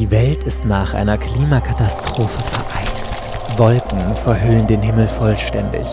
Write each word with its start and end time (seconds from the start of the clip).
Die 0.00 0.10
Welt 0.10 0.44
ist 0.44 0.64
nach 0.64 0.94
einer 0.94 1.18
Klimakatastrophe 1.18 2.42
vereist. 2.42 3.20
Wolken 3.58 4.14
verhüllen 4.14 4.66
den 4.66 4.80
Himmel 4.80 5.06
vollständig. 5.06 5.86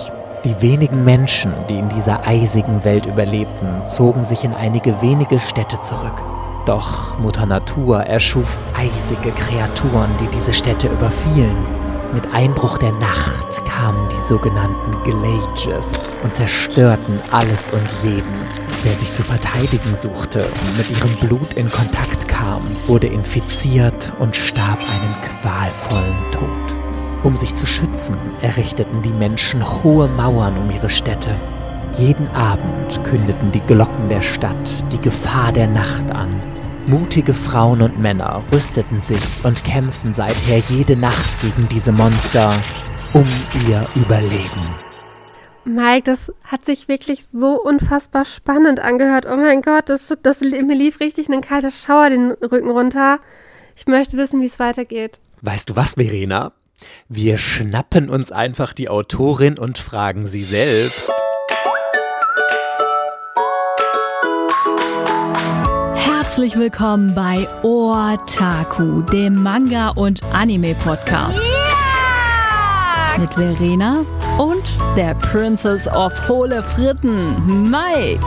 Die 0.46 0.62
wenigen 0.62 1.04
Menschen, 1.04 1.54
die 1.68 1.78
in 1.78 1.90
dieser 1.90 2.26
eisigen 2.26 2.86
Welt 2.86 3.06
überlebten, 3.06 3.86
zogen 3.86 4.24
sich 4.24 4.46
in 4.46 4.54
einige 4.54 5.02
wenige 5.02 5.42
Städte 5.42 5.82
zurück. 5.82 6.22
Doch 6.66 7.20
Mutter 7.20 7.46
Natur 7.46 8.00
erschuf 8.00 8.58
eisige 8.78 9.32
Kreaturen, 9.32 10.12
die 10.22 10.28
diese 10.28 10.54
Städte 10.54 10.88
überfielen. 10.88 11.58
Mit 12.14 12.34
Einbruch 12.34 12.78
der 12.78 12.94
Nacht 12.94 13.66
kamen 13.66 14.08
die 14.08 14.26
sogenannten 14.26 15.04
Glages 15.04 16.06
und 16.24 16.34
zerstörten 16.34 17.20
alles 17.32 17.72
und 17.72 17.92
jeden. 18.04 18.67
Wer 18.84 18.94
sich 18.94 19.12
zu 19.12 19.24
verteidigen 19.24 19.96
suchte 19.96 20.46
und 20.46 20.78
mit 20.78 20.90
ihrem 20.90 21.16
Blut 21.18 21.54
in 21.54 21.70
Kontakt 21.70 22.28
kam, 22.28 22.64
wurde 22.88 23.08
infiziert 23.08 24.14
und 24.20 24.36
starb 24.36 24.80
einen 24.80 25.16
qualvollen 25.42 26.32
Tod. 26.32 26.76
Um 27.24 27.36
sich 27.36 27.56
zu 27.56 27.66
schützen, 27.66 28.16
errichteten 28.42 29.02
die 29.02 29.10
Menschen 29.10 29.64
hohe 29.84 30.08
Mauern 30.08 30.58
um 30.58 30.72
ihre 30.72 30.90
Städte. 30.90 31.36
Jeden 31.98 32.28
Abend 32.36 33.04
kündeten 33.04 33.52
die 33.52 33.62
Glocken 33.62 34.10
der 34.10 34.22
Stadt 34.22 34.84
die 34.92 35.02
Gefahr 35.02 35.52
der 35.52 35.68
Nacht 35.68 36.12
an 36.12 36.30
Mutige 36.88 37.34
Frauen 37.34 37.82
und 37.82 38.00
Männer 38.00 38.42
rüsteten 38.50 39.02
sich 39.02 39.44
und 39.44 39.66
kämpfen 39.66 40.14
seither 40.14 40.60
jede 40.70 40.96
Nacht 40.96 41.42
gegen 41.42 41.68
diese 41.68 41.92
Monster 41.92 42.56
um 43.12 43.28
ihr 43.68 43.86
Überleben. 43.96 44.87
Mike, 45.68 46.04
das 46.04 46.32
hat 46.46 46.64
sich 46.64 46.88
wirklich 46.88 47.26
so 47.26 47.62
unfassbar 47.62 48.24
spannend 48.24 48.80
angehört. 48.80 49.26
Oh 49.30 49.36
mein 49.36 49.62
Gott, 49.62 49.90
das, 49.90 50.14
das, 50.24 50.40
mir 50.40 50.76
lief 50.76 51.02
richtig 51.02 51.28
ein 51.28 51.42
kalter 51.42 51.72
Schauer 51.72 52.10
den 52.10 52.32
Rücken 52.32 52.72
runter. 52.72 53.20
Ich 53.76 53.86
möchte 53.86 54.16
wissen, 54.16 54.40
wie 54.40 54.46
es 54.46 54.60
weitergeht. 54.60 55.20
Weißt 55.42 55.70
du 55.70 55.76
was, 55.76 55.96
Verena? 55.96 56.54
Wir 57.10 57.38
schnappen 57.38 58.10
uns 58.10 58.32
einfach 58.32 58.72
die 58.72 58.88
Autorin 58.88 59.60
und 59.60 59.78
fragen 59.78 60.26
sie 60.26 60.44
selbst. 60.44 61.12
Herzlich 65.96 66.56
willkommen 66.56 67.14
bei 67.14 67.46
Otaku, 67.64 69.02
dem 69.02 69.44
Manga- 69.44 69.90
und 69.90 70.24
Anime-Podcast. 70.32 71.46
Yeah! 71.46 73.18
Mit 73.20 73.34
Verena 73.34 74.06
und 74.38 74.64
der 74.96 75.16
Princess 75.16 75.88
of 75.88 76.14
Hohle 76.28 76.62
Fritten, 76.62 77.70
Mike. 77.70 78.24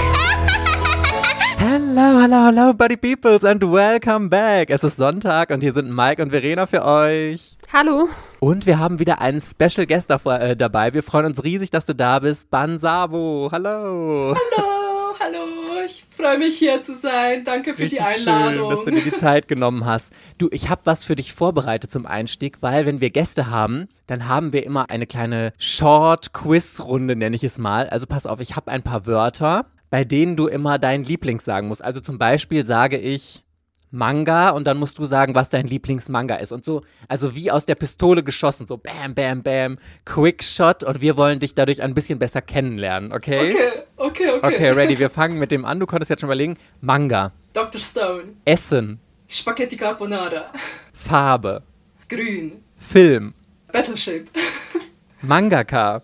Hello, 1.59 2.21
hello, 2.21 2.47
hello, 2.47 2.73
Buddy 2.75 2.97
Peoples 2.97 3.45
and 3.45 3.63
welcome 3.63 4.29
back. 4.29 4.71
Es 4.71 4.83
ist 4.83 4.97
Sonntag 4.97 5.51
und 5.51 5.61
hier 5.63 5.73
sind 5.73 5.95
Mike 5.95 6.21
und 6.23 6.31
Verena 6.31 6.67
für 6.67 6.85
euch. 6.85 7.57
Hallo. 7.73 8.09
Und 8.41 8.67
wir 8.67 8.79
haben 8.79 8.99
wieder 8.99 9.21
einen 9.21 9.41
Special 9.41 9.87
Guest 9.87 10.11
äh, 10.11 10.57
dabei. 10.57 10.93
Wir 10.95 11.03
freuen 11.03 11.27
uns 11.27 11.45
riesig, 11.45 11.71
dass 11.71 11.87
du 11.87 11.95
da 11.95 12.19
bist. 12.19 12.51
Bansabo, 12.51 13.51
hallo. 13.53 14.35
Hallo 14.35 14.80
hallo, 15.21 15.83
ich 15.85 16.05
freue 16.11 16.39
mich 16.39 16.59
hier 16.59 16.83
zu 16.83 16.95
sein. 16.95 17.45
Danke 17.45 17.75
für 17.75 17.83
Richtig 17.83 17.99
die 17.99 18.05
Einladung. 18.05 18.71
Schön, 18.71 18.71
dass 18.71 18.85
du 18.85 18.91
dir 18.91 19.11
die 19.13 19.17
Zeit 19.17 19.49
genommen 19.49 19.85
hast. 19.85 20.13
Du, 20.39 20.49
ich 20.51 20.71
habe 20.71 20.81
was 20.85 21.05
für 21.05 21.15
dich 21.15 21.33
vorbereitet 21.33 21.93
zum 21.93 22.07
Einstieg, 22.07 22.63
weil 22.63 22.87
wenn 22.87 23.01
wir 23.01 23.11
Gäste 23.11 23.51
haben, 23.51 23.89
dann 24.07 24.29
haben 24.29 24.53
wir 24.53 24.65
immer 24.65 24.91
eine 24.91 25.07
kleine 25.07 25.53
Short-Quiz-Runde, 25.59 27.17
nenne 27.17 27.37
ich 27.37 27.45
es 27.45 27.59
mal. 27.59 27.89
Also 27.89 28.07
pass 28.07 28.27
auf, 28.27 28.41
ich 28.41 28.57
habe 28.57 28.71
ein 28.71 28.83
paar 28.83 29.07
Wörter, 29.07 29.67
bei 29.91 30.05
denen 30.05 30.37
du 30.37 30.47
immer 30.47 30.79
deinen 30.79 31.05
Lieblings 31.05 31.45
sagen 31.45 31.69
musst. 31.69 31.85
Also 31.85 32.01
zum 32.01 32.19
Beispiel 32.19 32.65
sage 32.65 32.97
ich 32.99 33.43
Manga 33.91 34.51
und 34.51 34.67
dann 34.67 34.77
musst 34.79 34.99
du 34.99 35.05
sagen, 35.05 35.35
was 35.35 35.49
dein 35.49 35.67
Lieblingsmanga 35.67 36.37
ist. 36.37 36.53
Und 36.53 36.65
so, 36.65 36.83
also 37.09 37.35
wie 37.35 37.51
aus 37.51 37.67
der 37.67 37.75
Pistole 37.75 38.23
geschossen, 38.23 38.67
so 38.67 38.77
bam, 38.77 39.15
bam, 39.15 39.43
bam, 39.43 39.79
Quickshot 40.05 40.85
und 40.85 41.01
wir 41.01 41.17
wollen 41.17 41.41
dich 41.41 41.55
dadurch 41.55 41.83
ein 41.83 41.95
bisschen 41.95 42.19
besser 42.19 42.43
kennenlernen, 42.43 43.13
okay? 43.13 43.51
Okay, 43.51 43.69
okay, 43.97 44.31
okay. 44.31 44.55
Okay, 44.55 44.71
ready, 44.71 44.99
wir 44.99 45.11
fangen 45.11 45.39
mit 45.39 45.51
dem 45.53 45.65
an. 45.65 45.81
Du 45.81 45.87
konntest 45.87 46.11
jetzt 46.11 46.21
schon 46.21 46.29
überlegen. 46.29 46.57
Manga. 46.81 47.33
Dr. 47.53 47.81
Stone. 47.81 48.35
Essen. 48.45 49.01
Spaghetti 49.29 49.77
Carbonara. 49.77 50.53
Farbe. 50.93 51.63
Grün. 52.09 52.63
Film. 52.77 53.33
Battleship. 53.73 54.29
Mangaka. 55.23 56.03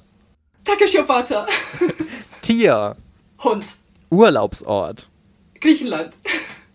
Takeshi 0.65 0.99
Obata. 0.99 1.47
Tier. 2.43 2.97
Hund. 3.43 3.65
Urlaubsort. 4.11 5.09
Griechenland. 5.61 6.13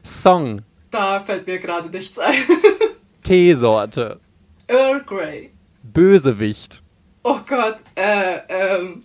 Song. 0.03 0.61
Da 0.91 1.21
fällt 1.21 1.47
mir 1.47 1.59
gerade 1.59 1.89
nichts 1.89 2.19
ein. 2.19 2.35
Teesorte. 3.23 4.19
Earl 4.67 5.01
Grey. 5.03 5.51
Bösewicht. 5.83 6.83
Oh 7.23 7.39
Gott, 7.47 7.77
äh, 7.95 8.39
ähm, 8.49 8.99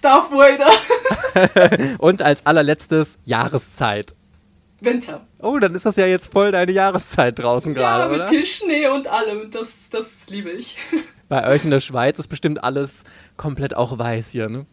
Darth 0.00 0.30
Vader. 0.32 0.70
Und 1.98 2.22
als 2.22 2.44
allerletztes 2.44 3.18
Jahreszeit. 3.24 4.14
Winter. 4.80 5.26
Oh, 5.40 5.58
dann 5.58 5.74
ist 5.74 5.86
das 5.86 5.96
ja 5.96 6.06
jetzt 6.06 6.32
voll 6.32 6.52
deine 6.52 6.72
Jahreszeit 6.72 7.38
draußen 7.38 7.74
ja, 7.74 7.80
gerade, 7.80 8.14
oder? 8.14 8.24
Ja, 8.24 8.30
mit 8.30 8.34
viel 8.34 8.46
Schnee 8.46 8.86
und 8.86 9.08
allem. 9.08 9.50
Das, 9.50 9.68
das 9.90 10.06
liebe 10.28 10.50
ich. 10.50 10.76
Bei 11.28 11.48
euch 11.48 11.64
in 11.64 11.70
der 11.70 11.80
Schweiz 11.80 12.18
ist 12.18 12.28
bestimmt 12.28 12.62
alles 12.62 13.04
komplett 13.36 13.74
auch 13.74 13.98
weiß 13.98 14.30
hier, 14.30 14.48
ne? 14.48 14.66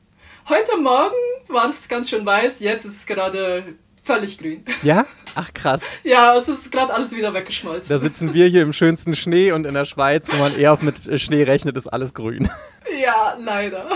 Heute 0.47 0.77
Morgen 0.77 1.15
war 1.47 1.69
es 1.69 1.87
ganz 1.87 2.09
schön 2.09 2.23
weiß, 2.23 2.59
jetzt 2.59 2.85
ist 2.85 2.97
es 2.99 3.05
gerade 3.07 3.75
völlig 4.05 4.37
grün. 4.37 4.63
Ja? 4.83 5.05
Ach 5.33 5.53
krass. 5.53 5.83
ja, 6.03 6.35
es 6.37 6.47
ist 6.47 6.71
gerade 6.71 6.93
alles 6.93 7.11
wieder 7.11 7.33
weggeschmolzen. 7.33 7.89
Da 7.89 7.97
sitzen 7.97 8.33
wir 8.33 8.47
hier 8.47 8.61
im 8.61 8.73
schönsten 8.73 9.15
Schnee 9.15 9.51
und 9.51 9.65
in 9.65 9.73
der 9.73 9.85
Schweiz, 9.85 10.27
wo 10.31 10.37
man 10.37 10.55
eher 10.57 10.77
mit 10.81 11.19
Schnee 11.19 11.43
rechnet, 11.43 11.75
ist 11.75 11.87
alles 11.87 12.13
grün. 12.13 12.49
Ja, 13.01 13.35
leider. 13.43 13.87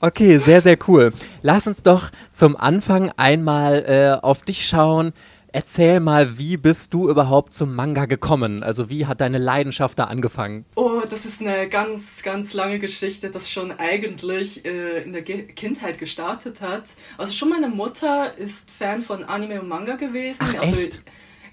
Okay, 0.00 0.38
sehr, 0.38 0.60
sehr 0.60 0.76
cool. 0.88 1.12
Lass 1.42 1.66
uns 1.66 1.82
doch 1.82 2.10
zum 2.32 2.56
Anfang 2.56 3.12
einmal 3.16 3.84
äh, 3.86 4.24
auf 4.24 4.42
dich 4.42 4.66
schauen. 4.66 5.12
Erzähl 5.56 6.00
mal, 6.00 6.36
wie 6.36 6.58
bist 6.58 6.92
du 6.92 7.08
überhaupt 7.08 7.54
zum 7.54 7.74
Manga 7.74 8.04
gekommen? 8.04 8.62
Also 8.62 8.90
wie 8.90 9.06
hat 9.06 9.22
deine 9.22 9.38
Leidenschaft 9.38 9.98
da 9.98 10.04
angefangen? 10.04 10.66
Oh, 10.74 11.00
das 11.08 11.24
ist 11.24 11.40
eine 11.40 11.66
ganz, 11.70 12.22
ganz 12.22 12.52
lange 12.52 12.78
Geschichte, 12.78 13.30
das 13.30 13.50
schon 13.50 13.72
eigentlich 13.72 14.66
äh, 14.66 15.02
in 15.02 15.14
der 15.14 15.22
Ge 15.22 15.44
Kindheit 15.44 15.98
gestartet 15.98 16.60
hat. 16.60 16.84
Also 17.16 17.32
schon 17.32 17.48
meine 17.48 17.68
Mutter 17.68 18.36
ist 18.36 18.70
Fan 18.70 19.00
von 19.00 19.24
Anime 19.24 19.62
und 19.62 19.68
Manga 19.68 19.96
gewesen. 19.96 20.44
Ach, 20.46 20.60
also, 20.60 20.76
echt? 20.78 21.00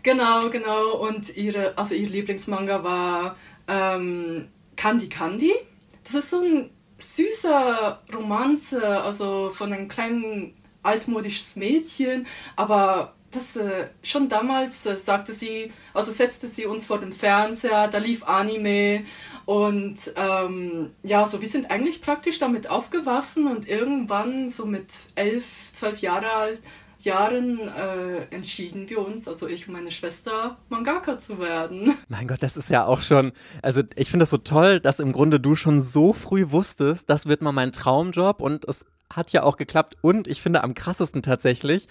Genau, 0.03 0.49
genau. 0.49 0.97
Und 0.97 1.37
ihre, 1.37 1.77
also 1.77 1.95
ihr 1.95 2.09
Lieblingsmanga 2.09 2.83
war 2.83 3.37
ähm, 3.69 4.49
Candy 4.75 5.07
Candy. 5.07 5.53
Das 6.03 6.15
ist 6.15 6.29
so 6.29 6.41
ein 6.41 6.71
süßer 6.97 8.01
Romanze, 8.13 8.85
also 8.85 9.49
von 9.53 9.71
einem 9.71 9.87
kleinen 9.87 10.55
altmodisches 10.81 11.55
Mädchen, 11.55 12.27
aber 12.57 13.13
das 13.33 13.55
äh, 13.55 13.87
schon 14.01 14.29
damals 14.29 14.85
äh, 14.85 14.95
sagte 14.97 15.33
sie, 15.33 15.71
also 15.93 16.11
setzte 16.11 16.47
sie 16.47 16.65
uns 16.65 16.85
vor 16.85 16.99
den 16.99 17.11
Fernseher, 17.11 17.87
da 17.87 17.97
lief 17.97 18.23
Anime 18.23 19.05
und 19.45 19.97
ähm, 20.15 20.91
ja, 21.03 21.25
so 21.25 21.41
wir 21.41 21.47
sind 21.47 21.69
eigentlich 21.69 22.01
praktisch 22.01 22.39
damit 22.39 22.69
aufgewachsen 22.69 23.47
und 23.47 23.67
irgendwann 23.67 24.49
so 24.49 24.65
mit 24.65 24.87
elf, 25.15 25.71
zwölf 25.73 25.99
Jahre 25.99 26.31
alt, 26.31 26.61
Jahren 27.03 27.59
äh, 27.59 28.23
entschieden 28.33 28.89
wir 28.89 29.05
uns, 29.05 29.27
also 29.27 29.47
ich 29.47 29.67
und 29.67 29.73
meine 29.73 29.91
Schwester, 29.91 30.57
Mangaka 30.69 31.17
zu 31.17 31.39
werden. 31.39 31.95
Mein 32.07 32.27
Gott, 32.27 32.41
das 32.41 32.57
ist 32.57 32.69
ja 32.69 32.85
auch 32.85 33.01
schon, 33.01 33.33
also 33.61 33.81
ich 33.95 34.09
finde 34.09 34.23
das 34.23 34.29
so 34.29 34.37
toll, 34.37 34.79
dass 34.79 34.99
im 34.99 35.11
Grunde 35.11 35.39
du 35.39 35.55
schon 35.55 35.81
so 35.81 36.13
früh 36.13 36.51
wusstest, 36.51 37.09
das 37.09 37.25
wird 37.25 37.41
mal 37.41 37.51
mein 37.51 37.71
Traumjob 37.71 38.41
und 38.41 38.65
es 38.65 38.85
hat 39.13 39.31
ja 39.31 39.43
auch 39.43 39.57
geklappt 39.57 39.95
und 40.01 40.27
ich 40.27 40.41
finde 40.41 40.63
am 40.63 40.73
krassesten 40.73 41.21
tatsächlich, 41.21 41.87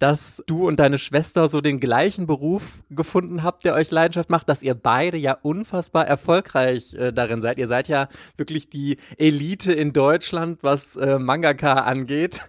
dass 0.00 0.42
du 0.46 0.66
und 0.66 0.80
deine 0.80 0.98
Schwester 0.98 1.46
so 1.48 1.60
den 1.60 1.78
gleichen 1.78 2.26
Beruf 2.26 2.82
gefunden 2.88 3.42
habt, 3.42 3.64
der 3.66 3.74
euch 3.74 3.90
Leidenschaft 3.90 4.30
macht, 4.30 4.48
dass 4.48 4.62
ihr 4.62 4.74
beide 4.74 5.18
ja 5.18 5.36
unfassbar 5.42 6.06
erfolgreich 6.06 6.94
äh, 6.94 7.12
darin 7.12 7.42
seid. 7.42 7.58
Ihr 7.58 7.66
seid 7.66 7.86
ja 7.86 8.08
wirklich 8.36 8.70
die 8.70 8.96
Elite 9.18 9.72
in 9.72 9.92
Deutschland, 9.92 10.62
was 10.62 10.96
äh, 10.96 11.18
Mangaka 11.18 11.74
angeht. 11.74 12.40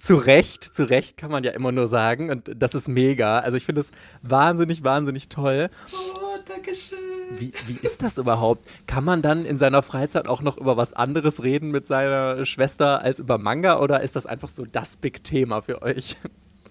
Zu 0.00 0.16
Recht, 0.16 0.64
zu 0.64 0.88
Recht 0.88 1.16
kann 1.16 1.30
man 1.30 1.44
ja 1.44 1.52
immer 1.52 1.70
nur 1.70 1.86
sagen. 1.86 2.28
Und 2.28 2.50
das 2.56 2.74
ist 2.74 2.88
mega. 2.88 3.38
Also 3.38 3.56
ich 3.56 3.66
finde 3.66 3.82
es 3.82 3.92
wahnsinnig, 4.22 4.82
wahnsinnig 4.82 5.28
toll. 5.28 5.68
Oh, 5.92 6.36
danke 6.44 6.74
schön. 6.74 6.98
Wie, 7.38 7.52
wie 7.66 7.78
ist 7.82 8.02
das 8.02 8.18
überhaupt? 8.18 8.66
Kann 8.88 9.04
man 9.04 9.22
dann 9.22 9.44
in 9.44 9.58
seiner 9.58 9.82
Freizeit 9.82 10.28
auch 10.28 10.42
noch 10.42 10.58
über 10.58 10.76
was 10.76 10.92
anderes 10.92 11.44
reden 11.44 11.70
mit 11.70 11.86
seiner 11.86 12.44
Schwester 12.44 13.02
als 13.02 13.20
über 13.20 13.38
Manga 13.38 13.78
oder 13.78 14.00
ist 14.00 14.16
das 14.16 14.26
einfach 14.26 14.48
so 14.48 14.64
das 14.64 14.96
Big 14.96 15.22
Thema 15.22 15.62
für 15.62 15.82
euch? 15.82 16.16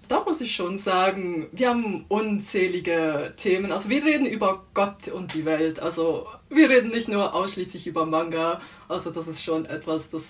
Da 0.10 0.24
muss 0.24 0.42
ich 0.42 0.56
schon 0.56 0.80
sagen, 0.80 1.48
wir 1.52 1.70
haben 1.70 2.06
unzählige 2.08 3.34
Themen. 3.38 3.72
Also 3.72 3.90
wir 3.90 4.04
reden 4.04 4.26
über 4.26 4.66
Gott 4.74 5.08
und 5.08 5.36
die 5.36 5.46
Welt. 5.46 5.80
Also 5.80 6.28
wir 6.50 6.68
reden 6.70 6.90
nicht 6.90 7.08
nur 7.08 7.36
ausschließlich 7.36 7.86
über 7.86 8.08
Manga. 8.08 8.60
Also 8.88 9.12
das 9.12 9.28
ist 9.28 9.44
schon 9.44 9.66
etwas, 9.66 10.10
das 10.10 10.24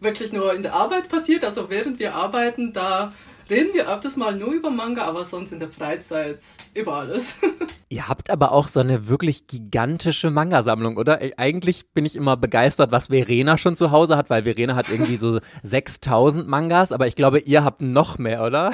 wirklich 0.00 0.32
nur 0.32 0.52
in 0.52 0.64
der 0.64 0.74
Arbeit 0.74 1.08
passiert. 1.08 1.44
Also 1.44 1.70
während 1.70 2.00
wir 2.00 2.16
arbeiten, 2.16 2.72
da 2.72 3.12
reden 3.50 3.74
wir 3.74 3.88
öfters 3.88 4.16
mal 4.16 4.34
nur 4.34 4.52
über 4.52 4.70
Manga, 4.70 5.04
aber 5.04 5.24
sonst 5.24 5.52
in 5.52 5.60
der 5.60 5.70
Freizeit 5.70 6.40
über 6.74 6.94
alles. 6.94 7.34
Ihr 7.90 8.08
habt 8.08 8.30
aber 8.30 8.52
auch 8.52 8.68
so 8.68 8.80
eine 8.80 9.08
wirklich 9.08 9.46
gigantische 9.46 10.30
Manga-Sammlung, 10.30 10.98
oder? 10.98 11.20
Eigentlich 11.38 11.88
bin 11.92 12.04
ich 12.04 12.16
immer 12.16 12.36
begeistert, 12.36 12.92
was 12.92 13.06
Verena 13.06 13.56
schon 13.56 13.76
zu 13.76 13.90
Hause 13.90 14.16
hat, 14.16 14.28
weil 14.28 14.42
Verena 14.42 14.74
hat 14.74 14.90
irgendwie 14.90 15.16
so 15.16 15.40
6000 15.62 16.46
Mangas, 16.46 16.92
aber 16.92 17.06
ich 17.06 17.16
glaube, 17.16 17.38
ihr 17.38 17.64
habt 17.64 17.80
noch 17.80 18.18
mehr, 18.18 18.44
oder? 18.44 18.72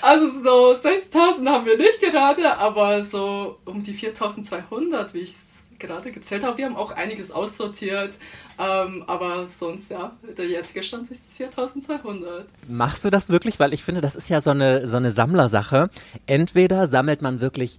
Also 0.00 0.26
so 0.42 0.74
6000 0.80 1.48
haben 1.48 1.66
wir 1.66 1.76
nicht 1.76 2.00
gerade, 2.00 2.56
aber 2.56 3.04
so 3.04 3.58
um 3.64 3.82
die 3.82 3.92
4200, 3.92 5.12
wie 5.12 5.20
ich 5.20 5.30
es 5.30 5.57
gerade 5.78 6.12
gezählt 6.12 6.44
habe. 6.44 6.58
Wir 6.58 6.66
haben 6.66 6.76
auch 6.76 6.92
einiges 6.92 7.30
aussortiert, 7.30 8.14
ähm, 8.58 9.04
aber 9.06 9.46
sonst 9.46 9.90
ja, 9.90 10.16
der 10.36 10.46
jetzige 10.46 10.82
Stand 10.82 11.10
ist 11.10 11.34
4200. 11.34 12.46
Machst 12.68 13.04
du 13.04 13.10
das 13.10 13.28
wirklich? 13.28 13.58
Weil 13.60 13.72
ich 13.72 13.84
finde, 13.84 14.00
das 14.00 14.16
ist 14.16 14.28
ja 14.28 14.40
so 14.40 14.50
eine, 14.50 14.86
so 14.86 14.96
eine 14.96 15.10
Sammlersache. 15.10 15.90
Entweder 16.26 16.86
sammelt 16.88 17.22
man 17.22 17.40
wirklich 17.40 17.78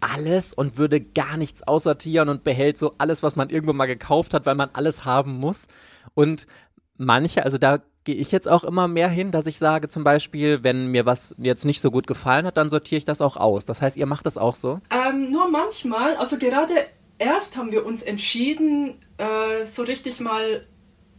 alles 0.00 0.52
und 0.52 0.78
würde 0.78 1.00
gar 1.00 1.36
nichts 1.36 1.62
aussortieren 1.66 2.28
und 2.28 2.44
behält 2.44 2.78
so 2.78 2.94
alles, 2.98 3.22
was 3.22 3.36
man 3.36 3.50
irgendwo 3.50 3.72
mal 3.72 3.86
gekauft 3.86 4.34
hat, 4.34 4.46
weil 4.46 4.54
man 4.54 4.70
alles 4.72 5.04
haben 5.04 5.38
muss. 5.38 5.62
Und 6.14 6.46
manche, 6.96 7.44
also 7.44 7.58
da 7.58 7.80
gehe 8.04 8.14
ich 8.14 8.32
jetzt 8.32 8.48
auch 8.48 8.64
immer 8.64 8.88
mehr 8.88 9.08
hin, 9.08 9.32
dass 9.32 9.46
ich 9.46 9.58
sage 9.58 9.88
zum 9.88 10.04
Beispiel, 10.04 10.62
wenn 10.62 10.86
mir 10.86 11.04
was 11.04 11.34
jetzt 11.36 11.64
nicht 11.64 11.80
so 11.80 11.90
gut 11.90 12.06
gefallen 12.06 12.46
hat, 12.46 12.56
dann 12.56 12.70
sortiere 12.70 12.98
ich 12.98 13.04
das 13.04 13.20
auch 13.20 13.36
aus. 13.36 13.64
Das 13.66 13.82
heißt, 13.82 13.96
ihr 13.96 14.06
macht 14.06 14.24
das 14.24 14.38
auch 14.38 14.54
so? 14.54 14.80
Ähm, 14.90 15.30
nur 15.30 15.50
manchmal, 15.50 16.16
also 16.16 16.38
gerade 16.38 16.72
erst 17.18 17.56
haben 17.56 17.72
wir 17.72 17.84
uns 17.84 18.02
entschieden, 18.02 19.00
äh, 19.18 19.64
so 19.64 19.82
richtig 19.82 20.20
mal 20.20 20.66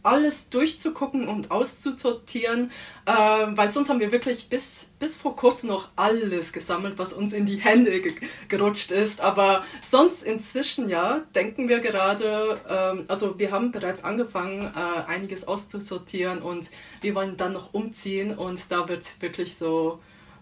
alles 0.02 0.48
durchzugucken 0.48 1.28
und 1.28 1.50
auszusortieren, 1.50 2.70
äh, 3.04 3.12
weil 3.12 3.70
sonst 3.70 3.90
haben 3.90 4.00
wir 4.00 4.12
wirklich 4.12 4.48
bis, 4.48 4.92
bis 4.98 5.16
vor 5.16 5.36
kurzem 5.36 5.68
noch 5.68 5.90
alles 5.96 6.52
gesammelt, 6.52 6.94
was 6.96 7.12
uns 7.12 7.32
in 7.32 7.44
die 7.44 7.58
Hände 7.58 8.00
ge 8.00 8.14
gerutscht 8.48 8.92
ist. 8.92 9.20
Aber 9.20 9.62
sonst 9.82 10.22
inzwischen 10.22 10.88
ja, 10.88 11.22
denken 11.34 11.68
wir 11.68 11.80
gerade, 11.80 12.58
äh, 12.66 13.04
also 13.08 13.38
wir 13.38 13.50
haben 13.50 13.72
bereits 13.72 14.02
angefangen, 14.02 14.72
äh, 14.74 15.10
einiges 15.10 15.46
auszusortieren 15.46 16.40
und 16.40 16.70
wir 17.02 17.14
wollen 17.14 17.36
dann 17.36 17.52
noch 17.52 17.74
umziehen 17.74 18.36
und 18.36 18.70
da 18.70 18.88
wird 18.88 19.20
wirklich 19.20 19.56
so 19.56 20.00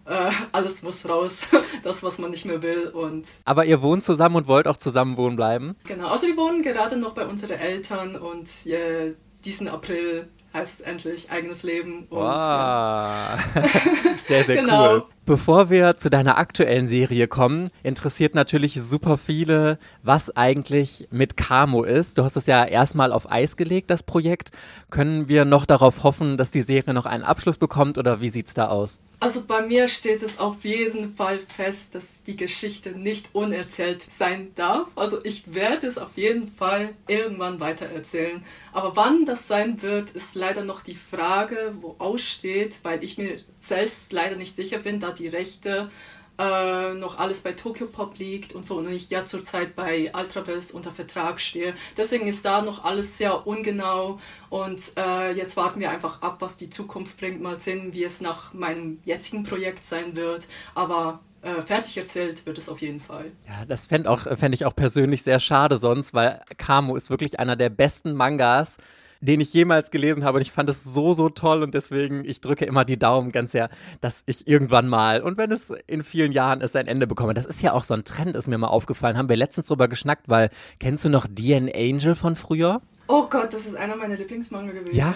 äh, 0.09 0.31
alles 0.53 0.83
muss 0.83 1.09
raus, 1.09 1.43
das, 1.83 2.03
was 2.03 2.19
man 2.19 2.31
nicht 2.31 2.45
mehr 2.45 2.63
will. 2.63 2.89
Und 2.89 3.27
Aber 3.45 3.65
ihr 3.65 3.83
wohnt 3.83 4.05
zusammen 4.05 4.37
und 4.37 4.49
wollt 4.49 4.67
auch 4.67 4.77
zusammen 4.77 5.17
wohnen 5.17 5.37
bleiben? 5.37 5.77
Genau, 5.85 6.09
also 6.09 6.27
wir 6.27 6.37
wohnen 6.37 6.63
gerade 6.63 6.97
noch 6.97 7.15
bei 7.15 7.27
unseren 7.27 7.59
Eltern 7.59 8.17
und 8.17 8.49
äh, 8.67 9.15
diesen 9.45 9.69
April 9.69 10.29
heißt 10.55 10.75
es 10.75 10.81
endlich 10.81 11.31
eigenes 11.31 11.63
Leben. 11.63 12.07
Und, 12.09 12.19
wow. 12.19 12.25
Ja. 12.25 13.39
sehr, 14.25 14.45
sehr 14.45 14.57
genau. 14.57 14.95
cool. 14.95 15.05
Bevor 15.27 15.69
wir 15.69 15.99
zu 15.99 16.09
deiner 16.09 16.39
aktuellen 16.39 16.89
Serie 16.89 17.29
kommen, 17.29 17.69
interessiert 17.83 18.35
natürlich 18.35 18.81
super 18.81 19.19
viele, 19.19 19.79
was 20.03 20.35
eigentlich 20.35 21.07
mit 21.11 21.37
Camo 21.37 21.85
ist. 21.85 22.17
Du 22.17 22.25
hast 22.25 22.37
es 22.37 22.47
ja 22.47 22.65
erstmal 22.65 23.13
auf 23.13 23.31
Eis 23.31 23.59
gelegt, 23.59 23.91
das 23.91 24.03
Projekt. 24.03 24.53
Können 24.89 25.29
wir 25.29 25.45
noch 25.45 25.67
darauf 25.67 26.03
hoffen, 26.03 26.39
dass 26.39 26.51
die 26.51 26.63
Serie 26.63 26.95
noch 26.95 27.05
einen 27.05 27.25
Abschluss 27.25 27.59
bekommt 27.59 27.99
oder 27.99 28.23
wie 28.23 28.31
sieht 28.31 28.49
es 28.49 28.55
da 28.55 28.69
aus? 28.69 28.99
Also 29.21 29.43
bei 29.45 29.63
mir 29.63 29.89
steht 29.89 30.23
es 30.23 30.39
auf 30.39 30.65
jeden 30.65 31.13
Fall 31.13 31.41
fest, 31.41 31.97
dass 31.97 32.23
die 32.23 32.37
Geschichte 32.37 32.91
nicht 32.91 33.31
unerzählt 33.33 34.07
sein 34.17 34.53
darf. 34.55 34.87
Also 34.95 35.19
ich 35.25 35.53
werde 35.53 35.89
es 35.89 35.99
auf 35.99 36.17
jeden 36.17 36.47
Fall 36.47 36.95
irgendwann 37.09 37.59
weitererzählen. 37.59 38.45
Aber 38.73 38.95
wann 38.95 39.27
das 39.27 39.49
sein 39.49 39.83
wird, 39.83 40.11
ist 40.11 40.37
leider 40.37 40.63
noch 40.63 40.83
die 40.83 40.95
Frage, 40.95 41.75
wo 41.81 41.97
aussteht, 41.99 42.77
weil 42.85 43.03
ich 43.03 43.19
mir 43.19 43.41
selbst 43.59 44.13
leider 44.13 44.37
nicht 44.37 44.55
sicher 44.55 44.79
bin, 44.79 45.01
da 45.01 45.11
die 45.11 45.29
Rechte 45.29 45.91
äh, 46.39 46.95
noch 46.95 47.19
alles 47.19 47.41
bei 47.41 47.53
Tokyo 47.53 47.87
Pop 47.87 48.19
liegt 48.19 48.55
und 48.55 48.65
so 48.65 48.77
und 48.77 48.89
ich 48.91 49.11
ja 49.11 49.25
zurzeit 49.25 49.75
bei 49.75 50.13
Ultraverse 50.15 50.73
unter 50.73 50.93
Vertrag 50.93 51.41
stehe. 51.41 51.75
Deswegen 51.97 52.27
ist 52.27 52.45
da 52.45 52.63
noch 52.63 52.85
alles 52.85 53.19
sehr 53.19 53.47
ungenau 53.47 54.21
und 54.51 54.81
äh, 54.97 55.33
jetzt 55.33 55.57
warten 55.57 55.81
wir 55.81 55.91
einfach 55.91 56.23
ab, 56.23 56.37
was 56.41 56.57
die 56.57 56.71
Zukunft 56.71 57.19
bringt. 57.19 57.43
Mal 57.43 57.59
sehen, 57.59 57.93
wie 57.93 58.05
es 58.05 58.21
nach 58.21 58.55
meinem 58.55 59.01
jetzigen 59.05 59.43
Projekt 59.43 59.85
sein 59.85 60.15
wird. 60.15 60.47
Aber 60.75 61.21
äh, 61.43 61.63
fertig 61.63 61.97
erzählt 61.97 62.47
wird 62.47 62.59
es 62.59 62.69
auf 62.69 62.81
jeden 62.81 63.01
Fall. 63.01 63.27
Ja, 63.47 63.65
das 63.67 63.87
fände 63.87 64.17
fänd 64.37 64.55
ich 64.55 64.65
auch 64.65 64.75
persönlich 64.75 65.23
sehr 65.23 65.39
schade 65.39 65.77
sonst, 65.77 66.15
weil 66.15 66.41
Kamo 66.57 66.97
ist 66.97 67.11
wirklich 67.11 67.39
einer 67.39 67.57
der 67.57 67.71
besten 67.71 68.15
Mangas, 68.15 68.77
den 69.21 69.41
ich 69.41 69.53
jemals 69.53 69.91
gelesen 69.91 70.25
habe. 70.25 70.39
Und 70.39 70.43
ich 70.43 70.53
fand 70.53 70.69
es 70.69 70.85
so, 70.85 71.13
so 71.13 71.29
toll 71.29 71.63
und 71.63 71.75
deswegen, 71.75 72.25
ich 72.25 72.41
drücke 72.41 72.65
immer 72.65 72.85
die 72.85 72.99
Daumen 72.99 73.31
ganz 73.31 73.53
sehr, 73.53 73.69
dass 74.01 74.23
ich 74.27 74.47
irgendwann 74.47 74.89
mal, 74.89 75.23
und 75.23 75.39
wenn 75.39 75.51
es 75.51 75.73
in 75.87 76.03
vielen 76.03 76.33
Jahren 76.33 76.61
ist, 76.61 76.77
ein 76.77 76.87
Ende 76.87 77.07
bekomme. 77.07 77.35
Das 77.35 77.47
ist 77.47 77.63
ja 77.63 77.73
auch 77.73 77.85
so 77.85 77.95
ein 77.95 78.05
Trend, 78.05 78.37
ist 78.37 78.49
mir 78.49 78.59
mal 78.59 78.69
aufgefallen. 78.69 79.17
Haben 79.17 79.29
wir 79.29 79.37
letztens 79.37 79.67
drüber 79.67 79.89
geschnackt, 79.89 80.29
weil, 80.29 80.51
kennst 80.79 81.05
du 81.05 81.09
noch 81.09 81.27
Dean 81.29 81.71
Angel 81.75 82.15
von 82.15 82.37
früher? 82.37 82.81
Oh 83.11 83.27
Gott, 83.29 83.55
das 83.55 83.65
ist 83.65 83.75
einer 83.75 83.97
meiner 83.97 84.17
Lieblingsmanga 84.17 84.73
gewesen. 84.73 84.95
Ja. 84.95 85.15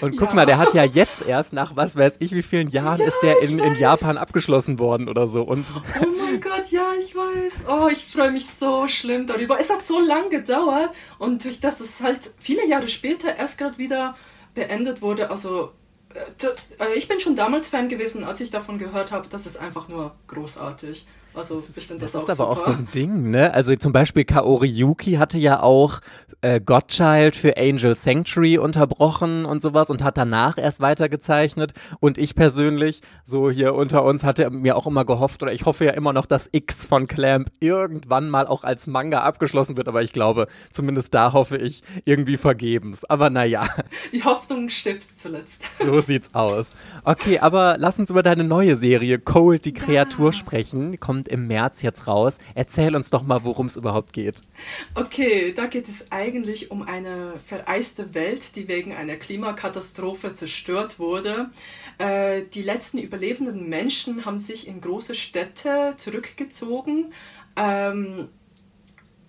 Und 0.00 0.16
guck 0.16 0.30
ja. 0.30 0.34
mal, 0.34 0.46
der 0.46 0.58
hat 0.58 0.72
ja 0.72 0.82
jetzt 0.82 1.22
erst 1.22 1.52
nach 1.52 1.76
was 1.76 1.94
weiß 1.94 2.16
ich 2.20 2.32
wie 2.32 2.42
vielen 2.42 2.68
Jahren 2.68 3.00
ja, 3.00 3.06
ist 3.06 3.20
der 3.22 3.42
in, 3.42 3.58
in 3.58 3.74
Japan 3.76 4.16
abgeschlossen 4.16 4.78
worden 4.78 5.08
oder 5.08 5.26
so. 5.26 5.42
Und 5.42 5.66
oh 5.76 6.06
mein 6.24 6.40
Gott, 6.40 6.70
ja, 6.70 6.92
ich 6.98 7.14
weiß. 7.14 7.64
Oh, 7.68 7.88
ich 7.92 8.06
freue 8.06 8.30
mich 8.30 8.46
so 8.46 8.88
schlimm 8.88 9.26
darüber. 9.26 9.60
Es 9.60 9.68
hat 9.68 9.84
so 9.84 10.00
lange 10.00 10.30
gedauert 10.30 10.90
und 11.18 11.44
durch 11.44 11.60
das, 11.60 11.76
das 11.76 12.00
halt 12.00 12.32
viele 12.38 12.66
Jahre 12.66 12.88
später 12.88 13.36
erst 13.36 13.58
gerade 13.58 13.76
wieder 13.76 14.16
beendet 14.54 15.02
wurde, 15.02 15.30
also 15.30 15.72
äh, 16.14 16.84
äh, 16.84 16.94
ich 16.94 17.08
bin 17.08 17.20
schon 17.20 17.36
damals 17.36 17.68
Fan 17.68 17.88
gewesen, 17.88 18.24
als 18.24 18.40
ich 18.40 18.50
davon 18.50 18.78
gehört 18.78 19.12
habe, 19.12 19.28
das 19.28 19.46
ist 19.46 19.58
einfach 19.58 19.88
nur 19.88 20.14
großartig. 20.26 21.06
Also 21.34 21.54
das 21.54 21.76
ich 21.76 21.86
finde 21.86 22.02
das, 22.02 22.12
das 22.12 22.24
auch 22.24 22.28
ist 22.28 22.40
aber 22.40 22.50
auch 22.50 22.58
so 22.58 22.70
ein 22.70 22.88
Ding, 22.92 23.30
ne? 23.30 23.54
Also 23.54 23.74
zum 23.76 23.92
Beispiel 23.92 24.24
Kaori 24.24 24.66
Yuki 24.66 25.14
hatte 25.14 25.38
ja 25.38 25.62
auch 25.62 26.00
äh, 26.40 26.60
Godchild 26.60 27.34
für 27.34 27.56
Angel 27.56 27.94
Sanctuary 27.94 28.58
unterbrochen 28.58 29.44
und 29.44 29.60
sowas 29.60 29.90
und 29.90 30.02
hat 30.02 30.16
danach 30.16 30.58
erst 30.58 30.80
weitergezeichnet. 30.80 31.72
Und 32.00 32.18
ich 32.18 32.34
persönlich, 32.34 33.00
so 33.24 33.50
hier 33.50 33.74
unter 33.74 34.04
uns, 34.04 34.24
hatte 34.24 34.50
mir 34.50 34.76
auch 34.76 34.86
immer 34.86 35.04
gehofft, 35.04 35.42
oder 35.42 35.52
ich 35.52 35.64
hoffe 35.64 35.84
ja 35.84 35.92
immer 35.92 36.12
noch, 36.12 36.26
dass 36.26 36.48
X 36.52 36.86
von 36.86 37.06
Clamp 37.06 37.50
irgendwann 37.60 38.30
mal 38.30 38.46
auch 38.46 38.64
als 38.64 38.86
Manga 38.86 39.22
abgeschlossen 39.22 39.76
wird. 39.76 39.88
Aber 39.88 40.02
ich 40.02 40.12
glaube, 40.12 40.46
zumindest 40.72 41.14
da 41.14 41.32
hoffe 41.32 41.56
ich 41.56 41.82
irgendwie 42.04 42.36
vergebens. 42.36 43.04
Aber 43.04 43.30
naja. 43.30 43.66
Die 44.12 44.22
Hoffnung 44.22 44.68
stirbt 44.68 45.04
zuletzt. 45.18 45.60
So 45.84 46.00
sieht's 46.00 46.34
aus. 46.34 46.74
Okay, 47.04 47.38
aber 47.38 47.76
lass 47.78 47.98
uns 47.98 48.10
über 48.10 48.22
deine 48.22 48.44
neue 48.44 48.76
Serie 48.76 49.18
Cold, 49.18 49.64
die 49.64 49.72
Kreatur, 49.72 50.26
ja. 50.26 50.32
sprechen. 50.32 50.92
Die 50.92 50.98
kommt 51.18 51.28
im 51.28 51.48
März 51.48 51.82
jetzt 51.82 52.06
raus. 52.06 52.38
Erzähl 52.54 52.94
uns 52.94 53.10
doch 53.10 53.24
mal, 53.24 53.40
worum 53.42 53.66
es 53.66 53.76
überhaupt 53.76 54.12
geht. 54.12 54.40
Okay, 54.94 55.52
da 55.52 55.66
geht 55.66 55.88
es 55.88 56.12
eigentlich 56.12 56.70
um 56.70 56.82
eine 56.82 57.38
vereiste 57.40 58.14
Welt, 58.14 58.54
die 58.54 58.68
wegen 58.68 58.92
einer 58.94 59.16
Klimakatastrophe 59.16 60.32
zerstört 60.32 61.00
wurde. 61.00 61.50
Äh, 61.98 62.42
die 62.54 62.62
letzten 62.62 62.98
überlebenden 62.98 63.68
Menschen 63.68 64.24
haben 64.24 64.38
sich 64.38 64.68
in 64.68 64.80
große 64.80 65.16
Städte 65.16 65.94
zurückgezogen. 65.96 67.12
Ähm, 67.56 68.28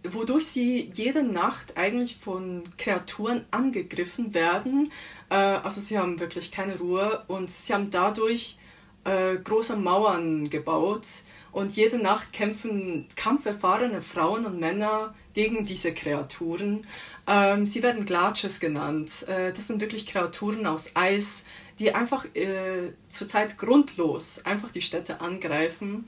wodurch 0.04 0.46
sie 0.46 0.92
jede 0.94 1.24
Nacht 1.24 1.76
eigentlich 1.76 2.18
von 2.18 2.64
Kreaturen 2.78 3.46
angegriffen 3.50 4.36
werden. 4.36 4.92
Äh, 5.30 5.36
also 5.36 5.82
sie 5.82 5.98
haben 5.98 6.20
wirklich 6.20 6.52
keine 6.52 6.78
Ruhe 6.78 7.24
und 7.28 7.50
sie 7.50 7.74
haben 7.74 7.90
dadurch 7.90 8.60
äh, 9.06 9.38
große 9.38 9.76
Mauern 9.76 10.50
gebaut, 10.50 11.06
und 11.52 11.76
jede 11.76 11.98
Nacht 11.98 12.34
kämpfen 12.34 13.08
kampferfahrene 13.16 14.02
Frauen 14.02 14.46
und 14.46 14.60
Männer 14.60 15.14
gegen 15.34 15.66
diese 15.66 15.94
Kreaturen. 15.94 16.86
Ähm, 17.28 17.66
sie 17.66 17.84
werden 17.84 18.06
Glatsches 18.06 18.60
genannt. 18.60 19.28
Äh, 19.28 19.54
das 19.54 19.68
sind 19.68 19.82
wirklich 19.82 20.08
Kreaturen 20.08 20.66
aus 20.68 20.92
Eis, 20.96 21.46
die 21.80 21.94
einfach 21.94 22.26
äh, 22.36 22.94
zurzeit 23.08 23.58
grundlos 23.58 24.42
einfach 24.46 24.72
die 24.72 24.82
Städte 24.82 25.22
angreifen. 25.22 26.08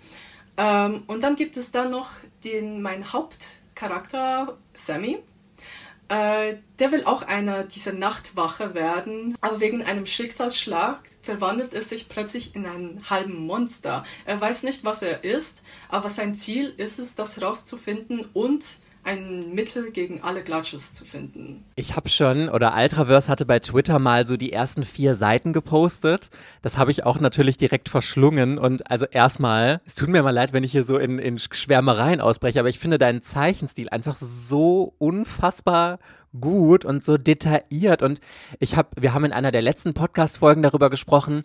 Ähm, 0.58 1.04
und 1.08 1.24
dann 1.24 1.36
gibt 1.36 1.58
es 1.58 1.72
dann 1.72 1.92
noch 1.92 2.10
den, 2.44 2.82
mein 2.82 3.14
Hauptcharakter, 3.14 4.58
Sammy. 4.74 5.20
Äh, 6.12 6.58
der 6.78 6.92
will 6.92 7.06
auch 7.06 7.22
einer 7.22 7.64
dieser 7.64 7.94
Nachtwache 7.94 8.74
werden, 8.74 9.38
aber 9.40 9.62
wegen 9.62 9.82
einem 9.82 10.06
Schicksalsschlag 10.06 11.00
verwandelt 11.22 11.74
er 11.74 11.84
sich 11.84 12.10
plötzlich 12.10 12.54
in 12.54 12.66
einen 12.66 13.10
halben 13.10 13.46
Monster. 13.46 14.04
Er 14.26 14.42
weiß 14.42 14.64
nicht, 14.64 14.84
was 14.84 15.04
er 15.04 15.24
ist, 15.24 15.64
aber 15.88 16.10
sein 16.10 16.36
Ziel 16.36 16.74
ist 16.76 17.00
es, 17.00 17.16
das 17.16 17.38
herauszufinden 17.38 18.28
und 18.34 18.80
ein 19.04 19.54
Mittel 19.54 19.92
gegen 19.92 20.22
alle 20.22 20.44
Glitches 20.44 20.94
zu 20.94 21.06
finden. 21.06 21.66
Ich 21.76 21.96
habe 21.96 22.10
schon, 22.10 22.50
oder 22.50 22.76
Ultraverse 22.76 23.30
hatte 23.30 23.46
bei 23.46 23.60
Twitter 23.60 24.00
mal 24.00 24.26
so 24.26 24.38
die 24.38 24.54
ersten 24.54 24.84
vier 24.84 25.16
Seiten 25.16 25.54
gepostet. 25.54 26.30
Das 26.62 26.78
habe 26.78 26.92
ich 26.92 27.04
auch 27.04 27.20
natürlich 27.20 27.58
direkt 27.58 27.90
verschlungen. 27.90 28.58
Und 28.58 28.90
also 28.92 29.06
erstmal, 29.06 29.82
es 29.86 29.96
tut 29.96 30.10
mir 30.10 30.24
mal 30.24 30.32
leid, 30.32 30.54
wenn 30.54 30.64
ich 30.64 30.72
hier 30.72 30.84
so 30.84 30.98
in, 30.98 31.20
in 31.20 31.40
Schwärmereien 31.40 32.22
ausbreche, 32.22 32.60
aber 32.60 32.70
ich 32.70 32.80
finde 32.80 32.98
deinen 32.98 33.22
Zeichenstil 33.22 33.90
einfach 33.90 34.18
so 34.18 34.94
unfassbar 35.00 36.00
gut 36.40 36.86
und 36.86 37.04
so 37.04 37.18
detailliert. 37.18 38.02
Und 38.02 38.20
ich 38.60 38.78
habe, 38.78 38.90
wir 38.98 39.14
haben 39.14 39.26
in 39.26 39.34
einer 39.34 39.52
der 39.52 39.62
letzten 39.62 39.94
Podcast-Folgen 39.94 40.62
darüber 40.62 40.90
gesprochen, 40.90 41.44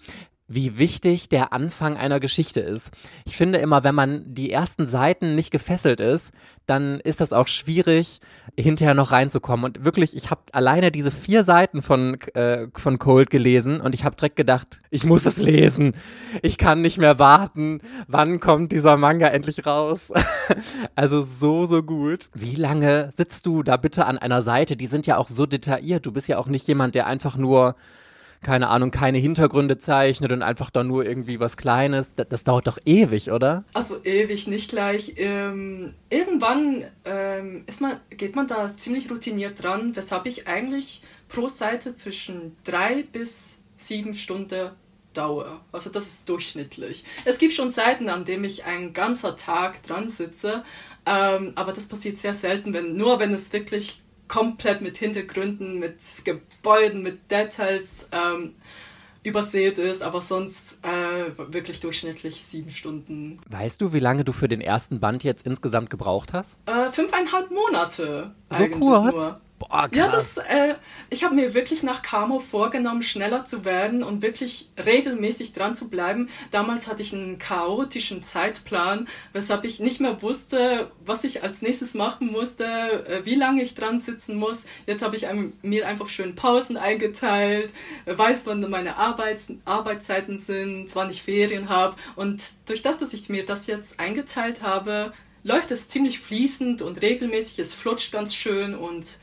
wie 0.48 0.78
wichtig 0.78 1.28
der 1.28 1.52
Anfang 1.52 1.96
einer 1.96 2.20
Geschichte 2.20 2.60
ist. 2.60 2.90
Ich 3.24 3.36
finde 3.36 3.58
immer, 3.58 3.82
wenn 3.82 3.94
man 3.94 4.22
die 4.32 4.52
ersten 4.52 4.86
Seiten 4.86 5.34
nicht 5.34 5.50
gefesselt 5.50 5.98
ist, 6.00 6.32
dann 6.66 7.00
ist 7.00 7.20
das 7.20 7.32
auch 7.32 7.48
schwierig, 7.48 8.20
hinterher 8.56 8.94
noch 8.94 9.10
reinzukommen. 9.10 9.64
Und 9.64 9.84
wirklich, 9.84 10.16
ich 10.16 10.30
habe 10.30 10.42
alleine 10.52 10.92
diese 10.92 11.10
vier 11.10 11.42
Seiten 11.42 11.82
von, 11.82 12.20
äh, 12.34 12.68
von 12.74 12.98
Cold 12.98 13.30
gelesen 13.30 13.80
und 13.80 13.94
ich 13.94 14.04
habe 14.04 14.16
direkt 14.16 14.36
gedacht, 14.36 14.80
ich 14.90 15.04
muss 15.04 15.26
es 15.26 15.36
lesen. 15.38 15.94
Ich 16.42 16.58
kann 16.58 16.80
nicht 16.80 16.98
mehr 16.98 17.18
warten. 17.18 17.80
Wann 18.06 18.38
kommt 18.38 18.70
dieser 18.70 18.96
Manga 18.96 19.26
endlich 19.28 19.66
raus? 19.66 20.12
also 20.94 21.22
so, 21.22 21.66
so 21.66 21.82
gut. 21.82 22.30
Wie 22.34 22.56
lange 22.56 23.10
sitzt 23.16 23.46
du 23.46 23.64
da 23.64 23.76
bitte 23.76 24.06
an 24.06 24.18
einer 24.18 24.42
Seite? 24.42 24.76
Die 24.76 24.86
sind 24.86 25.06
ja 25.06 25.16
auch 25.16 25.28
so 25.28 25.44
detailliert. 25.46 26.06
Du 26.06 26.12
bist 26.12 26.28
ja 26.28 26.38
auch 26.38 26.46
nicht 26.46 26.68
jemand, 26.68 26.94
der 26.94 27.06
einfach 27.06 27.36
nur 27.36 27.74
keine 28.42 28.68
Ahnung, 28.68 28.90
keine 28.90 29.18
Hintergründe 29.18 29.78
zeichnet 29.78 30.32
und 30.32 30.42
einfach 30.42 30.70
dann 30.70 30.88
nur 30.88 31.04
irgendwie 31.04 31.40
was 31.40 31.56
Kleines. 31.56 32.14
Das, 32.14 32.28
das 32.28 32.44
dauert 32.44 32.66
doch 32.66 32.78
ewig, 32.84 33.30
oder? 33.30 33.64
Also 33.72 34.02
ewig, 34.04 34.46
nicht 34.46 34.70
gleich. 34.70 35.14
Ähm, 35.16 35.94
irgendwann 36.10 36.84
ähm, 37.04 37.64
ist 37.66 37.80
man, 37.80 38.00
geht 38.10 38.36
man 38.36 38.46
da 38.46 38.76
ziemlich 38.76 39.10
routiniert 39.10 39.62
dran, 39.62 39.96
weshalb 39.96 40.26
ich 40.26 40.46
eigentlich 40.46 41.02
pro 41.28 41.48
Seite 41.48 41.94
zwischen 41.94 42.56
drei 42.64 43.02
bis 43.02 43.58
sieben 43.76 44.14
Stunden 44.14 44.70
dauere. 45.12 45.60
Also 45.72 45.90
das 45.90 46.06
ist 46.06 46.28
durchschnittlich. 46.28 47.04
Es 47.24 47.38
gibt 47.38 47.54
schon 47.54 47.70
Seiten, 47.70 48.08
an 48.08 48.24
denen 48.24 48.44
ich 48.44 48.64
einen 48.64 48.92
ganzen 48.92 49.36
Tag 49.36 49.82
dran 49.82 50.08
sitze, 50.08 50.64
ähm, 51.06 51.52
aber 51.54 51.72
das 51.72 51.86
passiert 51.86 52.18
sehr 52.18 52.34
selten, 52.34 52.72
wenn, 52.72 52.96
nur 52.96 53.18
wenn 53.20 53.32
es 53.32 53.52
wirklich 53.52 54.02
komplett 54.28 54.80
mit 54.80 54.96
Hintergründen, 54.98 55.78
mit 55.78 56.00
Gebäuden, 56.24 57.02
mit 57.02 57.30
Details 57.30 58.08
ähm, 58.12 58.54
übersät 59.22 59.78
ist, 59.78 60.02
aber 60.02 60.20
sonst 60.20 60.78
äh, 60.82 61.30
wirklich 61.52 61.80
durchschnittlich 61.80 62.44
sieben 62.44 62.70
Stunden. 62.70 63.40
Weißt 63.50 63.80
du, 63.80 63.92
wie 63.92 63.98
lange 63.98 64.24
du 64.24 64.32
für 64.32 64.48
den 64.48 64.60
ersten 64.60 65.00
Band 65.00 65.24
jetzt 65.24 65.46
insgesamt 65.46 65.90
gebraucht 65.90 66.32
hast? 66.32 66.58
Äh, 66.66 66.90
fünfeinhalb 66.90 67.50
Monate. 67.50 68.32
So 68.50 68.68
kurz? 68.68 69.14
Nur. 69.14 69.40
Boah, 69.58 69.88
krass. 69.88 69.96
Ja, 69.96 70.08
das, 70.08 70.36
äh, 70.36 70.74
ich 71.08 71.24
habe 71.24 71.34
mir 71.34 71.54
wirklich 71.54 71.82
nach 71.82 72.02
Camo 72.02 72.40
vorgenommen, 72.40 73.00
schneller 73.00 73.46
zu 73.46 73.64
werden 73.64 74.02
und 74.02 74.20
wirklich 74.20 74.68
regelmäßig 74.84 75.54
dran 75.54 75.74
zu 75.74 75.88
bleiben. 75.88 76.28
Damals 76.50 76.88
hatte 76.88 77.00
ich 77.00 77.14
einen 77.14 77.38
chaotischen 77.38 78.22
Zeitplan, 78.22 79.08
weshalb 79.32 79.64
ich 79.64 79.80
nicht 79.80 79.98
mehr 80.00 80.20
wusste, 80.20 80.90
was 81.06 81.24
ich 81.24 81.42
als 81.42 81.62
nächstes 81.62 81.94
machen 81.94 82.26
musste, 82.26 82.64
äh, 83.06 83.24
wie 83.24 83.34
lange 83.34 83.62
ich 83.62 83.74
dran 83.74 83.98
sitzen 83.98 84.36
muss. 84.36 84.64
Jetzt 84.86 85.02
habe 85.02 85.16
ich 85.16 85.26
einem, 85.26 85.54
mir 85.62 85.88
einfach 85.88 86.08
schön 86.08 86.34
Pausen 86.34 86.76
eingeteilt, 86.76 87.70
weiß, 88.04 88.42
wann 88.44 88.68
meine 88.68 88.96
Arbeits 88.96 89.46
Arbeitszeiten 89.64 90.38
sind, 90.38 90.94
wann 90.94 91.08
ich 91.08 91.22
Ferien 91.22 91.70
habe. 91.70 91.96
Und 92.14 92.52
durch 92.66 92.82
das, 92.82 92.98
dass 92.98 93.14
ich 93.14 93.30
mir 93.30 93.46
das 93.46 93.66
jetzt 93.66 93.98
eingeteilt 93.98 94.60
habe, 94.60 95.14
läuft 95.44 95.70
es 95.70 95.88
ziemlich 95.88 96.18
fließend 96.18 96.82
und 96.82 97.00
regelmäßig. 97.00 97.58
Es 97.58 97.72
flutscht 97.72 98.12
ganz 98.12 98.34
schön 98.34 98.74
und 98.74 99.18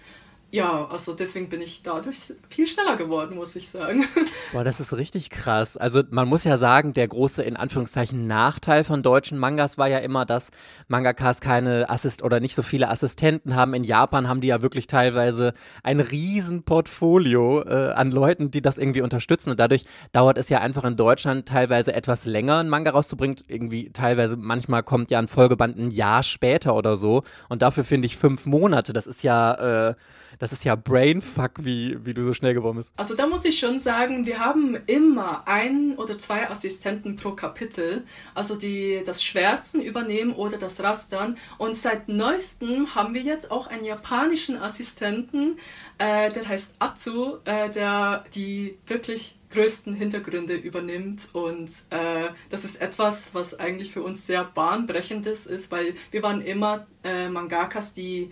ja, 0.54 0.88
also 0.88 1.14
deswegen 1.14 1.50
bin 1.50 1.64
ich 1.64 1.82
dadurch 1.82 2.32
viel 2.48 2.68
schneller 2.68 2.96
geworden, 2.96 3.36
muss 3.36 3.56
ich 3.56 3.70
sagen. 3.70 4.06
Boah, 4.54 4.64
das 4.64 4.80
ist 4.80 4.96
richtig 4.96 5.32
krass. 5.32 5.78
Also 5.78 6.04
man 6.12 6.28
muss 6.28 6.44
ja 6.44 6.58
sagen, 6.58 6.94
der 6.94 7.08
große 7.08 7.42
in 7.42 7.58
Anführungszeichen 7.58 8.28
Nachteil 8.28 8.84
von 8.84 9.02
deutschen 9.02 9.40
Mangas 9.40 9.80
war 9.80 9.88
ja 9.88 9.98
immer, 9.98 10.28
dass 10.28 10.52
Mangakas 10.88 11.42
keine 11.42 11.90
Assist 11.90 12.22
oder 12.22 12.40
nicht 12.40 12.54
so 12.54 12.62
viele 12.62 12.90
Assistenten 12.90 13.56
haben. 13.56 13.74
In 13.74 13.84
Japan 13.84 14.28
haben 14.28 14.42
die 14.42 14.50
ja 14.50 14.62
wirklich 14.62 14.86
teilweise 14.86 15.56
ein 15.82 16.00
riesen 16.00 16.62
Portfolio 16.62 17.64
äh, 17.64 17.94
an 17.94 18.12
Leuten, 18.12 18.52
die 18.52 18.62
das 18.62 18.78
irgendwie 18.78 19.02
unterstützen. 19.02 19.50
Und 19.50 19.60
dadurch 19.60 19.86
dauert 20.12 20.38
es 20.38 20.50
ja 20.50 20.60
einfach 20.60 20.84
in 20.84 20.98
Deutschland 20.98 21.48
teilweise 21.48 21.96
etwas 21.96 22.26
länger, 22.26 22.60
einen 22.60 22.70
Manga 22.70 22.92
rauszubringen. 22.92 23.38
Irgendwie 23.48 23.90
teilweise, 23.90 24.38
manchmal 24.38 24.84
kommt 24.84 25.10
ja 25.10 25.18
ein 25.18 25.28
Folgeband 25.28 25.80
ein 25.80 25.90
Jahr 25.90 26.22
später 26.22 26.76
oder 26.76 26.96
so. 26.96 27.24
Und 27.50 27.64
dafür 27.64 27.84
finde 27.84 28.06
ich 28.06 28.18
fünf 28.18 28.46
Monate. 28.46 28.94
Das 28.94 29.08
ist 29.08 29.24
ja 29.24 29.90
äh, 29.90 29.96
das 30.40 30.52
ist 30.52 30.66
ja 30.66 30.76
Brainfuck, 30.76 31.52
wie, 31.64 31.98
wie 32.06 32.14
du 32.14 32.24
so 32.24 32.34
schnell 32.34 32.54
geworden 32.54 32.78
bist. 32.78 32.94
Also 32.98 33.16
da 33.16 33.28
muss 33.28 33.46
ich 33.46 33.60
schon 33.60 33.80
sagen, 33.80 34.26
wir 34.26 34.40
haben 34.40 34.78
immer 34.88 35.48
ein 35.48 35.96
oder 35.98 36.18
zwei 36.18 36.50
Assistenten 36.50 37.16
pro 37.16 37.32
Kapitel, 37.32 38.06
also 38.34 38.56
die 38.56 39.02
das 39.06 39.24
Schwärzen 39.24 39.82
übernehmen 39.82 40.34
oder 40.34 40.58
das 40.58 40.82
Rastern. 40.82 41.38
Und 41.58 41.76
seit 41.76 42.08
neuestem 42.08 42.96
haben 42.96 43.14
wir 43.14 43.22
jetzt 43.22 43.52
auch 43.52 43.68
einen 43.68 43.86
japanischen 43.86 44.58
Assistenten, 44.58 45.58
äh, 45.98 46.32
der 46.32 46.48
heißt 46.48 46.76
Atsu, 46.80 47.38
äh, 47.46 47.70
der 47.70 48.26
die 48.36 48.78
wirklich 48.88 49.38
größten 49.54 49.94
Hintergründe 49.94 50.56
übernimmt 50.56 51.28
und 51.34 51.70
äh, 51.92 52.30
das 52.50 52.66
ist 52.66 52.82
etwas, 52.82 53.30
was 53.34 53.60
eigentlich 53.60 53.92
für 53.92 54.02
uns 54.02 54.26
sehr 54.26 54.44
bahnbrechendes 54.44 55.46
ist, 55.46 55.72
weil 55.72 55.94
wir 56.12 56.24
waren 56.24 56.42
immer 56.42 56.88
äh, 57.04 57.30
Mangakas, 57.30 57.94
die 57.94 58.32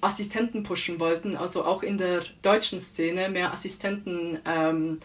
Assistenten 0.00 0.62
pushen 0.62 1.00
wollten, 1.00 1.36
also 1.36 1.64
auch 1.64 1.82
in 1.82 1.98
der 1.98 2.22
deutschen 2.42 2.80
Szene 2.80 3.28
mehr 3.28 3.52
Assistenten 3.52 4.38
ähm, 4.44 4.98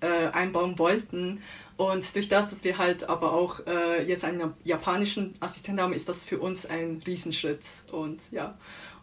äh, 0.00 0.28
einbauen 0.32 0.78
wollten. 0.78 1.40
Und 1.76 2.14
durch 2.14 2.28
das, 2.28 2.50
dass 2.50 2.64
wir 2.64 2.78
halt 2.78 3.08
aber 3.08 3.32
auch 3.32 3.66
äh, 3.66 4.04
jetzt 4.04 4.24
einen 4.24 4.52
japanischen 4.62 5.34
Assistenten 5.40 5.82
haben, 5.82 5.92
ist 5.92 6.08
das 6.08 6.24
für 6.24 6.38
uns 6.38 6.66
ein 6.66 7.02
Riesenschritt. 7.06 7.60
Und 7.92 8.20
ja, 8.30 8.54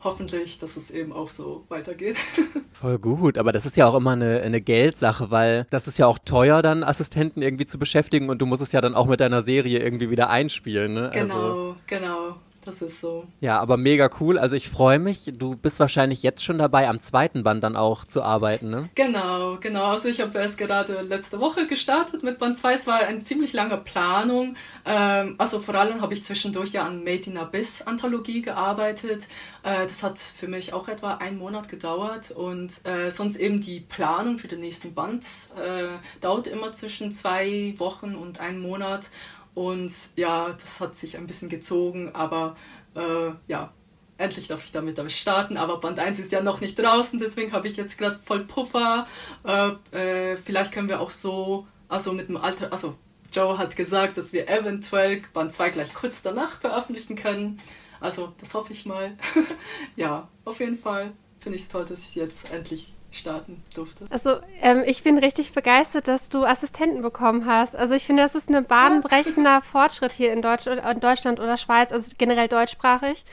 hoffentlich, 0.03 0.59
dass 0.59 0.77
es 0.77 0.91
eben 0.91 1.11
auch 1.11 1.29
so 1.29 1.65
weitergeht. 1.69 2.15
Voll 2.73 2.99
gut, 2.99 3.37
aber 3.37 3.51
das 3.51 3.65
ist 3.65 3.75
ja 3.75 3.87
auch 3.87 3.95
immer 3.95 4.11
eine, 4.11 4.41
eine 4.41 4.61
Geldsache, 4.61 5.31
weil 5.31 5.65
das 5.69 5.87
ist 5.87 5.97
ja 5.97 6.07
auch 6.07 6.19
teuer, 6.19 6.61
dann 6.61 6.83
Assistenten 6.83 7.41
irgendwie 7.41 7.65
zu 7.65 7.79
beschäftigen 7.79 8.29
und 8.29 8.41
du 8.41 8.45
musst 8.45 8.61
es 8.61 8.71
ja 8.71 8.81
dann 8.81 8.95
auch 8.95 9.07
mit 9.07 9.19
deiner 9.19 9.41
Serie 9.41 9.79
irgendwie 9.79 10.09
wieder 10.09 10.29
einspielen. 10.29 10.93
Ne? 10.93 11.11
Genau, 11.13 11.33
also. 11.33 11.75
genau. 11.87 12.35
Das 12.69 12.83
ist 12.83 13.01
so. 13.01 13.25
Ja, 13.39 13.59
aber 13.59 13.77
mega 13.77 14.11
cool. 14.19 14.37
Also 14.37 14.55
ich 14.55 14.69
freue 14.69 14.99
mich. 14.99 15.31
Du 15.35 15.55
bist 15.55 15.79
wahrscheinlich 15.79 16.21
jetzt 16.21 16.43
schon 16.43 16.59
dabei, 16.59 16.87
am 16.87 17.01
zweiten 17.01 17.41
Band 17.41 17.63
dann 17.63 17.75
auch 17.75 18.05
zu 18.05 18.21
arbeiten, 18.21 18.69
ne? 18.69 18.89
Genau, 18.93 19.57
genau. 19.59 19.85
Also 19.85 20.07
ich 20.07 20.21
habe 20.21 20.37
erst 20.37 20.59
gerade 20.59 21.01
letzte 21.01 21.39
Woche 21.39 21.65
gestartet 21.65 22.21
mit 22.21 22.37
Band 22.37 22.59
2. 22.59 22.73
Es 22.73 22.85
war 22.85 22.99
eine 22.99 23.23
ziemlich 23.23 23.53
lange 23.53 23.77
Planung. 23.77 24.55
Ähm, 24.85 25.33
also 25.39 25.59
vor 25.59 25.73
allem 25.73 26.01
habe 26.01 26.13
ich 26.13 26.23
zwischendurch 26.23 26.71
ja 26.71 26.85
an 26.85 27.03
Made 27.03 27.23
in 27.25 27.37
Abyss 27.39 27.81
Anthologie 27.81 28.43
gearbeitet. 28.43 29.27
Äh, 29.63 29.87
das 29.87 30.03
hat 30.03 30.19
für 30.19 30.47
mich 30.47 30.71
auch 30.71 30.87
etwa 30.87 31.15
einen 31.15 31.39
Monat 31.39 31.69
gedauert. 31.69 32.29
Und 32.29 32.85
äh, 32.85 33.09
sonst 33.09 33.37
eben 33.37 33.61
die 33.61 33.79
Planung 33.79 34.37
für 34.37 34.47
den 34.47 34.59
nächsten 34.59 34.93
Band 34.93 35.25
äh, 35.57 35.87
dauert 36.21 36.45
immer 36.45 36.71
zwischen 36.71 37.11
zwei 37.11 37.73
Wochen 37.77 38.13
und 38.13 38.39
einem 38.39 38.61
Monat. 38.61 39.09
Und 39.53 39.91
ja, 40.15 40.51
das 40.53 40.79
hat 40.79 40.95
sich 40.95 41.17
ein 41.17 41.27
bisschen 41.27 41.49
gezogen, 41.49 42.11
aber 42.13 42.55
äh, 42.95 43.31
ja, 43.47 43.73
endlich 44.17 44.47
darf 44.47 44.63
ich 44.63 44.71
damit 44.71 45.11
starten. 45.11 45.57
Aber 45.57 45.79
Band 45.79 45.99
1 45.99 46.19
ist 46.19 46.31
ja 46.31 46.41
noch 46.41 46.61
nicht 46.61 46.77
draußen, 46.77 47.19
deswegen 47.19 47.51
habe 47.51 47.67
ich 47.67 47.77
jetzt 47.77 47.97
gerade 47.97 48.19
voll 48.19 48.45
Puffer. 48.45 49.07
Äh, 49.43 49.71
äh, 49.97 50.37
vielleicht 50.37 50.71
können 50.71 50.89
wir 50.89 50.99
auch 50.99 51.11
so, 51.11 51.67
also 51.87 52.13
mit 52.13 52.29
dem 52.29 52.37
Alter, 52.37 52.71
also 52.71 52.95
Joe 53.31 53.57
hat 53.57 53.75
gesagt, 53.75 54.17
dass 54.17 54.33
wir 54.33 54.47
eventuell 54.49 55.21
Band 55.33 55.53
2 55.53 55.69
gleich 55.71 55.93
kurz 55.93 56.21
danach 56.21 56.59
veröffentlichen 56.59 57.15
können. 57.15 57.59
Also 57.99 58.33
das 58.39 58.53
hoffe 58.53 58.73
ich 58.73 58.85
mal. 58.85 59.17
ja, 59.95 60.27
auf 60.45 60.59
jeden 60.59 60.77
Fall 60.77 61.11
finde 61.39 61.57
ich 61.57 61.63
es 61.63 61.69
toll, 61.69 61.85
dass 61.85 61.99
ich 61.99 62.15
jetzt 62.15 62.51
endlich 62.51 62.93
starten 63.11 63.63
durfte. 63.73 64.05
Also 64.09 64.37
ähm, 64.61 64.83
ich 64.85 65.03
bin 65.03 65.17
richtig 65.17 65.53
begeistert, 65.53 66.07
dass 66.07 66.29
du 66.29 66.45
Assistenten 66.45 67.01
bekommen 67.01 67.45
hast. 67.45 67.75
Also 67.75 67.93
ich 67.95 68.05
finde, 68.05 68.23
das 68.23 68.35
ist 68.35 68.49
ein 68.49 68.65
bahnbrechender 68.65 69.61
Fortschritt 69.63 70.11
hier 70.11 70.31
in, 70.33 70.41
Deutsch, 70.41 70.67
in 70.67 70.99
Deutschland 70.99 71.39
oder 71.39 71.57
Schweiz, 71.57 71.91
also 71.91 72.11
generell 72.17 72.47
deutschsprachig, 72.47 73.25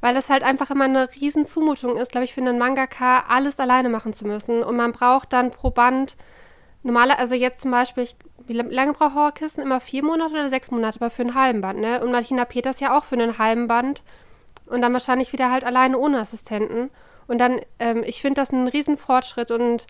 weil 0.00 0.16
es 0.16 0.30
halt 0.30 0.42
einfach 0.42 0.70
immer 0.70 0.84
eine 0.84 1.08
riesen 1.14 1.46
Zumutung 1.46 1.96
ist, 1.96 2.12
glaube 2.12 2.24
ich, 2.26 2.34
für 2.34 2.40
einen 2.40 2.58
Mangaka, 2.58 3.24
alles 3.28 3.60
alleine 3.60 3.88
machen 3.88 4.12
zu 4.12 4.26
müssen. 4.26 4.62
Und 4.62 4.76
man 4.76 4.92
braucht 4.92 5.32
dann 5.32 5.50
pro 5.50 5.70
Band 5.70 6.16
normaler, 6.82 7.18
also 7.18 7.34
jetzt 7.34 7.62
zum 7.62 7.70
Beispiel, 7.70 8.06
wie 8.46 8.52
lange 8.52 8.92
braucht 8.92 9.14
Horrorkissen? 9.14 9.62
Immer 9.62 9.80
vier 9.80 10.04
Monate 10.04 10.34
oder 10.34 10.50
sechs 10.50 10.70
Monate, 10.70 10.98
aber 11.00 11.10
für 11.10 11.22
einen 11.22 11.34
halben 11.34 11.62
Band, 11.62 11.80
ne? 11.80 12.02
Und 12.02 12.12
Martina 12.12 12.44
Peters 12.44 12.80
ja 12.80 12.96
auch 12.96 13.04
für 13.04 13.16
einen 13.16 13.38
halben 13.38 13.66
Band. 13.66 14.02
Und 14.66 14.82
dann 14.82 14.92
wahrscheinlich 14.92 15.32
wieder 15.32 15.50
halt 15.50 15.64
alleine 15.64 15.98
ohne 15.98 16.18
Assistenten. 16.18 16.90
Und 17.26 17.38
dann, 17.38 17.60
ähm, 17.78 18.02
ich 18.04 18.20
finde 18.20 18.40
das 18.40 18.52
ein 18.52 18.68
Riesenfortschritt 18.68 19.50
und 19.50 19.86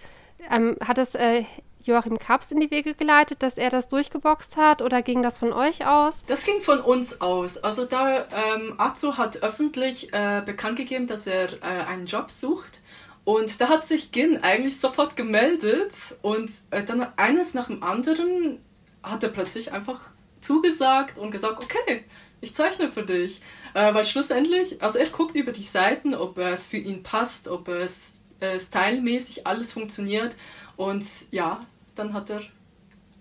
ähm, 0.51 0.77
hat 0.85 0.99
es 0.99 1.15
äh, 1.15 1.45
Joachim 1.85 2.19
Kaps 2.19 2.51
in 2.51 2.61
die 2.61 2.71
Wege 2.71 2.95
geleitet, 2.95 3.43
dass 3.43 3.59
er 3.59 3.69
das 3.69 3.89
durchgeboxt 3.89 4.57
hat 4.57 4.81
oder 4.81 5.03
ging 5.03 5.23
das 5.23 5.39
von 5.39 5.53
euch 5.53 5.87
aus? 5.87 6.25
Das 6.27 6.45
ging 6.45 6.63
von 6.63 6.81
uns 6.81 7.21
aus. 7.21 7.59
Also 7.59 7.85
da 7.85 8.21
ähm, 8.21 8.75
Azu 8.79 9.19
hat 9.19 9.43
öffentlich 9.43 10.13
äh, 10.13 10.43
bekannt 10.45 10.77
gegeben, 10.77 11.07
dass 11.07 11.27
er 11.27 11.53
äh, 11.63 11.85
einen 11.87 12.07
Job 12.07 12.31
sucht. 12.31 12.81
Und 13.25 13.61
da 13.61 13.69
hat 13.69 13.87
sich 13.87 14.13
Gin 14.13 14.43
eigentlich 14.43 14.81
sofort 14.81 15.17
gemeldet 15.17 15.93
und 16.21 16.51
äh, 16.71 16.85
dann 16.85 17.07
eines 17.17 17.55
nach 17.55 17.69
dem 17.69 17.83
anderen 17.83 18.63
hat 19.03 19.23
er 19.23 19.31
plötzlich 19.31 19.73
einfach 19.73 20.11
zugesagt 20.41 21.19
und 21.19 21.31
gesagt, 21.31 21.63
okay, 21.63 22.05
ich 22.45 22.55
zeichne 22.55 22.89
für 22.89 23.05
dich. 23.05 23.41
Äh, 23.75 23.93
weil 23.93 24.05
schlussendlich, 24.05 24.81
also 24.83 24.99
er 24.99 25.09
guckt 25.09 25.35
über 25.35 25.51
die 25.51 25.63
Seiten, 25.63 26.15
ob 26.15 26.39
es 26.39 26.69
für 26.69 26.77
ihn 26.77 27.03
passt, 27.03 27.49
ob 27.49 27.69
es 27.69 28.21
äh, 28.39 28.61
stylmäßig 28.61 29.47
alles 29.47 29.73
funktioniert. 29.73 30.37
Und 30.77 31.05
ja, 31.33 31.67
dann 31.97 32.13
hat 32.13 32.31
er 32.31 32.43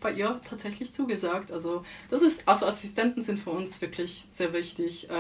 bei 0.04 0.12
ihr 0.12 0.40
tatsächlich 0.48 0.94
zugesagt. 0.94 1.52
Also 1.52 1.84
das 2.10 2.22
ist, 2.22 2.48
also 2.48 2.66
Assistenten 2.66 3.24
sind 3.24 3.40
für 3.40 3.50
uns 3.50 3.82
wirklich 3.82 4.26
sehr 4.30 4.54
wichtig, 4.54 5.10
äh, 5.10 5.14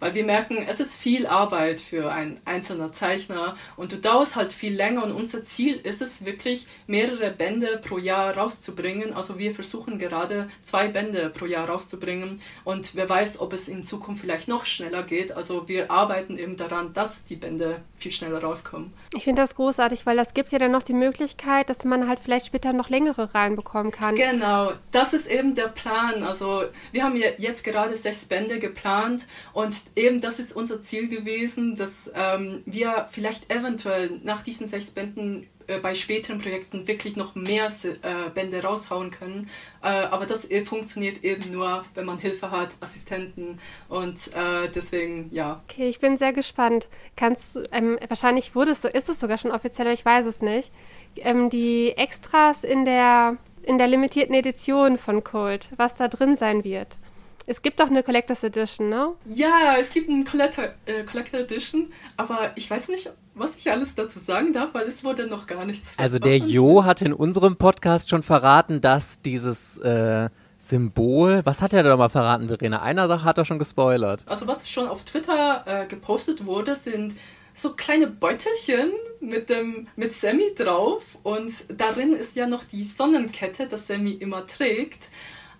weil 0.00 0.14
wir 0.14 0.24
merken, 0.24 0.58
es 0.68 0.80
ist 0.80 0.96
viel 0.96 1.26
Arbeit 1.26 1.80
für 1.80 2.12
ein 2.12 2.40
einzelner 2.44 2.92
Zeichner 2.92 3.56
und 3.76 3.92
du 3.92 3.96
dauerst 3.96 4.36
halt 4.36 4.52
viel 4.52 4.74
länger 4.74 5.04
und 5.04 5.12
unser 5.12 5.44
Ziel 5.44 5.76
ist 5.76 6.02
es 6.02 6.24
wirklich 6.26 6.66
mehrere 6.86 7.30
Bände 7.30 7.80
pro 7.82 7.98
Jahr 7.98 8.36
rauszubringen. 8.36 9.14
Also 9.14 9.38
wir 9.38 9.52
versuchen 9.54 9.98
gerade 9.98 10.50
zwei 10.60 10.88
Bände 10.88 11.30
pro 11.30 11.46
Jahr 11.46 11.68
rauszubringen 11.68 12.40
und 12.64 12.94
wer 12.94 13.08
weiß, 13.08 13.40
ob 13.40 13.52
es 13.52 13.68
in 13.68 13.82
Zukunft 13.82 14.20
vielleicht 14.20 14.48
noch 14.48 14.66
schneller 14.66 15.02
geht. 15.02 15.32
Also 15.32 15.68
wir 15.68 15.90
arbeiten 15.90 16.36
eben 16.36 16.56
daran, 16.56 16.92
dass 16.92 17.24
die 17.24 17.36
Bände 17.36 17.80
viel 17.96 18.12
schneller 18.12 18.42
rauskommen. 18.42 18.92
Ich 19.16 19.24
finde 19.24 19.42
das 19.42 19.54
großartig, 19.54 20.06
weil 20.06 20.16
das 20.16 20.34
gibt 20.34 20.50
ja 20.50 20.58
dann 20.58 20.72
noch 20.72 20.82
die 20.82 20.92
Möglichkeit, 20.92 21.70
dass 21.70 21.84
man 21.84 22.08
halt 22.08 22.18
vielleicht 22.20 22.46
später 22.46 22.72
noch 22.72 22.90
längere 22.90 23.34
reinbekommen 23.34 23.92
kann. 23.92 24.16
Genau, 24.16 24.72
das 24.90 25.14
ist 25.14 25.28
eben 25.28 25.54
der 25.54 25.68
Plan. 25.68 26.22
Also 26.22 26.64
wir 26.92 27.04
haben 27.04 27.16
ja 27.16 27.28
jetzt 27.38 27.64
gerade 27.64 27.94
sechs 27.94 28.26
Bände 28.26 28.58
geplant 28.58 29.24
und 29.52 29.74
eben 29.94 30.20
das 30.20 30.38
ist 30.38 30.54
unser 30.54 30.80
Ziel 30.80 31.08
gewesen, 31.08 31.76
dass 31.76 32.10
ähm, 32.14 32.62
wir 32.66 33.06
vielleicht 33.08 33.50
eventuell 33.50 34.20
nach 34.22 34.42
diesen 34.42 34.68
sechs 34.68 34.90
Bänden 34.90 35.46
äh, 35.66 35.78
bei 35.78 35.94
späteren 35.94 36.38
Projekten 36.38 36.86
wirklich 36.86 37.16
noch 37.16 37.34
mehr 37.34 37.66
äh, 37.66 38.30
Bände 38.34 38.62
raushauen 38.62 39.10
können. 39.10 39.50
Äh, 39.82 39.88
aber 39.88 40.26
das 40.26 40.46
funktioniert 40.64 41.24
eben 41.24 41.50
nur, 41.50 41.84
wenn 41.94 42.06
man 42.06 42.18
Hilfe 42.18 42.50
hat, 42.50 42.70
Assistenten 42.80 43.58
und 43.88 44.30
deswegen, 44.74 45.30
ja. 45.32 45.62
Okay, 45.68 45.88
ich 45.88 46.00
bin 46.00 46.16
sehr 46.16 46.32
gespannt. 46.32 46.88
Kannst 47.16 47.56
du, 47.56 47.62
ähm, 47.72 47.98
wahrscheinlich 48.08 48.54
wurde 48.54 48.72
es 48.72 48.82
so, 48.82 48.88
ist 48.88 49.08
es 49.08 49.20
sogar 49.20 49.38
schon 49.38 49.50
offiziell, 49.50 49.86
aber 49.86 49.94
ich 49.94 50.04
weiß 50.04 50.26
es 50.26 50.42
nicht, 50.42 50.72
ähm, 51.16 51.50
die 51.50 51.92
Extras 51.96 52.64
in 52.64 52.84
der, 52.84 53.36
in 53.62 53.78
der 53.78 53.86
limitierten 53.86 54.34
Edition 54.34 54.98
von 54.98 55.24
Cold, 55.24 55.68
was 55.76 55.94
da 55.94 56.08
drin 56.08 56.36
sein 56.36 56.64
wird. 56.64 56.98
Es 57.46 57.60
gibt 57.60 57.78
doch 57.78 57.88
eine 57.88 58.02
Collectors 58.02 58.42
Edition, 58.42 58.88
ne? 58.88 59.12
Ja, 59.26 59.76
es 59.78 59.90
gibt 59.90 60.08
eine 60.08 60.24
Collector, 60.24 60.70
äh, 60.86 61.04
Collector 61.04 61.40
Edition, 61.40 61.92
aber 62.16 62.52
ich 62.54 62.70
weiß 62.70 62.88
nicht, 62.88 63.10
was 63.34 63.56
ich 63.56 63.70
alles 63.70 63.94
dazu 63.94 64.18
sagen 64.18 64.52
darf, 64.52 64.70
weil 64.72 64.86
es 64.86 65.04
wurde 65.04 65.26
noch 65.26 65.46
gar 65.46 65.66
nichts 65.66 65.92
Also 65.98 66.18
der 66.18 66.38
Jo 66.38 66.84
hat 66.84 67.02
in 67.02 67.12
unserem 67.12 67.56
Podcast 67.56 68.08
schon 68.08 68.22
verraten, 68.22 68.80
dass 68.80 69.20
dieses 69.20 69.76
äh, 69.78 70.30
Symbol, 70.58 71.42
was 71.44 71.60
hat 71.60 71.74
er 71.74 71.82
da 71.82 71.96
mal 71.96 72.08
verraten, 72.08 72.48
Verena? 72.48 72.80
Einer 72.80 73.08
Sache 73.08 73.24
hat 73.24 73.36
er 73.36 73.44
schon 73.44 73.58
gespoilert. 73.58 74.24
Also 74.26 74.46
was 74.46 74.68
schon 74.68 74.88
auf 74.88 75.04
Twitter 75.04 75.64
äh, 75.66 75.86
gepostet 75.86 76.46
wurde, 76.46 76.74
sind 76.74 77.14
so 77.52 77.74
kleine 77.74 78.06
Beutelchen 78.06 78.90
mit 79.20 79.48
dem 79.48 79.86
mit 79.96 80.14
Sammy 80.14 80.54
drauf 80.56 81.18
und 81.22 81.52
darin 81.68 82.14
ist 82.14 82.36
ja 82.36 82.46
noch 82.46 82.64
die 82.64 82.82
Sonnenkette, 82.82 83.66
das 83.68 83.86
Sammy 83.86 84.12
immer 84.12 84.46
trägt. 84.46 85.08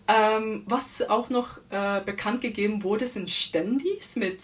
Ähm, 0.06 0.64
was 0.66 1.02
auch 1.08 1.30
noch 1.30 1.58
äh, 1.70 2.00
bekannt 2.04 2.42
gegeben 2.42 2.82
wurde, 2.82 3.06
sind 3.06 3.30
Standys 3.30 4.16
mit 4.16 4.40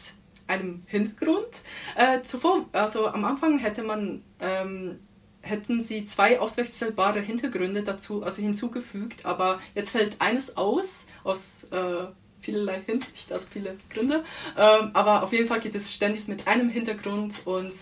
einem 0.47 0.83
Hintergrund. 0.87 1.49
Äh, 1.97 2.23
zuvor, 2.23 2.67
also 2.73 3.07
am 3.07 3.25
Anfang 3.25 3.59
hätte 3.59 3.83
man, 3.83 4.23
ähm, 4.41 4.99
hätten 5.43 5.83
sie 5.83 6.05
zwei 6.05 6.41
auswechselbare 6.41 7.21
Hintergründe 7.21 7.83
dazu, 7.83 8.23
also 8.23 8.43
hinzugefügt, 8.43 9.25
aber 9.27 9.61
jetzt 9.75 9.91
fällt 9.91 10.21
eines 10.21 10.57
aus, 10.57 11.07
aus 11.25 11.65
äh, 11.65 12.07
vielerlei 12.41 12.81
Hinsicht, 12.87 13.31
also 13.31 13.47
viele 13.51 13.77
Gründe. 13.91 14.25
Ähm, 14.57 14.91
aber 14.93 15.23
auf 15.23 15.33
jeden 15.33 15.47
Fall 15.47 15.61
gibt 15.61 15.75
es 15.75 15.93
Standys 15.93 16.27
mit 16.27 16.47
einem 16.47 16.71
Hintergrund 16.71 17.43
und 17.45 17.73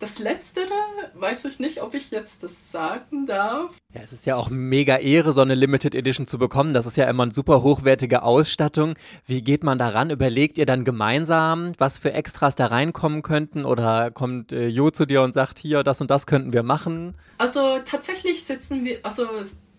das 0.00 0.18
Letztere 0.18 0.72
weiß 1.14 1.44
ich 1.46 1.58
nicht, 1.58 1.82
ob 1.82 1.94
ich 1.94 2.10
jetzt 2.10 2.42
das 2.42 2.70
sagen 2.70 3.26
darf. 3.26 3.72
Ja, 3.94 4.02
es 4.02 4.12
ist 4.12 4.26
ja 4.26 4.36
auch 4.36 4.50
mega 4.50 4.96
Ehre, 4.96 5.32
so 5.32 5.40
eine 5.40 5.54
Limited 5.54 5.94
Edition 5.94 6.26
zu 6.26 6.38
bekommen. 6.38 6.72
Das 6.72 6.86
ist 6.86 6.96
ja 6.96 7.08
immer 7.08 7.24
eine 7.24 7.32
super 7.32 7.62
hochwertige 7.62 8.22
Ausstattung. 8.22 8.94
Wie 9.26 9.42
geht 9.42 9.64
man 9.64 9.78
daran? 9.78 10.10
Überlegt 10.10 10.58
ihr 10.58 10.66
dann 10.66 10.84
gemeinsam, 10.84 11.72
was 11.78 11.98
für 11.98 12.12
Extras 12.12 12.54
da 12.54 12.66
reinkommen 12.66 13.22
könnten? 13.22 13.64
Oder 13.64 14.10
kommt 14.10 14.52
äh, 14.52 14.68
Jo 14.68 14.90
zu 14.90 15.06
dir 15.06 15.22
und 15.22 15.34
sagt, 15.34 15.58
hier, 15.58 15.82
das 15.82 16.00
und 16.00 16.10
das 16.10 16.26
könnten 16.26 16.52
wir 16.52 16.62
machen? 16.62 17.16
Also 17.38 17.78
tatsächlich 17.84 18.44
sitzen 18.44 18.84
wir, 18.84 18.98
also 19.02 19.26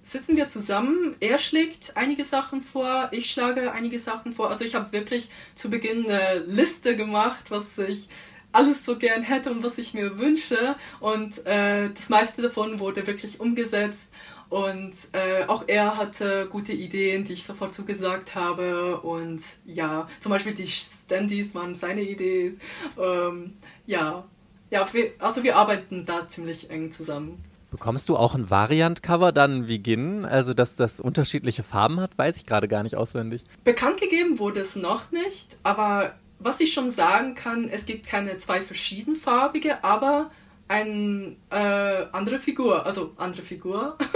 sitzen 0.01 0.35
wir 0.35 0.47
zusammen. 0.47 1.15
Er 1.19 1.37
schlägt 1.37 1.95
einige 1.95 2.23
Sachen 2.23 2.61
vor, 2.61 3.09
ich 3.11 3.29
schlage 3.29 3.71
einige 3.71 3.99
Sachen 3.99 4.31
vor. 4.31 4.49
Also 4.49 4.65
ich 4.65 4.75
habe 4.75 4.91
wirklich 4.91 5.29
zu 5.55 5.69
Beginn 5.69 6.09
eine 6.09 6.39
Liste 6.39 6.95
gemacht, 6.95 7.51
was 7.51 7.77
ich 7.77 8.09
alles 8.51 8.85
so 8.85 8.97
gern 8.97 9.23
hätte 9.23 9.51
und 9.51 9.63
was 9.63 9.77
ich 9.77 9.93
mir 9.93 10.17
wünsche. 10.17 10.75
Und 10.99 11.45
äh, 11.45 11.89
das 11.89 12.09
meiste 12.09 12.41
davon 12.41 12.79
wurde 12.79 13.05
wirklich 13.07 13.39
umgesetzt. 13.39 14.09
Und 14.49 14.93
äh, 15.11 15.45
auch 15.45 15.63
er 15.67 15.97
hatte 15.97 16.47
gute 16.49 16.73
Ideen, 16.73 17.23
die 17.23 17.33
ich 17.33 17.43
sofort 17.43 17.73
zugesagt 17.73 18.33
habe. 18.33 18.99
Und 19.01 19.41
ja, 19.65 20.07
zum 20.19 20.31
Beispiel 20.31 20.55
die 20.55 20.67
Standys 20.67 21.53
waren 21.53 21.75
seine 21.75 22.01
Ideen. 22.01 22.59
Ähm, 22.97 23.53
ja, 23.85 24.23
ja 24.71 24.87
wir, 24.91 25.11
also 25.19 25.43
wir 25.43 25.55
arbeiten 25.55 26.05
da 26.05 26.27
ziemlich 26.27 26.71
eng 26.71 26.91
zusammen. 26.91 27.43
Bekommst 27.71 28.09
du 28.09 28.17
auch 28.17 28.33
ein 28.33 28.49
Variant-Cover 28.49 29.31
dann 29.31 29.67
wie 29.67 29.83
Gin? 29.83 30.25
Also, 30.25 30.55
dass 30.55 30.75
das 30.75 30.99
unterschiedliche 30.99 31.61
Farben 31.61 31.99
hat, 31.99 32.17
weiß 32.17 32.37
ich 32.37 32.47
gerade 32.47 32.67
gar 32.67 32.81
nicht 32.81 32.95
auswendig. 32.95 33.43
Bekannt 33.63 34.01
gegeben 34.01 34.39
wurde 34.39 34.61
es 34.61 34.75
noch 34.75 35.11
nicht, 35.11 35.55
aber 35.61 36.13
was 36.39 36.59
ich 36.59 36.73
schon 36.73 36.89
sagen 36.89 37.35
kann, 37.35 37.69
es 37.69 37.85
gibt 37.85 38.07
keine 38.07 38.37
zwei 38.37 38.61
verschiedenfarbige, 38.61 39.83
aber 39.83 40.31
eine 40.67 41.35
äh, 41.49 42.05
andere 42.11 42.39
Figur. 42.39 42.85
Also 42.85 43.13
andere 43.17 43.41
Figur. 43.41 43.97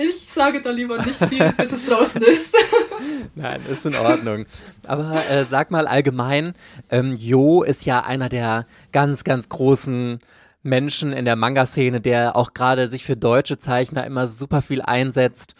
Ich 0.00 0.28
sage 0.28 0.62
da 0.62 0.70
lieber 0.70 0.98
nicht 0.98 1.24
viel, 1.24 1.52
bis 1.56 1.72
es 1.72 1.86
draußen 1.86 2.22
ist. 2.22 2.54
Nein, 3.34 3.60
ist 3.68 3.84
in 3.84 3.96
Ordnung. 3.96 4.46
Aber 4.86 5.28
äh, 5.28 5.44
sag 5.44 5.72
mal 5.72 5.88
allgemein, 5.88 6.52
ähm, 6.88 7.16
Jo 7.16 7.64
ist 7.64 7.84
ja 7.84 8.04
einer 8.04 8.28
der 8.28 8.66
ganz, 8.92 9.24
ganz 9.24 9.48
großen 9.48 10.20
Menschen 10.62 11.12
in 11.12 11.24
der 11.24 11.34
Manga-Szene, 11.34 12.00
der 12.00 12.36
auch 12.36 12.54
gerade 12.54 12.86
sich 12.86 13.02
für 13.02 13.16
deutsche 13.16 13.58
Zeichner 13.58 14.06
immer 14.06 14.28
super 14.28 14.62
viel 14.62 14.82
einsetzt 14.82 15.56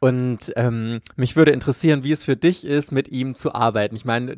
und 0.00 0.52
ähm, 0.56 1.00
mich 1.16 1.34
würde 1.36 1.50
interessieren, 1.50 2.04
wie 2.04 2.12
es 2.12 2.22
für 2.22 2.36
dich 2.36 2.64
ist, 2.64 2.92
mit 2.92 3.08
ihm 3.08 3.34
zu 3.34 3.54
arbeiten. 3.54 3.96
Ich 3.96 4.04
meine, 4.04 4.36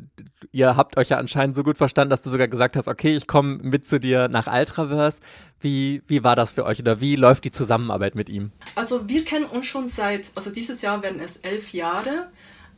ihr 0.51 0.75
habt 0.75 0.97
euch 0.97 1.09
ja 1.09 1.17
anscheinend 1.17 1.55
so 1.55 1.63
gut 1.63 1.77
verstanden, 1.77 2.09
dass 2.09 2.21
du 2.21 2.29
sogar 2.29 2.47
gesagt 2.47 2.75
hast, 2.75 2.87
okay, 2.87 3.15
ich 3.15 3.27
komme 3.27 3.57
mit 3.61 3.87
zu 3.87 3.99
dir 3.99 4.27
nach 4.27 4.47
Ultraverse. 4.47 5.17
Wie, 5.59 6.01
wie 6.07 6.23
war 6.23 6.35
das 6.35 6.53
für 6.53 6.65
euch 6.65 6.79
oder 6.79 6.99
wie 7.01 7.15
läuft 7.15 7.43
die 7.43 7.51
Zusammenarbeit 7.51 8.15
mit 8.15 8.29
ihm? 8.29 8.51
Also 8.75 9.07
wir 9.07 9.23
kennen 9.23 9.45
uns 9.45 9.65
schon 9.65 9.87
seit, 9.87 10.31
also 10.35 10.49
dieses 10.49 10.81
Jahr 10.81 11.01
werden 11.03 11.19
es 11.19 11.37
elf 11.37 11.71
Jahre. 11.73 12.29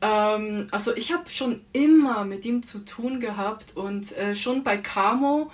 Ähm, 0.01 0.67
also 0.71 0.95
ich 0.95 1.13
habe 1.13 1.29
schon 1.29 1.62
immer 1.71 2.25
mit 2.25 2.45
ihm 2.45 2.62
zu 2.62 2.79
tun 2.79 3.19
gehabt 3.19 3.75
und 3.75 4.12
äh, 4.17 4.36
schon 4.36 4.63
bei 4.63 4.77
Camo 4.77 5.49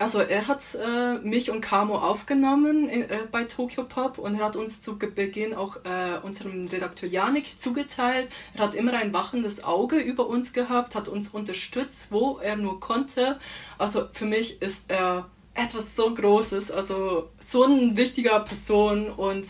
also 0.00 0.20
er 0.20 0.48
hat 0.48 0.62
äh, 0.74 1.18
mich 1.18 1.50
und 1.50 1.60
Camo 1.60 1.98
aufgenommen 1.98 2.88
in, 2.88 3.02
äh, 3.02 3.18
bei 3.30 3.44
Tokyo 3.44 3.84
Pop 3.84 4.16
und 4.16 4.34
er 4.34 4.46
hat 4.46 4.56
uns 4.56 4.80
zu 4.80 4.98
Beginn 4.98 5.54
auch 5.54 5.76
äh, 5.84 6.18
unserem 6.22 6.68
Redakteur 6.68 7.06
Janik 7.06 7.58
zugeteilt. 7.58 8.30
Er 8.54 8.64
hat 8.64 8.74
immer 8.74 8.94
ein 8.94 9.12
wachendes 9.12 9.62
Auge 9.62 9.98
über 9.98 10.26
uns 10.26 10.54
gehabt, 10.54 10.94
hat 10.94 11.08
uns 11.08 11.28
unterstützt, 11.28 12.06
wo 12.10 12.38
er 12.38 12.56
nur 12.56 12.80
konnte. 12.80 13.38
Also 13.76 14.06
für 14.12 14.24
mich 14.24 14.62
ist 14.62 14.90
er 14.90 15.28
etwas 15.52 15.94
so 15.94 16.14
Großes, 16.14 16.70
also 16.70 17.28
so 17.38 17.64
eine 17.64 17.94
wichtige 17.94 18.30
Person 18.46 19.10
und 19.10 19.46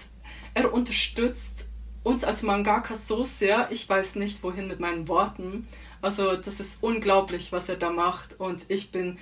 er 0.55 0.75
unterstützt 0.75 1.69
uns 2.03 2.25
als 2.25 2.43
Mangaka 2.43 2.97
so 2.97 3.23
sehr. 3.23 3.71
Ich 3.71 3.89
weiß 3.89 4.17
nicht, 4.17 4.43
wohin 4.43 4.67
mit 4.67 4.81
meinen 4.81 5.07
Worten. 5.07 5.69
Also 6.03 6.35
das 6.35 6.59
ist 6.59 6.83
unglaublich, 6.83 7.53
was 7.53 7.69
er 7.69 7.77
da 7.77 7.91
macht 7.91 8.41
und 8.41 8.65
ich 8.67 8.91
bin 8.91 9.19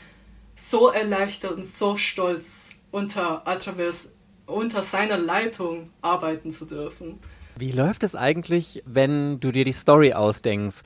so 0.59 0.89
erleichtert 0.89 1.53
und 1.53 1.65
so 1.65 1.97
stolz, 1.97 2.45
unter 2.91 3.47
Ultraverse, 3.47 4.11
unter 4.47 4.83
seiner 4.83 5.17
Leitung 5.17 5.91
arbeiten 6.03 6.53
zu 6.53 6.65
dürfen. 6.65 7.21
Wie 7.57 7.73
läuft 7.73 8.03
es 8.03 8.15
eigentlich, 8.15 8.83
wenn 8.85 9.41
du 9.41 9.53
dir 9.53 9.65
die 9.65 9.73
Story 9.73 10.15
ausdenkst? 10.15 10.83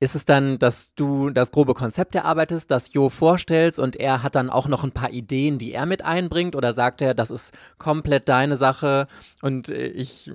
Ist 0.00 0.16
es 0.16 0.24
dann, 0.24 0.58
dass 0.58 0.94
du 0.94 1.30
das 1.30 1.52
grobe 1.52 1.74
Konzept 1.74 2.14
erarbeitest, 2.14 2.70
das 2.70 2.92
Jo 2.92 3.08
vorstellst 3.08 3.78
und 3.78 3.96
er 3.96 4.22
hat 4.22 4.34
dann 4.34 4.50
auch 4.50 4.66
noch 4.66 4.82
ein 4.82 4.92
paar 4.92 5.10
Ideen, 5.10 5.58
die 5.58 5.72
er 5.72 5.86
mit 5.86 6.04
einbringt? 6.04 6.56
Oder 6.56 6.72
sagt 6.72 7.00
er, 7.00 7.14
das 7.14 7.30
ist 7.30 7.54
komplett 7.78 8.28
deine 8.28 8.56
Sache 8.56 9.06
und 9.40 9.68
äh, 9.68 9.86
ich 9.86 10.32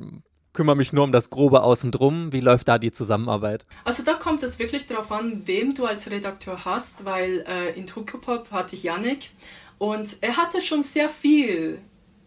kümmere 0.60 0.76
mich 0.76 0.92
nur 0.92 1.06
um 1.06 1.14
das 1.14 1.30
Grobe 1.30 1.64
außen 1.64 1.90
drum. 1.90 2.34
Wie 2.34 2.42
läuft 2.42 2.68
da 2.68 2.78
die 2.78 2.92
Zusammenarbeit? 2.92 3.66
Also 3.86 4.04
da 4.04 4.16
kommt 4.16 4.44
es 4.44 4.60
wirklich 4.60 4.88
darauf 4.88 5.10
an, 5.10 5.44
wem 5.46 5.74
du 5.74 5.86
als 5.86 6.12
Redakteur 6.12 6.66
hast, 6.66 7.06
weil 7.06 7.46
äh, 7.48 7.80
in 7.80 7.86
Tokyopop 7.86 8.52
hatte 8.52 8.76
ich 8.76 8.84
Yannick 8.84 9.30
und 9.78 10.18
er 10.20 10.36
hatte 10.36 10.60
schon 10.60 10.84
sehr 10.84 11.08
viel 11.08 11.80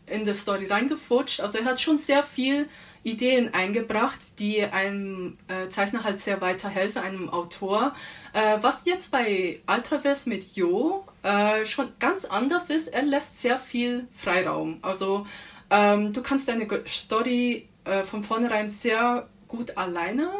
in 0.06 0.24
der 0.24 0.34
Story 0.34 0.64
reingefutscht. 0.64 1.40
Also 1.42 1.58
er 1.58 1.66
hat 1.66 1.78
schon 1.78 1.98
sehr 1.98 2.22
viel 2.22 2.70
Ideen 3.02 3.52
eingebracht, 3.52 4.38
die 4.38 4.64
einem 4.64 5.36
äh, 5.48 5.68
Zeichner 5.68 6.02
halt 6.02 6.22
sehr 6.22 6.40
weiterhelfen, 6.40 7.02
einem 7.02 7.28
Autor. 7.28 7.94
Äh, 8.32 8.56
was 8.62 8.86
jetzt 8.86 9.10
bei 9.10 9.60
Ultraverse 9.66 10.26
mit 10.26 10.56
Jo 10.56 11.04
äh, 11.22 11.66
schon 11.66 11.88
ganz 11.98 12.24
anders 12.24 12.70
ist, 12.70 12.88
er 12.88 13.02
lässt 13.02 13.42
sehr 13.42 13.58
viel 13.58 14.08
Freiraum. 14.10 14.78
Also 14.80 15.26
ähm, 15.68 16.14
du 16.14 16.22
kannst 16.22 16.48
deine 16.48 16.66
Story 16.86 17.68
äh, 17.84 18.02
von 18.02 18.22
vornherein 18.22 18.68
sehr 18.68 19.28
gut 19.48 19.76
alleine 19.76 20.30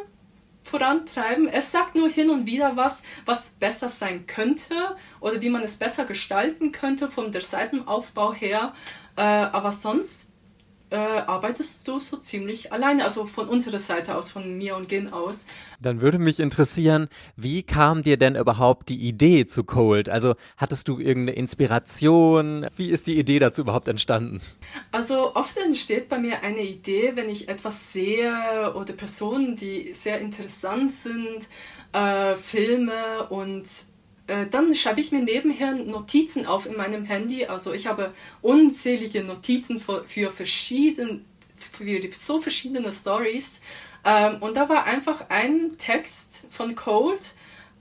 vorantreiben. 0.65 1.49
Er 1.49 1.63
sagt 1.63 1.95
nur 1.95 2.09
hin 2.09 2.31
und 2.31 2.47
wieder 2.47 2.77
was, 2.77 3.03
was 3.25 3.51
besser 3.51 3.89
sein 3.89 4.27
könnte 4.27 4.97
oder 5.21 5.41
wie 5.43 5.51
man 5.51 5.63
es 5.63 5.77
besser 5.77 6.05
gestalten 6.05 6.73
könnte 6.73 7.09
von 7.09 7.33
der 7.33 7.43
Seitenaufbau 7.43 8.33
her. 8.33 8.75
Äh, 9.17 9.23
aber 9.23 9.73
sonst 9.73 10.32
äh, 10.93 10.97
arbeitest 11.27 11.89
du 11.89 11.99
so 11.99 12.19
ziemlich 12.19 12.73
alleine, 12.73 13.05
also 13.05 13.25
von 13.25 13.49
unserer 13.49 13.79
Seite 13.79 14.15
aus, 14.15 14.31
von 14.31 14.59
mir 14.59 14.77
und 14.77 14.91
Gin 14.91 15.13
aus. 15.13 15.47
Dann 15.81 16.03
würde 16.03 16.19
mich 16.19 16.39
interessieren, 16.39 17.09
wie 17.35 17.63
kam 17.63 18.03
dir 18.03 18.19
denn 18.19 18.37
überhaupt 18.37 18.91
die 18.91 18.99
Idee 18.99 19.47
zu 19.47 19.65
Cold? 19.65 20.11
Also 20.11 20.35
hattest 20.59 20.89
du 20.89 20.99
irgendeine 20.99 21.39
Inspiration? 21.39 22.67
Wie 22.77 22.91
ist 22.91 23.07
die 23.07 23.19
Idee 23.19 23.39
dazu 23.39 23.63
überhaupt 23.63 23.89
entstanden? 23.89 24.43
Also 24.91 25.35
oft 25.35 25.57
entsteht 25.57 26.11
bei 26.11 26.19
mir 26.19 26.43
eine 26.43 26.63
Idee, 26.63 27.13
wenn 27.15 27.31
ich 27.31 27.49
etwas 27.49 27.93
sehe 27.93 28.75
oder 28.75 28.93
Personen, 28.93 29.57
die 29.57 29.95
sehr 29.95 30.21
interessant 30.21 30.93
sind, 30.93 31.49
äh, 31.93 32.35
Filme 32.37 33.29
und 33.31 33.67
dann 34.51 34.75
schreibe 34.75 35.01
ich 35.01 35.13
mir 35.13 35.23
nebenher 35.23 35.75
Notizen 35.75 36.47
auf 36.47 36.67
in 36.67 36.77
meinem 36.77 37.05
Handy. 37.05 37.47
Also 37.47 37.73
ich 37.73 37.87
habe 37.87 38.13
unzählige 38.41 39.25
Notizen 39.25 39.79
für, 39.79 40.05
für, 40.05 40.31
verschieden, 40.31 41.25
für 41.57 42.01
so 42.13 42.41
verschiedene 42.41 42.93
Stories. 42.93 43.61
Ähm, 44.05 44.39
und 44.41 44.57
da 44.57 44.69
war 44.69 44.85
einfach 44.85 45.29
ein 45.29 45.77
Text 45.79 46.47
von 46.51 46.75
Cold, 46.75 47.35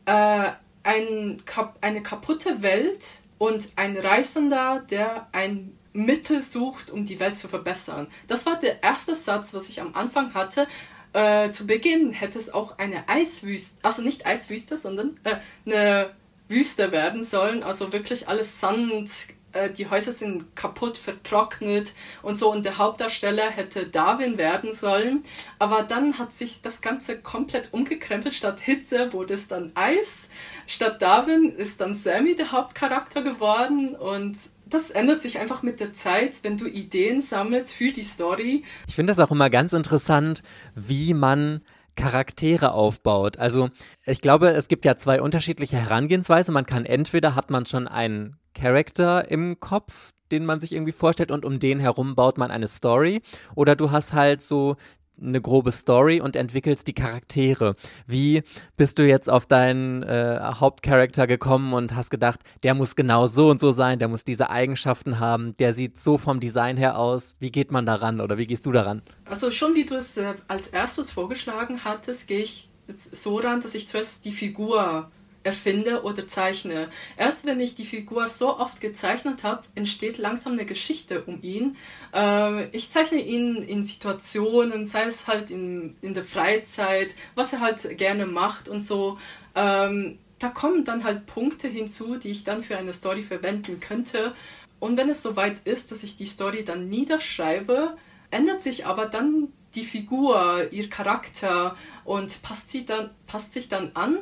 äh, 0.06 0.52
ein, 0.84 1.42
eine 1.82 2.02
kaputte 2.02 2.62
Welt 2.62 3.06
und 3.38 3.70
ein 3.76 3.98
Reisender, 3.98 4.84
der 4.90 5.28
ein 5.32 5.78
Mittel 5.94 6.42
sucht, 6.42 6.90
um 6.90 7.06
die 7.06 7.20
Welt 7.20 7.38
zu 7.38 7.48
verbessern. 7.48 8.08
Das 8.28 8.46
war 8.46 8.60
der 8.60 8.82
erste 8.84 9.16
Satz, 9.16 9.54
was 9.54 9.68
ich 9.70 9.82
am 9.82 9.96
Anfang 9.96 10.34
hatte. 10.34 10.68
Äh, 11.14 11.50
zu 11.50 11.68
Beginn 11.68 12.14
hätte 12.14 12.40
es 12.40 12.54
auch 12.54 12.78
eine 12.78 13.10
Eiswüste, 13.10 13.84
also 13.84 14.02
nicht 14.02 14.26
Eiswüste, 14.26 14.78
sondern 14.78 15.20
äh, 15.24 15.38
eine 15.66 16.12
Wüste 16.52 16.92
werden 16.92 17.24
sollen. 17.24 17.64
Also 17.64 17.92
wirklich 17.92 18.28
alles 18.28 18.60
Sand, 18.60 19.10
äh, 19.54 19.70
die 19.70 19.90
Häuser 19.90 20.12
sind 20.12 20.56
kaputt, 20.56 20.98
vertrocknet 20.98 21.94
und 22.22 22.36
so. 22.36 22.52
Und 22.52 22.66
der 22.66 22.78
Hauptdarsteller 22.78 23.50
hätte 23.50 23.88
Darwin 23.88 24.38
werden 24.38 24.72
sollen. 24.72 25.24
Aber 25.60 25.84
dann 25.84 26.20
hat 26.20 26.34
sich 26.34 26.62
das 26.62 26.82
Ganze 26.82 27.18
komplett 27.18 27.70
umgekrempelt. 27.72 28.34
Statt 28.34 28.60
Hitze 28.60 29.12
wurde 29.14 29.34
es 29.34 29.48
dann 29.48 29.72
Eis. 29.76 30.30
Statt 30.68 31.02
Darwin 31.02 31.56
ist 31.56 31.82
dann 31.82 31.96
Sammy 31.96 32.36
der 32.36 32.52
Hauptcharakter 32.52 33.24
geworden. 33.24 33.96
Und 33.96 34.38
das 34.66 34.90
ändert 34.90 35.22
sich 35.22 35.40
einfach 35.40 35.64
mit 35.64 35.80
der 35.80 35.94
Zeit, 35.94 36.44
wenn 36.44 36.58
du 36.58 36.68
Ideen 36.68 37.22
sammelst 37.22 37.74
für 37.74 37.92
die 37.92 38.04
Story. 38.04 38.64
Ich 38.88 38.96
finde 38.96 39.12
das 39.12 39.20
auch 39.20 39.32
immer 39.32 39.50
ganz 39.50 39.74
interessant, 39.74 40.44
wie 40.76 41.14
man 41.14 41.62
Charaktere 41.96 42.72
aufbaut. 42.72 43.38
Also 43.38 43.70
ich 44.06 44.22
glaube, 44.22 44.50
es 44.50 44.68
gibt 44.68 44.86
ja 44.86 44.96
zwei 44.96 45.22
unterschiedliche 45.22 45.78
Herangehensweisen. 45.78 46.54
Man 46.54 46.66
kann 46.66 46.86
entweder 46.86 47.36
hat 47.36 47.50
man 47.50 47.66
schon 47.66 47.88
einen 47.88 48.38
Charakter 48.54 49.30
im 49.30 49.60
Kopf, 49.60 50.12
den 50.32 50.46
man 50.46 50.60
sich 50.60 50.72
irgendwie 50.72 50.94
vorstellt 50.94 51.32
und 51.32 51.46
um 51.46 51.60
den 51.60 51.80
herum 51.80 52.16
baut 52.16 52.38
man 52.38 52.52
eine 52.52 52.68
Story. 52.68 53.22
Oder 53.56 53.76
du 53.76 53.92
hast 53.92 54.14
halt 54.14 54.42
so 54.42 54.78
eine 55.22 55.42
grobe 55.42 55.72
Story 55.72 56.22
und 56.22 56.36
entwickelst 56.36 56.88
die 56.88 56.94
Charaktere. 56.94 57.76
Wie 58.08 58.44
bist 58.78 59.00
du 59.00 59.08
jetzt 59.08 59.30
auf 59.30 59.46
deinen 59.46 60.04
äh, 60.04 60.40
Hauptcharakter 60.42 61.28
gekommen 61.28 61.74
und 61.74 61.96
hast 61.96 62.10
gedacht, 62.10 62.40
der 62.64 62.74
muss 62.74 62.96
genau 62.96 63.28
so 63.28 63.50
und 63.50 63.62
so 63.62 63.72
sein, 63.72 64.00
der 64.00 64.08
muss 64.08 64.24
diese 64.24 64.50
Eigenschaften 64.50 65.20
haben, 65.20 65.56
der 65.58 65.74
sieht 65.74 66.00
so 66.00 66.18
vom 66.18 66.40
Design 66.40 66.78
her 66.78 66.98
aus. 66.98 67.36
Wie 67.40 67.52
geht 67.52 67.72
man 67.72 67.86
daran 67.86 68.22
oder 68.22 68.38
wie 68.38 68.48
gehst 68.48 68.66
du 68.66 68.72
daran? 68.72 69.02
Also 69.26 69.52
schon 69.52 69.76
wie 69.76 69.86
du 69.86 69.96
es 69.96 70.18
äh, 70.18 70.34
als 70.48 70.68
erstes 70.68 71.12
vorgeschlagen 71.12 71.84
hattest, 71.84 72.28
gehe 72.28 72.42
ich 72.42 72.70
so 72.98 73.38
ran, 73.38 73.62
dass 73.62 73.76
ich 73.76 73.88
zuerst 73.88 74.26
die 74.26 74.32
Figur 74.32 75.10
erfinde 75.44 76.04
oder 76.04 76.28
zeichne. 76.28 76.90
Erst 77.18 77.46
wenn 77.46 77.60
ich 77.60 77.76
die 77.76 77.86
Figur 77.86 78.28
so 78.28 78.58
oft 78.58 78.80
gezeichnet 78.82 79.44
habe, 79.44 79.64
entsteht 79.76 80.18
langsam 80.18 80.54
eine 80.54 80.66
Geschichte 80.66 81.24
um 81.24 81.42
ihn. 81.42 81.78
Äh, 82.14 82.68
ich 82.76 82.90
zeichne 82.90 83.20
ihn 83.20 83.58
in 83.58 83.84
Situationen, 83.84 84.86
sei 84.86 85.04
es 85.04 85.28
halt 85.28 85.52
in, 85.52 85.96
in 86.02 86.14
der 86.14 86.24
Freizeit, 86.24 87.14
was 87.36 87.54
er 87.54 87.62
halt 87.62 87.98
gerne 87.98 88.26
macht 88.26 88.70
und 88.70 88.80
so. 88.80 89.18
Ähm, 89.56 90.20
da 90.40 90.50
kommen 90.50 90.86
dann 90.86 91.04
halt 91.04 91.26
Punkte 91.28 91.68
hinzu, 91.68 92.16
die 92.16 92.32
ich 92.32 92.44
dann 92.44 92.64
für 92.64 92.78
eine 92.78 92.94
Story 92.94 93.22
verwenden 93.22 93.80
könnte. 93.80 94.34
Und 94.80 94.98
wenn 94.98 95.10
es 95.10 95.22
soweit 95.22 95.60
ist, 95.66 95.92
dass 95.92 96.04
ich 96.04 96.18
die 96.18 96.26
Story 96.26 96.64
dann 96.64 96.90
niederschreibe, 96.90 97.96
ändert 98.32 98.62
sich 98.64 98.86
aber 98.86 99.06
dann 99.06 99.50
die 99.76 99.86
Figur, 99.86 100.68
ihr 100.72 100.90
Charakter 100.90 101.76
und 102.04 102.42
passt, 102.42 102.70
sie 102.70 102.86
dann, 102.86 103.12
passt 103.28 103.54
sich 103.54 103.70
dann 103.70 103.92
an 103.94 104.18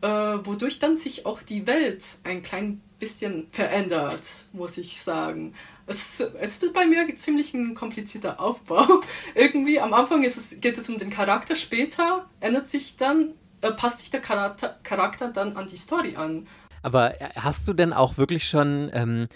äh, 0.00 0.08
wodurch 0.08 0.78
dann 0.78 0.96
sich 0.96 1.26
auch 1.26 1.42
die 1.42 1.66
Welt 1.66 2.04
ein 2.24 2.42
klein 2.42 2.80
bisschen 2.98 3.46
verändert, 3.50 4.22
muss 4.52 4.78
ich 4.78 5.02
sagen. 5.02 5.54
Es, 5.86 6.20
es 6.20 6.62
ist 6.62 6.72
bei 6.72 6.86
mir 6.86 7.14
ziemlich 7.16 7.54
ein 7.54 7.74
komplizierter 7.74 8.40
Aufbau. 8.40 9.02
Irgendwie 9.34 9.80
am 9.80 9.94
Anfang 9.94 10.24
es, 10.24 10.56
geht 10.60 10.78
es 10.78 10.88
um 10.88 10.98
den 10.98 11.10
Charakter, 11.10 11.54
später 11.54 12.26
ändert 12.40 12.68
sich 12.68 12.96
dann, 12.96 13.34
äh, 13.60 13.72
passt 13.72 14.00
sich 14.00 14.10
der 14.10 14.20
Charakter, 14.20 14.78
Charakter 14.82 15.28
dann 15.28 15.56
an 15.56 15.68
die 15.68 15.76
Story 15.76 16.16
an. 16.16 16.46
Aber 16.82 17.20
äh, 17.20 17.30
hast 17.36 17.68
du 17.68 17.72
denn 17.72 17.92
auch 17.92 18.16
wirklich 18.16 18.48
schon 18.48 18.90
ähm, 18.92 19.28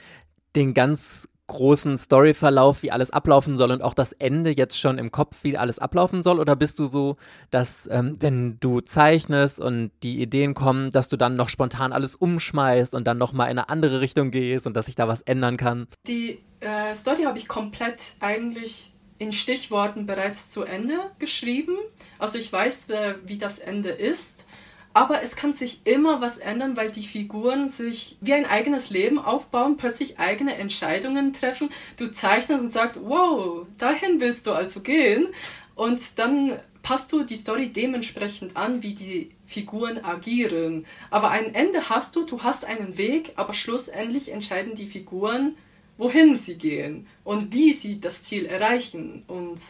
den 0.56 0.74
ganz 0.74 1.28
großen 1.50 1.98
Storyverlauf, 1.98 2.82
wie 2.82 2.92
alles 2.92 3.10
ablaufen 3.10 3.56
soll 3.56 3.72
und 3.72 3.82
auch 3.82 3.94
das 3.94 4.12
Ende 4.12 4.50
jetzt 4.50 4.78
schon 4.78 4.98
im 4.98 5.10
Kopf, 5.10 5.38
wie 5.42 5.58
alles 5.58 5.78
ablaufen 5.78 6.22
soll? 6.22 6.38
Oder 6.38 6.56
bist 6.56 6.78
du 6.78 6.86
so, 6.86 7.16
dass 7.50 7.88
ähm, 7.90 8.16
wenn 8.20 8.58
du 8.60 8.80
zeichnest 8.80 9.60
und 9.60 9.90
die 10.02 10.22
Ideen 10.22 10.54
kommen, 10.54 10.90
dass 10.90 11.08
du 11.08 11.16
dann 11.16 11.36
noch 11.36 11.48
spontan 11.48 11.92
alles 11.92 12.14
umschmeißt 12.14 12.94
und 12.94 13.06
dann 13.06 13.18
nochmal 13.18 13.50
in 13.50 13.58
eine 13.58 13.68
andere 13.68 14.00
Richtung 14.00 14.30
gehst 14.30 14.66
und 14.66 14.74
dass 14.74 14.86
sich 14.86 14.94
da 14.94 15.08
was 15.08 15.22
ändern 15.22 15.56
kann? 15.56 15.88
Die 16.06 16.38
äh, 16.60 16.94
Story 16.94 17.24
habe 17.24 17.38
ich 17.38 17.48
komplett 17.48 18.12
eigentlich 18.20 18.92
in 19.18 19.32
Stichworten 19.32 20.06
bereits 20.06 20.50
zu 20.50 20.62
Ende 20.64 21.10
geschrieben. 21.18 21.76
Also 22.18 22.38
ich 22.38 22.50
weiß, 22.50 22.88
äh, 22.88 23.14
wie 23.26 23.36
das 23.36 23.58
Ende 23.58 23.90
ist. 23.90 24.46
Aber 24.92 25.22
es 25.22 25.36
kann 25.36 25.52
sich 25.52 25.82
immer 25.84 26.20
was 26.20 26.38
ändern, 26.38 26.76
weil 26.76 26.90
die 26.90 27.06
Figuren 27.06 27.68
sich 27.68 28.16
wie 28.20 28.34
ein 28.34 28.44
eigenes 28.44 28.90
Leben 28.90 29.18
aufbauen, 29.18 29.76
plötzlich 29.76 30.18
eigene 30.18 30.56
Entscheidungen 30.56 31.32
treffen. 31.32 31.70
Du 31.96 32.10
zeichnest 32.10 32.64
und 32.64 32.70
sagst, 32.70 32.98
wow, 33.02 33.66
dahin 33.78 34.20
willst 34.20 34.46
du 34.46 34.52
also 34.52 34.80
gehen. 34.80 35.28
Und 35.76 36.00
dann 36.16 36.58
passt 36.82 37.12
du 37.12 37.22
die 37.22 37.36
Story 37.36 37.68
dementsprechend 37.68 38.56
an, 38.56 38.82
wie 38.82 38.94
die 38.94 39.30
Figuren 39.44 40.04
agieren. 40.04 40.86
Aber 41.10 41.30
ein 41.30 41.54
Ende 41.54 41.88
hast 41.88 42.16
du, 42.16 42.24
du 42.24 42.42
hast 42.42 42.64
einen 42.64 42.98
Weg, 42.98 43.32
aber 43.36 43.52
schlussendlich 43.52 44.32
entscheiden 44.32 44.74
die 44.74 44.86
Figuren, 44.86 45.56
wohin 45.98 46.36
sie 46.36 46.56
gehen 46.56 47.06
und 47.24 47.52
wie 47.52 47.74
sie 47.74 48.00
das 48.00 48.22
Ziel 48.24 48.46
erreichen. 48.46 49.22
Und 49.28 49.60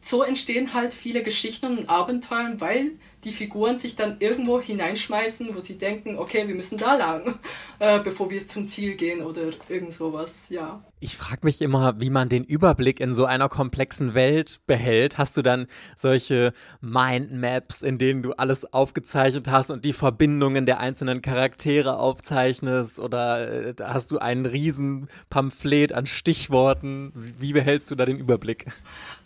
so 0.00 0.22
entstehen 0.22 0.74
halt 0.74 0.94
viele 0.94 1.22
Geschichten 1.22 1.78
und 1.78 1.88
Abenteuer, 1.88 2.54
weil 2.58 2.92
die 3.24 3.32
Figuren 3.32 3.76
sich 3.76 3.96
dann 3.96 4.16
irgendwo 4.18 4.60
hineinschmeißen, 4.60 5.54
wo 5.54 5.60
sie 5.60 5.78
denken, 5.78 6.18
okay, 6.18 6.48
wir 6.48 6.54
müssen 6.54 6.78
da 6.78 6.94
lang, 6.94 7.38
äh, 7.78 8.00
bevor 8.00 8.30
wir 8.30 8.46
zum 8.46 8.66
Ziel 8.66 8.94
gehen 8.94 9.22
oder 9.22 9.50
irgend 9.68 9.92
sowas, 9.92 10.34
ja. 10.48 10.82
Ich 11.02 11.16
frage 11.16 11.40
mich 11.44 11.62
immer, 11.62 11.98
wie 12.00 12.10
man 12.10 12.28
den 12.28 12.44
Überblick 12.44 13.00
in 13.00 13.14
so 13.14 13.24
einer 13.24 13.48
komplexen 13.48 14.14
Welt 14.14 14.60
behält. 14.66 15.16
Hast 15.16 15.36
du 15.36 15.42
dann 15.42 15.66
solche 15.96 16.52
Mindmaps, 16.82 17.80
in 17.80 17.96
denen 17.96 18.22
du 18.22 18.32
alles 18.32 18.70
aufgezeichnet 18.72 19.48
hast 19.48 19.70
und 19.70 19.86
die 19.86 19.94
Verbindungen 19.94 20.66
der 20.66 20.78
einzelnen 20.78 21.22
Charaktere 21.22 21.98
aufzeichnest? 21.98 22.98
Oder 22.98 23.68
äh, 23.68 23.74
hast 23.82 24.10
du 24.10 24.18
ein 24.18 24.44
riesen 24.44 25.08
Pamphlet 25.30 25.92
an 25.94 26.04
Stichworten? 26.04 27.12
Wie 27.14 27.54
behältst 27.54 27.90
du 27.90 27.94
da 27.94 28.04
den 28.04 28.18
Überblick? 28.18 28.66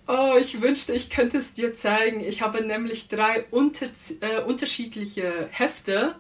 Oh, 0.07 0.35
ich 0.39 0.61
wünschte, 0.61 0.93
ich 0.93 1.09
könnte 1.09 1.39
es 1.39 1.55
dir 1.55 1.75
zeigen. 1.75 2.21
Ich 2.21 2.43
habe 2.43 2.63
nämlich 2.63 3.09
drei 3.09 3.45
unter, 3.51 3.87
äh, 4.21 4.43
unterschiedliche 4.43 5.49
Hefte. 5.51 6.17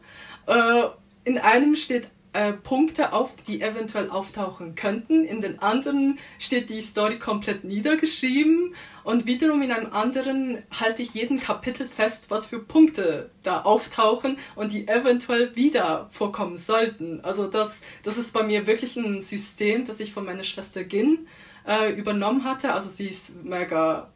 Äh, 0.46 0.84
in 1.24 1.36
einem 1.36 1.76
steht 1.76 2.08
äh, 2.32 2.54
Punkte 2.54 3.12
auf, 3.12 3.36
die 3.46 3.60
eventuell 3.60 4.08
auftauchen 4.08 4.74
könnten. 4.74 5.24
In 5.26 5.42
den 5.42 5.58
anderen 5.58 6.18
steht 6.38 6.70
die 6.70 6.80
Story 6.80 7.18
komplett 7.18 7.64
niedergeschrieben. 7.64 8.74
Und 9.04 9.26
wiederum 9.26 9.60
in 9.60 9.70
einem 9.70 9.92
anderen 9.92 10.62
halte 10.70 11.02
ich 11.02 11.12
jeden 11.12 11.38
Kapitel 11.38 11.86
fest, 11.86 12.30
was 12.30 12.46
für 12.46 12.60
Punkte 12.60 13.30
da 13.42 13.60
auftauchen 13.60 14.38
und 14.56 14.72
die 14.72 14.88
eventuell 14.88 15.54
wieder 15.56 16.08
vorkommen 16.10 16.56
sollten. 16.56 17.20
Also 17.20 17.48
das, 17.48 17.76
das 18.02 18.16
ist 18.16 18.32
bei 18.32 18.44
mir 18.44 18.66
wirklich 18.66 18.96
ein 18.96 19.20
System, 19.20 19.84
das 19.84 20.00
ich 20.00 20.14
von 20.14 20.24
meiner 20.24 20.42
Schwester 20.42 20.84
Gin 20.84 21.28
äh, 21.66 21.92
übernommen 21.92 22.44
hatte. 22.44 22.72
Also 22.72 22.88
sie 22.88 23.08
ist 23.08 23.44
mega 23.44 24.10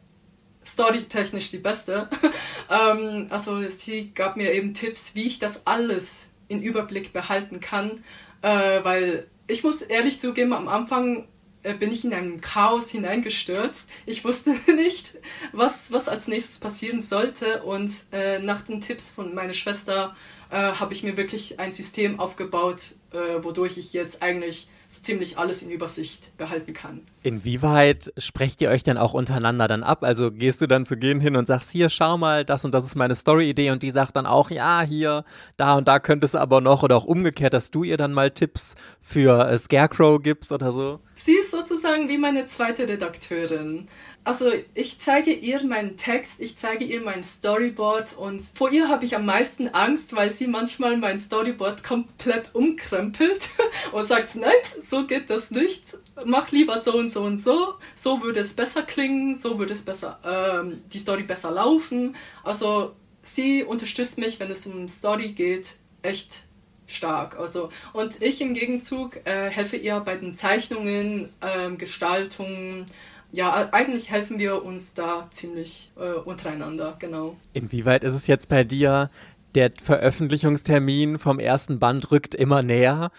storytechnisch 0.65 1.51
die 1.51 1.57
beste. 1.57 2.09
ähm, 2.69 3.27
also 3.29 3.61
sie 3.69 4.11
gab 4.13 4.37
mir 4.37 4.53
eben 4.53 4.73
Tipps, 4.73 5.15
wie 5.15 5.27
ich 5.27 5.39
das 5.39 5.65
alles 5.65 6.29
in 6.47 6.61
Überblick 6.61 7.13
behalten 7.13 7.59
kann, 7.59 8.03
äh, 8.41 8.83
weil 8.83 9.27
ich 9.47 9.63
muss 9.63 9.81
ehrlich 9.81 10.19
zugeben, 10.19 10.53
am 10.53 10.67
Anfang 10.67 11.27
äh, 11.63 11.73
bin 11.73 11.91
ich 11.91 12.05
in 12.05 12.13
ein 12.13 12.41
Chaos 12.41 12.89
hineingestürzt. 12.89 13.89
Ich 14.05 14.23
wusste 14.23 14.51
nicht, 14.75 15.17
was, 15.51 15.91
was 15.91 16.07
als 16.07 16.27
nächstes 16.27 16.59
passieren 16.59 17.01
sollte. 17.01 17.63
Und 17.63 17.91
äh, 18.11 18.39
nach 18.39 18.61
den 18.61 18.81
Tipps 18.81 19.09
von 19.09 19.33
meiner 19.33 19.53
Schwester 19.53 20.15
äh, 20.51 20.55
habe 20.55 20.93
ich 20.93 21.03
mir 21.03 21.17
wirklich 21.17 21.59
ein 21.59 21.71
System 21.71 22.19
aufgebaut, 22.19 22.83
äh, 23.11 23.43
wodurch 23.43 23.77
ich 23.77 23.93
jetzt 23.93 24.21
eigentlich 24.21 24.67
so 24.91 25.03
ziemlich 25.03 25.37
alles 25.37 25.61
in 25.61 25.69
Übersicht 25.69 26.35
behalten 26.37 26.73
kann. 26.73 27.01
Inwieweit 27.21 28.11
sprecht 28.17 28.59
ihr 28.59 28.71
euch 28.71 28.81
denn 28.81 28.97
auch 28.97 29.13
untereinander 29.13 29.67
dann 29.67 29.83
ab? 29.83 30.03
Also 30.03 30.31
gehst 30.31 30.61
du 30.61 30.67
dann 30.67 30.83
zu 30.83 30.97
gehen 30.97 31.19
hin 31.19 31.35
und 31.35 31.45
sagst, 31.45 31.69
hier, 31.69 31.89
schau 31.89 32.17
mal, 32.17 32.43
das 32.43 32.65
und 32.65 32.73
das 32.73 32.85
ist 32.85 32.95
meine 32.95 33.13
Story-Idee 33.13 33.69
und 33.69 33.83
die 33.83 33.91
sagt 33.91 34.15
dann 34.15 34.25
auch, 34.25 34.49
ja, 34.49 34.81
hier, 34.81 35.25
da 35.57 35.75
und 35.75 35.87
da 35.87 35.99
könntest 35.99 36.33
du 36.33 36.39
aber 36.39 36.59
noch 36.59 36.81
oder 36.81 36.95
auch 36.95 37.05
umgekehrt, 37.05 37.53
dass 37.53 37.69
du 37.69 37.83
ihr 37.83 37.97
dann 37.97 38.13
mal 38.13 38.31
Tipps 38.31 38.73
für 38.99 39.47
äh, 39.47 39.59
Scarecrow 39.59 40.19
gibst 40.23 40.51
oder 40.51 40.71
so? 40.71 40.99
Sie 41.17 41.35
ist 41.35 41.51
sozusagen 41.51 42.09
wie 42.09 42.17
meine 42.17 42.47
zweite 42.47 42.87
Redakteurin. 42.87 43.87
Also 44.23 44.51
ich 44.75 44.99
zeige 44.99 45.33
ihr 45.33 45.63
meinen 45.63 45.97
Text, 45.97 46.39
ich 46.39 46.57
zeige 46.57 46.83
ihr 46.83 47.01
mein 47.01 47.23
Storyboard 47.23 48.15
und 48.17 48.41
vor 48.41 48.69
ihr 48.71 48.87
habe 48.87 49.05
ich 49.05 49.15
am 49.15 49.25
meisten 49.25 49.69
Angst, 49.69 50.15
weil 50.15 50.29
sie 50.29 50.47
manchmal 50.47 50.97
mein 50.97 51.19
Storyboard 51.19 51.83
komplett 51.83 52.53
umkrempelt 52.53 53.49
und 53.91 54.07
sagt, 54.07 54.35
nein, 54.35 54.51
so 54.87 55.07
geht 55.07 55.29
das 55.29 55.51
nicht, 55.51 55.83
mach 56.25 56.51
lieber 56.51 56.79
so 56.81 56.93
und 56.93 57.11
so 57.11 57.23
und 57.23 57.37
so, 57.37 57.75
so 57.95 58.21
würde 58.21 58.41
es 58.41 58.53
besser 58.53 58.83
klingen, 58.83 59.39
so 59.39 59.57
würde 59.57 59.73
es 59.73 59.83
besser, 59.83 60.19
ähm, 60.23 60.83
die 60.93 60.99
Story 60.99 61.23
besser 61.23 61.51
laufen. 61.51 62.15
Also 62.43 62.91
sie 63.23 63.63
unterstützt 63.63 64.17
mich, 64.17 64.39
wenn 64.39 64.51
es 64.51 64.67
um 64.67 64.89
Story 64.89 65.29
geht, 65.29 65.75
echt 66.01 66.43
stark. 66.87 67.37
Also, 67.37 67.69
und 67.93 68.21
ich 68.21 68.41
im 68.41 68.53
Gegenzug 68.53 69.25
äh, 69.25 69.49
helfe 69.49 69.77
ihr 69.77 69.99
bei 69.99 70.15
den 70.15 70.35
Zeichnungen, 70.35 71.29
ähm, 71.41 71.77
Gestaltungen, 71.77 72.85
ja, 73.31 73.69
eigentlich 73.71 74.09
helfen 74.09 74.39
wir 74.39 74.63
uns 74.63 74.93
da 74.93 75.27
ziemlich 75.31 75.91
äh, 75.97 76.13
untereinander, 76.13 76.95
genau. 76.99 77.35
Inwieweit 77.53 78.03
ist 78.03 78.15
es 78.15 78.27
jetzt 78.27 78.49
bei 78.49 78.63
dir, 78.63 79.09
der 79.55 79.71
Veröffentlichungstermin 79.81 81.19
vom 81.19 81.39
ersten 81.39 81.79
Band 81.79 82.11
rückt 82.11 82.35
immer 82.35 82.61
näher? 82.61 83.11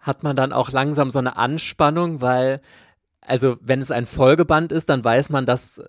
Hat 0.00 0.22
man 0.22 0.36
dann 0.36 0.52
auch 0.52 0.70
langsam 0.70 1.10
so 1.10 1.18
eine 1.18 1.36
Anspannung, 1.36 2.20
weil 2.20 2.60
also 3.26 3.56
wenn 3.60 3.80
es 3.80 3.90
ein 3.90 4.06
Folgeband 4.06 4.72
ist, 4.72 4.88
dann 4.88 5.04
weiß 5.04 5.30
man, 5.30 5.46
dass 5.46 5.78
äh, 5.78 5.84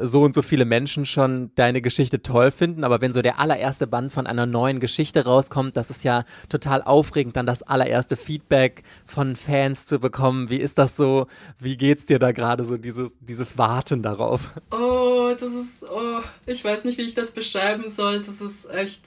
so 0.00 0.22
und 0.22 0.34
so 0.34 0.42
viele 0.42 0.64
Menschen 0.64 1.06
schon 1.06 1.52
deine 1.54 1.80
Geschichte 1.80 2.22
toll 2.22 2.50
finden. 2.50 2.84
Aber 2.84 3.00
wenn 3.00 3.12
so 3.12 3.22
der 3.22 3.38
allererste 3.38 3.86
Band 3.86 4.12
von 4.12 4.26
einer 4.26 4.46
neuen 4.46 4.80
Geschichte 4.80 5.24
rauskommt, 5.24 5.76
das 5.76 5.90
ist 5.90 6.04
ja 6.04 6.24
total 6.48 6.82
aufregend, 6.82 7.36
dann 7.36 7.46
das 7.46 7.62
allererste 7.62 8.16
Feedback 8.16 8.82
von 9.06 9.36
Fans 9.36 9.86
zu 9.86 9.98
bekommen. 10.00 10.50
Wie 10.50 10.58
ist 10.58 10.78
das 10.78 10.96
so? 10.96 11.26
Wie 11.58 11.76
geht's 11.76 12.06
dir 12.06 12.18
da 12.18 12.32
gerade 12.32 12.64
so, 12.64 12.76
dieses, 12.76 13.12
dieses 13.20 13.56
Warten 13.56 14.02
darauf? 14.02 14.50
Oh, 14.70 15.32
das 15.32 15.52
ist, 15.52 15.82
oh, 15.82 16.20
ich 16.46 16.64
weiß 16.64 16.84
nicht, 16.84 16.98
wie 16.98 17.02
ich 17.02 17.14
das 17.14 17.32
beschreiben 17.32 17.88
soll. 17.88 18.20
Das 18.20 18.40
ist 18.40 18.68
echt 18.70 19.02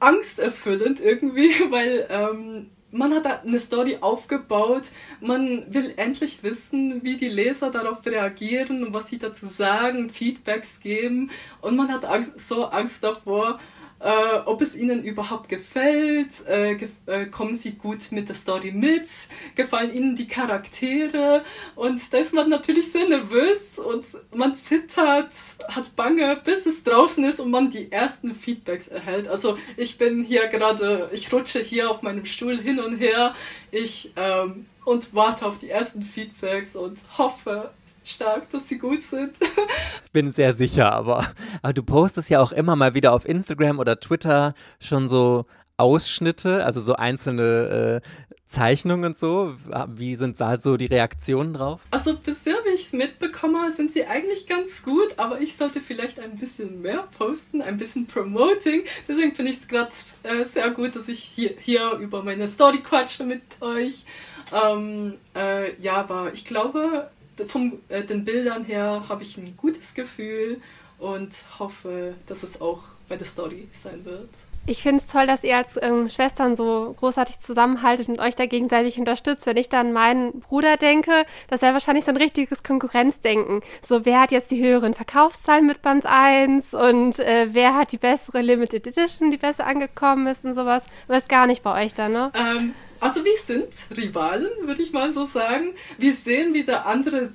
angsterfüllend 0.00 1.00
irgendwie, 1.00 1.50
weil 1.70 2.06
ähm, 2.10 2.70
man 2.90 3.14
hat 3.14 3.44
eine 3.44 3.60
Story 3.60 3.98
aufgebaut, 4.00 4.88
man 5.20 5.72
will 5.72 5.92
endlich 5.96 6.42
wissen, 6.42 7.02
wie 7.04 7.16
die 7.16 7.28
Leser 7.28 7.70
darauf 7.70 8.04
reagieren 8.06 8.84
und 8.84 8.94
was 8.94 9.08
sie 9.08 9.18
dazu 9.18 9.46
sagen, 9.46 10.10
Feedbacks 10.10 10.80
geben. 10.80 11.30
Und 11.60 11.76
man 11.76 11.92
hat 11.92 12.04
Angst, 12.04 12.48
so 12.48 12.64
Angst 12.66 13.04
davor, 13.04 13.60
äh, 14.00 14.38
ob 14.44 14.62
es 14.62 14.76
ihnen 14.76 15.02
überhaupt 15.02 15.48
gefällt, 15.48 16.46
äh, 16.46 16.76
ge 16.76 16.88
äh, 17.06 17.26
kommen 17.26 17.54
sie 17.54 17.72
gut 17.72 18.12
mit 18.12 18.28
der 18.28 18.36
Story 18.36 18.70
mit, 18.70 19.08
gefallen 19.54 19.94
ihnen 19.94 20.16
die 20.16 20.28
Charaktere 20.28 21.44
und 21.74 22.00
da 22.12 22.18
ist 22.18 22.32
man 22.32 22.48
natürlich 22.48 22.92
sehr 22.92 23.08
nervös 23.08 23.78
und 23.78 24.04
man 24.34 24.54
zittert, 24.54 25.32
hat 25.68 25.96
Bange, 25.96 26.40
bis 26.44 26.66
es 26.66 26.84
draußen 26.84 27.24
ist 27.24 27.40
und 27.40 27.50
man 27.50 27.70
die 27.70 27.90
ersten 27.90 28.34
Feedbacks 28.34 28.88
erhält. 28.88 29.26
Also 29.26 29.58
ich 29.76 29.98
bin 29.98 30.22
hier 30.22 30.46
gerade, 30.46 31.10
ich 31.12 31.32
rutsche 31.32 31.60
hier 31.60 31.90
auf 31.90 32.02
meinem 32.02 32.24
Stuhl 32.24 32.60
hin 32.60 32.78
und 32.78 32.98
her, 32.98 33.34
ich 33.70 34.12
ähm, 34.16 34.66
und 34.84 35.14
warte 35.14 35.44
auf 35.44 35.58
die 35.58 35.68
ersten 35.68 36.02
Feedbacks 36.02 36.74
und 36.74 36.98
hoffe, 37.18 37.70
stark, 38.08 38.50
dass 38.50 38.68
sie 38.68 38.78
gut 38.78 39.02
sind. 39.02 39.34
Bin 40.12 40.30
sehr 40.30 40.54
sicher, 40.54 40.92
aber, 40.92 41.26
aber 41.62 41.72
du 41.72 41.82
postest 41.82 42.30
ja 42.30 42.40
auch 42.40 42.52
immer 42.52 42.76
mal 42.76 42.94
wieder 42.94 43.12
auf 43.12 43.28
Instagram 43.28 43.78
oder 43.78 44.00
Twitter 44.00 44.54
schon 44.80 45.08
so 45.08 45.46
Ausschnitte, 45.76 46.64
also 46.64 46.80
so 46.80 46.94
einzelne 46.96 48.00
äh, 48.02 48.08
Zeichnungen 48.48 49.04
und 49.04 49.18
so. 49.18 49.54
Wie 49.88 50.14
sind 50.14 50.40
da 50.40 50.56
so 50.56 50.76
die 50.76 50.86
Reaktionen 50.86 51.54
drauf? 51.54 51.82
Also 51.90 52.16
bisher, 52.16 52.56
wie 52.64 52.74
ich 52.74 52.86
es 52.86 52.92
mitbekomme, 52.92 53.70
sind 53.70 53.92
sie 53.92 54.06
eigentlich 54.06 54.46
ganz 54.46 54.82
gut, 54.82 55.18
aber 55.18 55.40
ich 55.40 55.56
sollte 55.56 55.80
vielleicht 55.80 56.18
ein 56.18 56.36
bisschen 56.36 56.80
mehr 56.80 57.06
posten, 57.16 57.60
ein 57.60 57.76
bisschen 57.76 58.06
promoting. 58.06 58.84
Deswegen 59.06 59.34
finde 59.34 59.52
ich 59.52 59.58
es 59.58 59.68
gerade 59.68 59.92
äh, 60.22 60.44
sehr 60.44 60.70
gut, 60.70 60.96
dass 60.96 61.08
ich 61.08 61.20
hier, 61.20 61.54
hier 61.60 61.92
über 61.92 62.22
meine 62.22 62.48
Story 62.48 62.78
quatsche 62.78 63.24
mit 63.24 63.42
euch. 63.60 64.04
Ähm, 64.52 65.14
äh, 65.36 65.78
ja, 65.80 65.96
aber 65.96 66.32
ich 66.32 66.44
glaube, 66.46 67.10
von 67.46 67.80
äh, 67.88 68.04
den 68.04 68.24
Bildern 68.24 68.64
her 68.64 69.04
habe 69.08 69.22
ich 69.22 69.36
ein 69.36 69.56
gutes 69.56 69.94
Gefühl 69.94 70.60
und 70.98 71.32
hoffe, 71.58 72.14
dass 72.26 72.42
es 72.42 72.60
auch 72.60 72.82
bei 73.08 73.16
der 73.16 73.26
Story 73.26 73.68
sein 73.72 74.04
wird. 74.04 74.28
Ich 74.68 74.82
finde 74.82 74.98
es 74.98 75.06
toll, 75.06 75.26
dass 75.26 75.44
ihr 75.44 75.56
als 75.56 75.78
ähm, 75.80 76.10
Schwestern 76.10 76.54
so 76.54 76.94
großartig 76.98 77.38
zusammenhaltet 77.38 78.08
und 78.08 78.18
euch 78.18 78.36
da 78.36 78.44
gegenseitig 78.44 78.98
unterstützt. 78.98 79.46
Wenn 79.46 79.56
ich 79.56 79.70
dann 79.70 79.94
meinen 79.94 80.40
Bruder 80.40 80.76
denke, 80.76 81.24
das 81.48 81.62
wäre 81.62 81.72
wahrscheinlich 81.72 82.04
so 82.04 82.10
ein 82.10 82.18
richtiges 82.18 82.62
Konkurrenzdenken. 82.62 83.62
So, 83.80 84.04
wer 84.04 84.20
hat 84.20 84.30
jetzt 84.30 84.50
die 84.50 84.62
höheren 84.62 84.92
Verkaufszahlen 84.92 85.66
mit 85.66 85.80
Band 85.80 86.04
1 86.04 86.74
und 86.74 87.18
äh, 87.18 87.48
wer 87.52 87.76
hat 87.76 87.92
die 87.92 87.96
bessere 87.96 88.42
Limited 88.42 88.86
Edition, 88.86 89.30
die 89.30 89.38
besser 89.38 89.66
angekommen 89.66 90.26
ist 90.26 90.44
und 90.44 90.52
sowas. 90.52 90.84
Aber 91.06 91.16
ist 91.16 91.30
gar 91.30 91.46
nicht 91.46 91.62
bei 91.62 91.86
euch 91.86 91.94
da, 91.94 92.10
ne? 92.10 92.30
Ähm, 92.34 92.74
also 93.00 93.24
wir 93.24 93.36
sind 93.36 93.68
Rivalen, 93.96 94.50
würde 94.62 94.82
ich 94.82 94.92
mal 94.92 95.12
so 95.12 95.26
sagen. 95.26 95.74
Wir 95.98 96.12
sehen, 96.12 96.54
wie 96.54 96.64
der 96.64 96.86
andere 96.86 97.30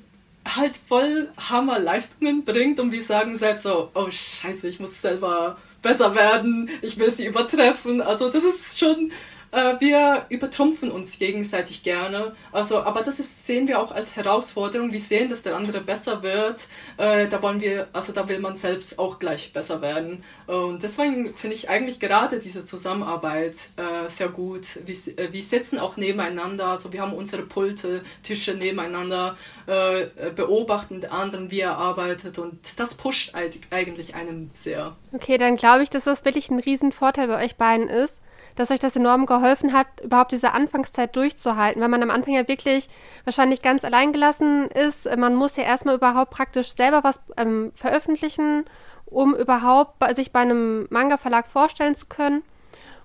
halt 0.45 0.75
voll 0.75 1.29
Hammerleistungen 1.37 2.43
bringt 2.43 2.79
und 2.79 2.91
wir 2.91 3.03
sagen 3.03 3.37
selbst 3.37 3.63
so, 3.63 3.89
oh 3.93 4.09
scheiße, 4.09 4.67
ich 4.67 4.79
muss 4.79 5.01
selber 5.01 5.57
besser 5.81 6.15
werden, 6.15 6.69
ich 6.81 6.97
will 6.97 7.11
sie 7.11 7.25
übertreffen. 7.25 8.01
Also 8.01 8.29
das 8.29 8.43
ist 8.43 8.77
schon 8.77 9.11
äh, 9.53 9.79
wir 9.79 10.25
übertrumpfen 10.29 10.89
uns 10.89 11.19
gegenseitig 11.19 11.83
gerne. 11.83 12.33
Also, 12.51 12.81
aber 12.81 13.03
das 13.03 13.19
ist, 13.19 13.45
sehen 13.45 13.67
wir 13.67 13.79
auch 13.79 13.91
als 13.91 14.15
Herausforderung. 14.15 14.91
Wir 14.91 14.99
sehen, 14.99 15.29
dass 15.29 15.43
der 15.43 15.55
andere 15.55 15.81
besser 15.81 16.23
wird. 16.23 16.67
Äh, 16.97 17.27
da 17.27 17.41
wollen 17.41 17.61
wir, 17.61 17.87
also 17.93 18.13
da 18.13 18.27
will 18.27 18.39
man 18.39 18.55
selbst 18.55 18.97
auch 18.97 19.19
gleich 19.19 19.53
besser 19.53 19.81
werden. 19.81 20.23
Und 20.47 20.81
deswegen 20.81 21.35
finde 21.35 21.55
ich 21.55 21.69
eigentlich 21.69 21.99
gerade 21.99 22.39
diese 22.39 22.65
Zusammenarbeit 22.65 23.53
äh, 23.77 24.09
sehr 24.09 24.29
gut. 24.29 24.79
Wir, 24.85 24.95
äh, 25.17 25.31
wir 25.31 25.41
sitzen 25.41 25.77
auch 25.77 25.97
nebeneinander. 25.97 26.67
Also 26.69 26.91
wir 26.91 27.01
haben 27.01 27.13
unsere 27.13 27.43
Pulte, 27.43 28.01
Tische 28.23 28.55
nebeneinander, 28.55 29.37
äh, 29.67 30.07
beobachten 30.35 31.01
den 31.01 31.11
anderen, 31.11 31.51
wie 31.51 31.59
er 31.59 31.77
arbeitet. 31.77 32.39
Und 32.39 32.59
das 32.77 32.95
pusht 32.95 33.35
eigentlich 33.69 34.15
einem 34.15 34.49
sehr. 34.55 34.95
Okay, 35.11 35.37
dann 35.37 35.57
glaube 35.57 35.83
ich, 35.83 35.91
dass 35.91 36.05
das 36.05 36.25
wirklich 36.25 36.49
ein 36.49 36.59
Riesenvorteil 36.59 37.27
bei 37.27 37.43
euch 37.43 37.55
beiden 37.55 37.87
ist 37.87 38.22
dass 38.55 38.71
euch 38.71 38.79
das 38.79 38.95
enorm 38.95 39.25
geholfen 39.25 39.73
hat, 39.73 39.87
überhaupt 40.03 40.31
diese 40.31 40.51
Anfangszeit 40.51 41.15
durchzuhalten, 41.15 41.81
weil 41.81 41.89
man 41.89 42.03
am 42.03 42.11
Anfang 42.11 42.33
ja 42.33 42.47
wirklich 42.47 42.87
wahrscheinlich 43.23 43.61
ganz 43.61 43.85
alleingelassen 43.85 44.67
ist. 44.69 45.05
Man 45.17 45.35
muss 45.35 45.55
ja 45.55 45.63
erstmal 45.63 45.95
überhaupt 45.95 46.31
praktisch 46.31 46.73
selber 46.73 47.03
was 47.03 47.19
ähm, 47.37 47.71
veröffentlichen, 47.75 48.65
um 49.05 49.35
überhaupt 49.35 50.03
sich 50.15 50.31
bei 50.31 50.39
einem 50.39 50.87
Manga-Verlag 50.89 51.47
vorstellen 51.47 51.95
zu 51.95 52.07
können 52.07 52.43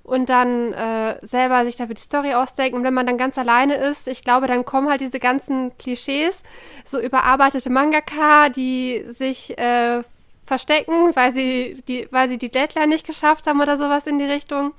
und 0.08 0.30
dann 0.30 0.72
äh, 0.72 1.18
selber 1.24 1.64
sich 1.64 1.76
dafür 1.76 1.94
die 1.94 2.00
Story 2.00 2.32
ausdenken. 2.32 2.78
Und 2.78 2.84
wenn 2.84 2.94
man 2.94 3.06
dann 3.06 3.18
ganz 3.18 3.36
alleine 3.36 3.74
ist, 3.74 4.08
ich 4.08 4.22
glaube, 4.22 4.46
dann 4.46 4.64
kommen 4.64 4.88
halt 4.88 5.02
diese 5.02 5.20
ganzen 5.20 5.76
Klischees, 5.76 6.42
so 6.84 6.98
überarbeitete 6.98 7.68
Mangaka, 7.68 8.48
die 8.48 9.04
sich 9.06 9.56
äh, 9.58 10.02
verstecken, 10.46 11.14
weil 11.14 11.32
sie, 11.32 11.82
die, 11.88 12.08
weil 12.10 12.28
sie 12.28 12.38
die 12.38 12.50
Deadline 12.50 12.88
nicht 12.88 13.06
geschafft 13.06 13.46
haben 13.46 13.60
oder 13.60 13.76
sowas 13.76 14.06
in 14.06 14.18
die 14.18 14.24
Richtung 14.24 14.72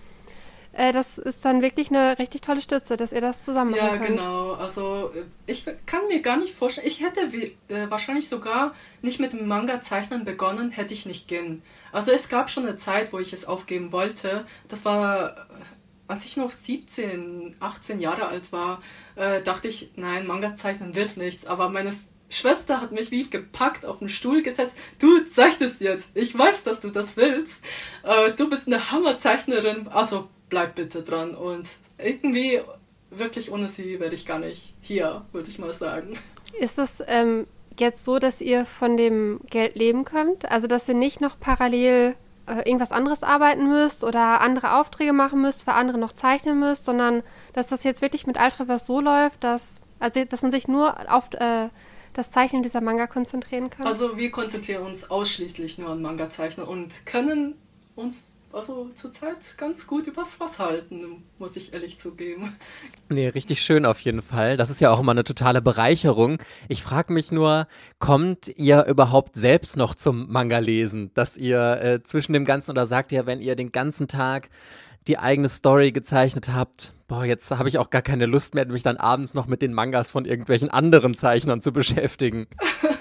äh, 0.80 0.94
das 0.94 1.18
ist 1.18 1.44
dann 1.44 1.62
wirklich 1.62 1.90
eine 1.90 2.18
richtig 2.20 2.40
tolle 2.40 2.62
Stütze, 2.62 2.96
dass 2.96 3.12
ihr 3.12 3.20
das 3.20 3.44
zusammen 3.44 3.72
machen 3.72 3.84
ja, 3.84 3.98
könnt. 3.98 4.02
Ja, 4.02 4.24
genau. 4.24 4.54
Also 4.54 5.12
ich 5.46 5.66
kann 5.86 6.08
mir 6.08 6.22
gar 6.22 6.38
nicht 6.38 6.56
vorstellen, 6.56 6.88
ich 6.88 7.02
hätte 7.02 7.34
wie, 7.34 7.58
äh, 7.68 7.90
wahrscheinlich 7.90 8.30
sogar 8.30 8.74
nicht 9.02 9.20
mit 9.20 9.34
dem 9.34 9.46
Manga-Zeichnen 9.46 10.24
begonnen, 10.24 10.72
hätte 10.72 10.94
ich 10.94 11.06
nicht 11.06 11.28
gehen. 11.28 11.64
Also 11.92 12.12
es 12.12 12.30
gab 12.30 12.50
schon 12.50 12.66
eine 12.66 12.78
Zeit, 12.78 13.12
wo 13.12 13.20
ich 13.20 13.34
es 13.34 13.44
aufgeben 13.44 13.92
wollte. 13.92 14.46
Das 14.70 14.86
war, 14.86 15.32
äh, 15.32 15.34
als 16.08 16.24
ich 16.24 16.38
noch 16.38 16.50
17, 16.50 17.58
18 17.60 18.00
Jahre 18.00 18.28
alt 18.28 18.54
war, 18.54 18.82
äh, 19.18 19.42
dachte 19.42 19.68
ich, 19.68 19.92
nein, 19.98 20.26
Manga 20.26 20.56
zeichnen 20.56 20.96
wird 20.96 21.18
nichts. 21.18 21.46
Aber 21.46 21.68
meine 21.68 21.94
Schwester 22.30 22.80
hat 22.80 22.94
mich 22.94 23.12
wie 23.12 23.30
gepackt 23.30 23.86
auf 23.86 24.00
den 24.00 24.08
Stuhl 24.08 24.44
gesetzt. 24.44 24.76
Du 24.98 25.20
zeichnest 25.26 25.82
jetzt. 25.82 26.08
Ich 26.14 26.38
weiß, 26.38 26.64
dass 26.64 26.80
du 26.80 26.90
das 26.90 27.18
willst. 27.18 27.62
Äh, 28.04 28.32
du 28.32 28.50
bist 28.50 28.68
eine 28.68 28.92
Hammerzeichnerin. 28.92 29.90
Also 29.90 30.30
bleib 30.50 30.76
bitte 30.76 31.04
dran. 31.04 31.36
Und 31.36 31.68
irgendwie, 31.98 32.62
wirklich 33.10 33.52
ohne 33.52 33.70
sie 33.70 34.00
wäre 34.00 34.14
ich 34.14 34.26
gar 34.26 34.40
nicht 34.40 34.74
hier, 34.82 35.26
würde 35.32 35.50
ich 35.50 35.60
mal 35.60 35.74
sagen. 35.74 36.18
Ist 36.60 36.80
es 36.80 37.04
ähm, 37.08 37.48
jetzt 37.80 38.06
so, 38.06 38.20
dass 38.20 38.42
ihr 38.42 38.66
von 38.66 38.98
dem 38.98 39.40
Geld 39.50 39.76
leben 39.76 40.06
könnt? 40.06 40.50
Also, 40.52 40.68
dass 40.68 40.88
ihr 40.88 40.96
nicht 40.96 41.22
noch 41.22 41.40
parallel 41.40 42.16
äh, 42.48 42.68
irgendwas 42.68 42.92
anderes 42.92 43.24
arbeiten 43.24 43.70
müsst 43.70 44.04
oder 44.04 44.42
andere 44.42 44.76
Aufträge 44.76 45.14
machen 45.14 45.42
müsst, 45.42 45.64
für 45.64 45.74
andere 45.74 45.98
noch 45.98 46.14
zeichnen 46.14 46.60
müsst, 46.60 46.86
sondern 46.86 47.24
dass 47.54 47.68
das 47.68 47.84
jetzt 47.84 48.02
wirklich 48.02 48.28
mit 48.28 48.40
Ultraverse 48.40 48.86
so 48.86 49.00
läuft, 49.00 49.44
dass, 49.44 49.82
also, 50.00 50.24
dass 50.26 50.42
man 50.42 50.52
sich 50.52 50.68
nur 50.68 50.96
auf 51.14 51.30
äh, 51.36 51.70
das 52.14 52.32
Zeichnen 52.32 52.64
dieser 52.64 52.82
Manga 52.82 53.08
konzentrieren 53.08 53.70
kann? 53.70 53.86
Also 53.86 54.18
wir 54.18 54.32
konzentrieren 54.32 54.84
uns 54.84 55.10
ausschließlich 55.10 55.78
nur 55.78 55.90
an 55.90 56.02
Manga-Zeichnen 56.02 56.66
und 56.66 57.06
können 57.06 57.56
uns 57.96 58.39
also 58.52 58.90
zurzeit 58.96 59.38
ganz 59.58 59.86
gut 59.86 60.08
übers 60.08 60.40
Wasser 60.40 60.66
halten, 60.66 61.24
muss 61.38 61.56
ich 61.56 61.74
ehrlich 61.74 62.00
zugeben. 62.00 62.56
Nee, 63.10 63.28
richtig 63.28 63.62
schön 63.62 63.86
auf 63.86 64.00
jeden 64.02 64.22
Fall. 64.22 64.58
Das 64.58 64.70
ist 64.70 64.82
ja 64.82 64.92
auch 64.92 65.00
immer 65.00 65.12
eine 65.12 65.24
totale 65.24 65.62
Bereicherung. 65.62 66.42
Ich 66.68 66.82
frage 66.82 67.14
mich 67.14 67.32
nur, 67.32 67.68
kommt 68.00 68.48
ihr 68.56 68.86
überhaupt 68.86 69.36
selbst 69.36 69.78
noch 69.78 69.94
zum 69.96 70.32
Manga-Lesen? 70.32 71.12
Dass 71.14 71.38
ihr 71.38 71.82
äh, 71.82 72.04
zwischen 72.04 72.34
dem 72.34 72.46
Ganzen 72.46 72.72
oder 72.72 72.86
sagt 72.86 73.12
ihr, 73.12 73.26
wenn 73.26 73.40
ihr 73.40 73.56
den 73.56 73.72
ganzen 73.72 74.08
Tag 74.08 74.50
die 75.08 75.18
eigene 75.18 75.50
Story 75.50 75.92
gezeichnet 75.92 76.50
habt, 76.54 76.94
boah, 77.08 77.26
jetzt 77.26 77.52
habe 77.52 77.70
ich 77.70 77.78
auch 77.78 77.90
gar 77.90 78.02
keine 78.02 78.26
Lust 78.26 78.54
mehr, 78.54 78.66
mich 78.66 78.84
dann 78.84 78.98
abends 78.98 79.34
noch 79.34 79.48
mit 79.48 79.62
den 79.62 79.74
Mangas 79.74 80.12
von 80.12 80.26
irgendwelchen 80.26 80.70
anderen 80.70 81.16
Zeichnern 81.16 81.62
zu 81.62 81.72
beschäftigen. 81.72 82.48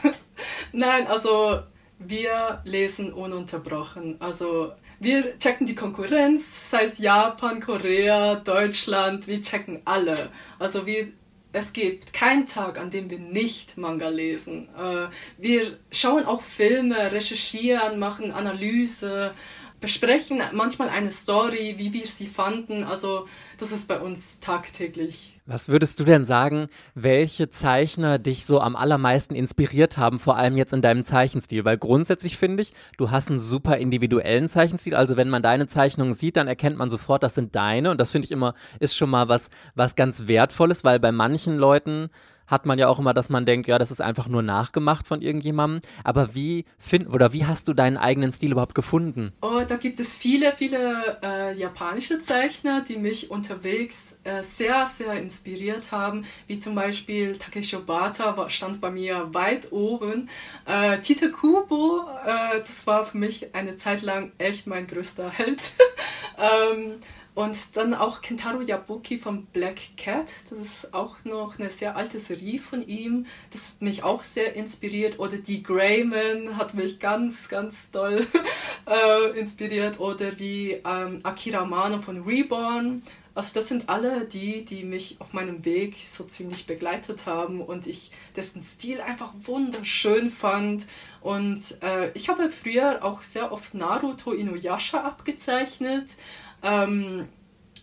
Nein, 0.73 1.07
also 1.07 1.61
wir 1.99 2.61
lesen 2.65 3.13
ununterbrochen. 3.13 4.17
Also 4.21 4.73
wir 5.01 5.39
checken 5.39 5.67
die 5.67 5.75
Konkurrenz, 5.75 6.71
sei 6.71 6.85
es 6.85 6.99
Japan, 6.99 7.61
Korea, 7.61 8.37
Deutschland, 8.37 9.27
wir 9.27 9.41
checken 9.43 9.81
alle. 9.85 10.31
Also 10.59 10.87
wir, 10.87 11.09
es 11.53 11.73
gibt 11.73 12.13
keinen 12.13 12.47
Tag, 12.47 12.79
an 12.79 12.91
dem 12.91 13.09
wir 13.09 13.19
nicht 13.19 13.79
Manga 13.79 14.09
lesen. 14.09 14.69
Äh, 14.77 15.09
wir 15.39 15.79
schauen 15.91 16.25
auch 16.25 16.43
Filme, 16.43 17.13
recherchieren, 17.13 17.99
machen 17.99 18.33
Analyse 18.33 19.33
besprechen 19.81 20.43
manchmal 20.53 20.88
eine 20.88 21.11
Story, 21.11 21.75
wie 21.77 21.93
wir 21.93 22.07
sie 22.07 22.27
fanden. 22.27 22.85
Also 22.85 23.27
das 23.59 23.73
ist 23.73 23.88
bei 23.88 24.01
uns 24.01 24.41
tagtäglich. 24.41 25.35
Was 25.47 25.69
würdest 25.69 25.99
du 25.99 26.05
denn 26.05 26.25
sagen, 26.25 26.67
welche 26.95 27.49
Zeichner 27.49 28.19
dich 28.19 28.45
so 28.45 28.61
am 28.61 28.77
allermeisten 28.77 29.35
inspiriert 29.35 29.97
haben, 29.97 30.19
vor 30.19 30.37
allem 30.37 30.59
jetzt 30.59 30.75
in 30.75 30.83
deinem 30.83 31.05
Zeichenstil? 31.05 31.64
Weil 31.64 31.79
grundsätzlich 31.79 32.37
finde 32.37 32.62
ich, 32.62 32.75
du 32.99 33.11
hast 33.11 33.31
einen 33.31 33.38
super 33.38 33.79
individuellen 33.79 34.51
Zeichenstil. 34.51 34.95
Also 34.95 35.17
wenn 35.17 35.31
man 35.31 35.43
deine 35.43 35.67
Zeichnungen 35.67 36.12
sieht, 36.12 36.37
dann 36.37 36.49
erkennt 36.49 36.77
man 36.77 36.91
sofort, 36.91 37.23
das 37.23 37.35
sind 37.35 37.57
deine. 37.57 37.91
Und 37.91 37.99
das 37.99 38.11
finde 38.11 38.27
ich 38.27 38.33
immer, 38.33 38.53
ist 38.79 38.95
schon 38.95 39.09
mal 39.09 39.29
was, 39.29 39.49
was 39.75 39.97
ganz 39.97 40.27
Wertvolles, 40.27 40.85
weil 40.85 41.01
bei 41.01 41.12
manchen 41.12 41.57
Leuten 41.57 42.11
hat 42.49 42.67
man 42.67 42.79
ja 42.79 42.89
auch 42.89 42.99
immer, 42.99 43.15
dass 43.15 43.29
man 43.29 43.47
denkt, 43.47 43.69
ja, 43.69 43.79
das 43.79 43.91
ist 43.91 44.01
einfach 44.01 44.27
nur 44.27 44.43
nachgemacht 44.43 45.07
von 45.07 45.23
irgendjemandem. 45.23 45.83
Aber 46.03 46.35
wie 46.35 46.65
find, 46.79 47.09
oder 47.09 47.33
wie 47.33 47.45
hast 47.45 47.69
du 47.69 47.75
deinen 47.75 47.97
eigenen 47.97 48.33
Stil 48.33 48.53
überhaupt 48.53 48.75
gefunden? 48.75 49.33
Oh, 49.43 49.61
da 49.67 49.77
gibt 49.77 50.01
es 50.01 50.17
viele, 50.17 50.53
viele 50.53 51.19
äh, 51.23 51.57
japanische 51.57 52.21
Zeichner, 52.21 52.81
die 52.81 52.97
mich 52.97 53.31
unterwegs 53.31 54.17
äh, 54.25 54.43
sehr, 54.43 54.87
sehr 54.87 55.15
inspiriert 55.15 55.93
haben, 55.93 56.25
wie 56.47 56.59
zum 56.59 56.75
Beispiel 56.75 57.37
Takeshi 57.37 57.77
Obata 57.77 58.49
stand 58.49 58.81
bei 58.81 58.91
mir 58.91 59.33
weit 59.33 59.71
oben. 59.71 60.29
Äh, 60.65 60.99
Tite 61.01 61.31
Kubo, 61.31 62.07
äh, 62.25 62.61
das 62.61 62.87
war 62.87 63.05
für 63.05 63.19
mich 63.19 63.55
eine 63.55 63.77
Zeit 63.77 64.03
lang 64.03 64.33
echt 64.39 64.67
mein 64.67 64.87
größter 64.87 65.31
Held. 65.31 65.61
ähm, 66.39 66.95
und 67.35 67.77
dann 67.77 67.95
auch 67.95 68.21
Kentaro 68.21 68.62
Yabuki 68.62 69.17
von 69.17 69.47
Black 69.47 69.97
Cat, 69.97 70.27
das 70.51 70.59
ist 70.59 70.95
auch 70.95 71.17
noch 71.25 71.59
eine 71.59 71.71
sehr 71.71 71.97
alte 71.97 72.19
Serie 72.19 72.59
von 72.59 72.87
ihm. 72.87 73.27
Das 73.53 73.71
hat 73.71 73.83
mich 73.83 74.03
auch 74.03 74.25
sehr 74.25 74.55
inspiriert. 74.57 75.21
Oder 75.21 75.37
die 75.37 75.62
Greyman 75.62 76.57
hat 76.57 76.75
mich 76.75 76.99
ganz, 76.99 77.49
ganz 77.49 77.93
toll 77.93 78.27
äh, 78.87 79.38
inspiriert. 79.38 80.01
Oder 80.01 80.38
wie 80.41 80.81
ähm, 80.85 81.21
Akira 81.23 81.64
Mano 81.64 82.01
von 82.01 82.23
Reborn. 82.25 83.03
Also 83.38 83.55
das 83.55 83.69
sind 83.69 83.88
alle 83.88 84.25
die, 84.25 84.64
die 84.64 84.83
mich 84.83 85.14
auf 85.21 85.33
meinem 85.33 85.64
Weg 85.64 85.95
so 86.11 86.25
ziemlich 86.25 86.67
begleitet 86.67 87.27
haben 87.27 87.61
und 87.61 87.87
ich 87.87 88.11
dessen 88.35 88.61
Stil 88.61 89.01
einfach 89.01 89.33
wunderschön 89.45 90.31
fand. 90.31 90.87
Und 91.21 91.62
äh, 91.81 92.11
ich 92.14 92.29
habe 92.29 92.51
früher 92.51 93.05
auch 93.05 93.23
sehr 93.23 93.53
oft 93.53 93.75
Naruto 93.75 94.33
Inuyasha 94.33 95.03
abgezeichnet. 95.03 96.17
Ähm, 96.62 97.29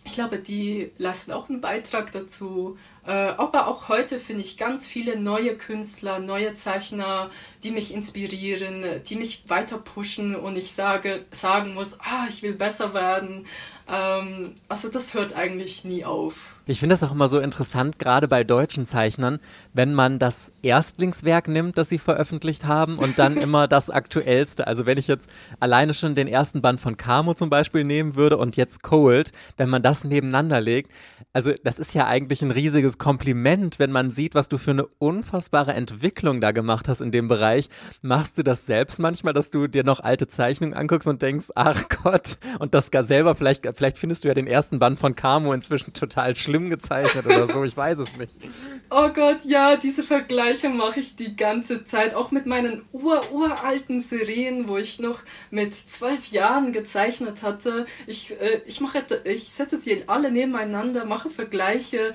ich 0.04 0.12
glaube, 0.12 0.38
die 0.38 0.92
leisten 0.98 1.32
auch 1.32 1.48
einen 1.48 1.60
Beitrag 1.60 2.12
dazu. 2.12 2.78
Äh, 3.06 3.10
aber 3.10 3.68
auch 3.68 3.88
heute 3.88 4.18
finde 4.18 4.42
ich 4.42 4.56
ganz 4.56 4.86
viele 4.86 5.18
neue 5.18 5.56
Künstler, 5.56 6.18
neue 6.18 6.54
Zeichner, 6.54 7.30
die 7.62 7.70
mich 7.70 7.92
inspirieren, 7.92 9.02
die 9.04 9.16
mich 9.16 9.48
weiter 9.48 9.78
pushen 9.78 10.34
und 10.34 10.56
ich 10.56 10.72
sage, 10.72 11.24
sagen 11.30 11.74
muss, 11.74 11.98
ah, 12.00 12.26
ich 12.28 12.42
will 12.42 12.54
besser 12.54 12.94
werden. 12.94 13.46
Ähm, 13.88 14.54
also 14.68 14.88
das 14.88 15.14
hört 15.14 15.34
eigentlich 15.34 15.84
nie 15.84 16.04
auf. 16.04 16.55
Ich 16.68 16.80
finde 16.80 16.94
das 16.94 17.04
auch 17.04 17.12
immer 17.12 17.28
so 17.28 17.38
interessant, 17.38 18.00
gerade 18.00 18.26
bei 18.26 18.42
deutschen 18.42 18.86
Zeichnern, 18.86 19.38
wenn 19.72 19.94
man 19.94 20.18
das 20.18 20.50
Erstlingswerk 20.62 21.46
nimmt, 21.46 21.78
das 21.78 21.88
sie 21.88 21.98
veröffentlicht 21.98 22.64
haben 22.64 22.98
und 22.98 23.20
dann 23.20 23.36
immer 23.40 23.68
das 23.68 23.88
aktuellste. 23.88 24.66
Also 24.66 24.84
wenn 24.84 24.98
ich 24.98 25.06
jetzt 25.06 25.30
alleine 25.60 25.94
schon 25.94 26.16
den 26.16 26.26
ersten 26.26 26.62
Band 26.62 26.80
von 26.80 26.96
Camo 26.96 27.34
zum 27.34 27.50
Beispiel 27.50 27.84
nehmen 27.84 28.16
würde 28.16 28.36
und 28.36 28.56
jetzt 28.56 28.82
Cold, 28.82 29.30
wenn 29.56 29.68
man 29.68 29.80
das 29.80 30.02
nebeneinander 30.02 30.60
legt, 30.60 30.90
also 31.32 31.52
das 31.62 31.78
ist 31.78 31.94
ja 31.94 32.08
eigentlich 32.08 32.42
ein 32.42 32.50
riesiges 32.50 32.98
Kompliment, 32.98 33.78
wenn 33.78 33.92
man 33.92 34.10
sieht, 34.10 34.34
was 34.34 34.48
du 34.48 34.58
für 34.58 34.72
eine 34.72 34.86
unfassbare 34.98 35.72
Entwicklung 35.72 36.40
da 36.40 36.50
gemacht 36.50 36.88
hast 36.88 37.00
in 37.00 37.12
dem 37.12 37.28
Bereich. 37.28 37.68
Machst 38.02 38.38
du 38.38 38.42
das 38.42 38.66
selbst 38.66 38.98
manchmal, 38.98 39.34
dass 39.34 39.50
du 39.50 39.68
dir 39.68 39.84
noch 39.84 40.00
alte 40.00 40.26
Zeichnungen 40.26 40.74
anguckst 40.74 41.06
und 41.06 41.22
denkst, 41.22 41.46
ach 41.54 41.84
Gott, 42.02 42.38
und 42.58 42.74
das 42.74 42.90
gar 42.90 43.04
selber, 43.04 43.36
vielleicht, 43.36 43.68
vielleicht 43.76 44.00
findest 44.00 44.24
du 44.24 44.28
ja 44.28 44.34
den 44.34 44.48
ersten 44.48 44.80
Band 44.80 44.98
von 44.98 45.14
Camo 45.14 45.52
inzwischen 45.52 45.92
total 45.92 46.34
schlimm 46.34 46.55
schlimm 46.56 46.70
gezeichnet 46.70 47.26
oder 47.26 47.46
so, 47.46 47.64
ich 47.64 47.76
weiß 47.76 47.98
es 47.98 48.16
nicht. 48.16 48.40
Oh 48.90 49.08
Gott, 49.08 49.44
ja, 49.44 49.76
diese 49.76 50.02
Vergleiche 50.02 50.68
mache 50.68 51.00
ich 51.00 51.16
die 51.16 51.36
ganze 51.36 51.84
Zeit, 51.84 52.14
auch 52.14 52.30
mit 52.30 52.46
meinen 52.46 52.84
ururalten 52.92 54.00
Serien, 54.00 54.68
wo 54.68 54.76
ich 54.76 54.98
noch 54.98 55.20
mit 55.50 55.74
zwölf 55.74 56.28
Jahren 56.28 56.72
gezeichnet 56.72 57.42
hatte. 57.42 57.86
Ich, 58.06 58.32
äh, 58.40 58.62
ich, 58.66 58.80
mache, 58.80 59.04
ich 59.24 59.50
setze 59.50 59.78
sie 59.78 60.04
alle 60.06 60.30
nebeneinander, 60.30 61.04
mache 61.04 61.28
Vergleiche. 61.28 62.14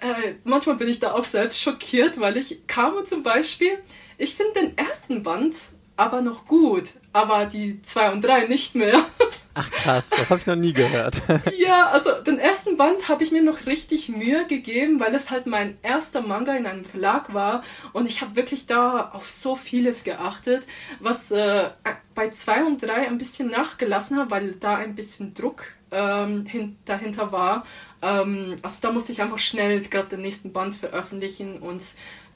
Äh, 0.00 0.34
manchmal 0.44 0.76
bin 0.76 0.88
ich 0.88 1.00
da 1.00 1.12
auch 1.12 1.24
selbst 1.24 1.60
schockiert, 1.60 2.20
weil 2.20 2.36
ich 2.36 2.66
kam 2.66 3.04
zum 3.04 3.22
Beispiel, 3.22 3.78
ich 4.18 4.34
finde 4.34 4.60
den 4.60 4.78
ersten 4.78 5.22
Band 5.22 5.56
aber 5.96 6.22
noch 6.22 6.46
gut, 6.46 6.84
aber 7.12 7.46
die 7.46 7.82
zwei 7.82 8.10
und 8.12 8.22
drei 8.22 8.46
nicht 8.46 8.74
mehr. 8.74 9.04
Ach 9.54 9.70
krass, 9.70 10.10
das 10.10 10.30
habe 10.30 10.40
ich 10.40 10.46
noch 10.46 10.56
nie 10.56 10.72
gehört. 10.72 11.20
ja, 11.58 11.88
also 11.88 12.12
den 12.22 12.38
ersten 12.38 12.76
Band 12.76 13.08
habe 13.08 13.22
ich 13.22 13.32
mir 13.32 13.42
noch 13.42 13.66
richtig 13.66 14.08
Mühe 14.08 14.46
gegeben, 14.46 14.98
weil 14.98 15.14
es 15.14 15.30
halt 15.30 15.46
mein 15.46 15.76
erster 15.82 16.22
Manga 16.22 16.54
in 16.54 16.66
einem 16.66 16.84
Verlag 16.84 17.34
war 17.34 17.62
und 17.92 18.06
ich 18.06 18.22
habe 18.22 18.34
wirklich 18.34 18.66
da 18.66 19.10
auf 19.12 19.30
so 19.30 19.54
vieles 19.54 20.04
geachtet, 20.04 20.62
was 21.00 21.30
äh, 21.30 21.68
bei 22.14 22.30
2 22.30 22.64
und 22.64 22.82
3 22.82 23.08
ein 23.08 23.18
bisschen 23.18 23.48
nachgelassen 23.48 24.18
hat, 24.18 24.30
weil 24.30 24.52
da 24.52 24.76
ein 24.76 24.94
bisschen 24.94 25.34
Druck 25.34 25.64
ähm, 25.90 26.46
hin 26.46 26.78
dahinter 26.86 27.30
war. 27.30 27.66
Ähm, 28.00 28.56
also 28.62 28.78
da 28.80 28.90
musste 28.90 29.12
ich 29.12 29.20
einfach 29.20 29.38
schnell 29.38 29.80
gerade 29.82 30.08
den 30.08 30.22
nächsten 30.22 30.52
Band 30.52 30.74
veröffentlichen 30.74 31.58
und 31.58 31.84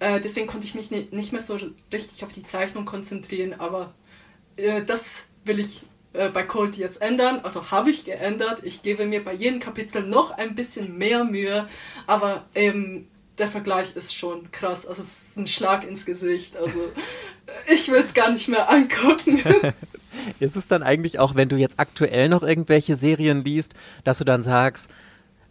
äh, 0.00 0.20
deswegen 0.20 0.46
konnte 0.46 0.66
ich 0.66 0.74
mich 0.74 0.90
nicht 0.90 1.32
mehr 1.32 1.40
so 1.40 1.58
richtig 1.90 2.24
auf 2.24 2.32
die 2.32 2.42
Zeichnung 2.42 2.84
konzentrieren, 2.84 3.54
aber 3.58 3.94
äh, 4.56 4.82
das 4.84 5.24
will 5.44 5.58
ich 5.58 5.82
äh, 6.16 6.30
bei 6.30 6.42
Cold 6.42 6.76
jetzt 6.76 7.00
ändern. 7.00 7.40
Also 7.42 7.70
habe 7.70 7.90
ich 7.90 8.04
geändert. 8.04 8.60
Ich 8.62 8.82
gebe 8.82 9.06
mir 9.06 9.24
bei 9.24 9.32
jedem 9.32 9.60
Kapitel 9.60 10.02
noch 10.02 10.30
ein 10.30 10.54
bisschen 10.54 10.96
mehr 10.96 11.24
Mühe, 11.24 11.68
aber 12.06 12.44
eben 12.54 13.08
der 13.38 13.48
Vergleich 13.48 13.94
ist 13.94 14.14
schon 14.14 14.50
krass. 14.50 14.86
Also 14.86 15.02
es 15.02 15.28
ist 15.28 15.36
ein 15.36 15.46
Schlag 15.46 15.86
ins 15.86 16.06
Gesicht. 16.06 16.56
Also 16.56 16.78
äh, 17.46 17.74
ich 17.74 17.88
will 17.88 18.00
es 18.00 18.14
gar 18.14 18.30
nicht 18.30 18.48
mehr 18.48 18.70
angucken. 18.70 19.42
ist 20.40 20.56
es 20.56 20.66
dann 20.66 20.82
eigentlich 20.82 21.18
auch, 21.18 21.34
wenn 21.34 21.48
du 21.48 21.56
jetzt 21.56 21.78
aktuell 21.78 22.28
noch 22.28 22.42
irgendwelche 22.42 22.96
Serien 22.96 23.44
liest, 23.44 23.74
dass 24.04 24.18
du 24.18 24.24
dann 24.24 24.42
sagst, 24.42 24.90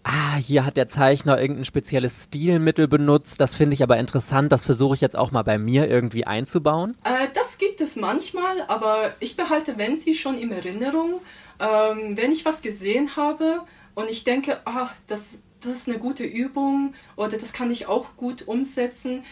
ah, 0.06 0.36
hier 0.38 0.66
hat 0.66 0.78
der 0.78 0.88
Zeichner 0.88 1.41
irgendein 1.41 1.66
spezielles 1.66 2.26
Stilmittel 2.26 2.88
benutzt, 2.88 3.41
das 3.41 3.56
finde 3.56 3.74
ich 3.74 3.84
aber 3.84 3.97
interessant, 3.97 4.51
das 4.51 4.64
versuche 4.64 4.95
ich 4.95 5.01
jetzt 5.01 5.18
auch 5.18 5.32
mal 5.32 5.43
bei 5.43 5.58
mir 5.58 5.89
irgendwie 5.89 6.26
einzubauen? 6.26 6.95
Äh, 7.03 7.28
das 7.34 7.58
gibt 7.58 7.82
es 7.82 7.95
manchmal, 7.95 8.62
aber 8.68 9.14
ich 9.20 9.36
behalte, 9.36 9.78
wenn 9.78 9.97
sie 9.97 10.14
schon 10.14 10.38
in 10.38 10.51
Erinnerung, 10.51 11.22
ähm, 11.60 12.16
wenn 12.16 12.32
ich 12.32 12.45
was 12.45 12.62
gesehen 12.62 13.16
habe 13.16 13.62
und 13.95 14.10
ich 14.10 14.24
denke, 14.24 14.60
ah, 14.66 14.89
das, 15.08 15.39
das 15.62 15.74
ist 15.74 15.89
eine 15.89 15.97
gute 15.97 16.24
Übung 16.24 16.93
oder 17.16 17.38
das 17.38 17.51
kann 17.51 17.72
ich 17.72 17.88
auch 17.88 18.16
gut 18.16 18.47
umsetzen, 18.47 19.24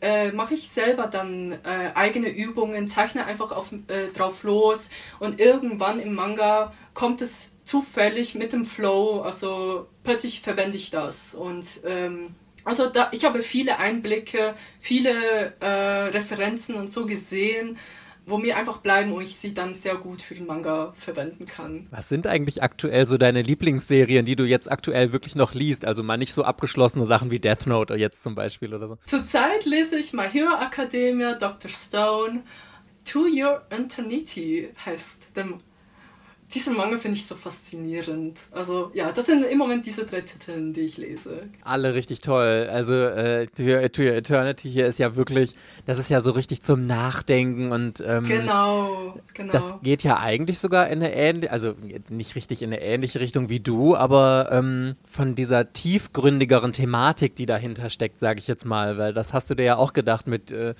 äh, 0.00 0.32
mache 0.32 0.54
ich 0.54 0.70
selber 0.70 1.08
dann 1.08 1.52
äh, 1.52 1.92
eigene 1.94 2.30
Übungen, 2.30 2.88
zeichne 2.88 3.26
einfach 3.26 3.52
auf, 3.52 3.70
äh, 3.88 4.08
drauf 4.14 4.44
los 4.44 4.88
und 5.18 5.38
irgendwann 5.40 6.00
im 6.00 6.14
Manga 6.14 6.72
kommt 6.94 7.20
es 7.20 7.55
zufällig 7.66 8.34
mit 8.34 8.52
dem 8.52 8.64
Flow, 8.64 9.20
also 9.20 9.88
plötzlich 10.04 10.40
verwende 10.40 10.78
ich 10.78 10.90
das 10.90 11.34
und 11.34 11.80
ähm, 11.84 12.34
also 12.64 12.86
da, 12.88 13.10
ich 13.12 13.24
habe 13.24 13.42
viele 13.42 13.78
Einblicke, 13.78 14.54
viele 14.80 15.54
äh, 15.60 15.66
Referenzen 15.66 16.74
und 16.74 16.90
so 16.90 17.06
gesehen, 17.06 17.78
wo 18.26 18.38
mir 18.38 18.56
einfach 18.56 18.78
bleiben 18.78 19.12
und 19.12 19.22
ich 19.22 19.36
sie 19.36 19.54
dann 19.54 19.72
sehr 19.72 19.94
gut 19.94 20.20
für 20.20 20.34
den 20.34 20.46
Manga 20.46 20.92
verwenden 20.96 21.46
kann. 21.46 21.86
Was 21.92 22.08
sind 22.08 22.26
eigentlich 22.26 22.64
aktuell 22.64 23.06
so 23.06 23.18
deine 23.18 23.42
Lieblingsserien, 23.42 24.26
die 24.26 24.34
du 24.34 24.44
jetzt 24.44 24.68
aktuell 24.70 25.12
wirklich 25.12 25.36
noch 25.36 25.54
liest? 25.54 25.84
Also 25.84 26.02
mal 26.02 26.16
nicht 26.16 26.34
so 26.34 26.42
abgeschlossene 26.42 27.06
Sachen 27.06 27.30
wie 27.30 27.38
Death 27.38 27.68
Note 27.68 27.94
jetzt 27.94 28.24
zum 28.24 28.34
Beispiel 28.34 28.74
oder 28.74 28.88
so. 28.88 28.98
Zurzeit 29.04 29.64
lese 29.64 29.96
ich 29.96 30.12
My 30.12 30.28
Hero 30.28 30.60
Academia, 30.60 31.34
Dr. 31.34 31.70
Stone, 31.70 32.42
To 33.04 33.26
Your 33.26 33.62
Eternity 33.70 34.70
heißt 34.84 35.28
der 35.36 35.46
diesen 36.54 36.76
Manga 36.76 36.96
finde 36.98 37.16
ich 37.16 37.26
so 37.26 37.34
faszinierend. 37.34 38.38
Also 38.52 38.90
ja, 38.94 39.10
das 39.10 39.26
sind 39.26 39.44
im 39.44 39.58
Moment 39.58 39.84
diese 39.84 40.06
drei 40.06 40.20
Titel, 40.20 40.72
die 40.72 40.82
ich 40.82 40.96
lese. 40.96 41.48
Alle 41.62 41.94
richtig 41.94 42.20
toll. 42.20 42.68
Also 42.70 42.94
äh, 42.94 43.46
to, 43.48 43.62
Your, 43.62 43.90
to 43.90 44.02
Your 44.02 44.12
Eternity 44.12 44.70
hier 44.70 44.86
ist 44.86 44.98
ja 44.98 45.16
wirklich, 45.16 45.54
das 45.86 45.98
ist 45.98 46.08
ja 46.08 46.20
so 46.20 46.30
richtig 46.30 46.62
zum 46.62 46.86
Nachdenken 46.86 47.72
und 47.72 48.02
ähm, 48.06 48.24
genau, 48.24 49.18
genau. 49.34 49.52
Das 49.52 49.80
geht 49.82 50.04
ja 50.04 50.18
eigentlich 50.18 50.58
sogar 50.58 50.88
in 50.88 51.02
eine 51.02 51.12
ähnliche, 51.12 51.50
also 51.50 51.74
nicht 52.08 52.36
richtig 52.36 52.62
in 52.62 52.72
eine 52.72 52.80
ähnliche 52.80 53.20
Richtung 53.20 53.48
wie 53.48 53.60
du, 53.60 53.96
aber 53.96 54.48
ähm, 54.52 54.96
von 55.04 55.34
dieser 55.34 55.72
tiefgründigeren 55.72 56.72
Thematik, 56.72 57.34
die 57.34 57.46
dahinter 57.46 57.90
steckt, 57.90 58.20
sage 58.20 58.38
ich 58.38 58.46
jetzt 58.46 58.64
mal, 58.64 58.98
weil 58.98 59.12
das 59.12 59.32
hast 59.32 59.50
du 59.50 59.54
dir 59.54 59.64
ja 59.64 59.76
auch 59.76 59.92
gedacht 59.92 60.26
mit 60.26 60.50
äh, 60.50 60.74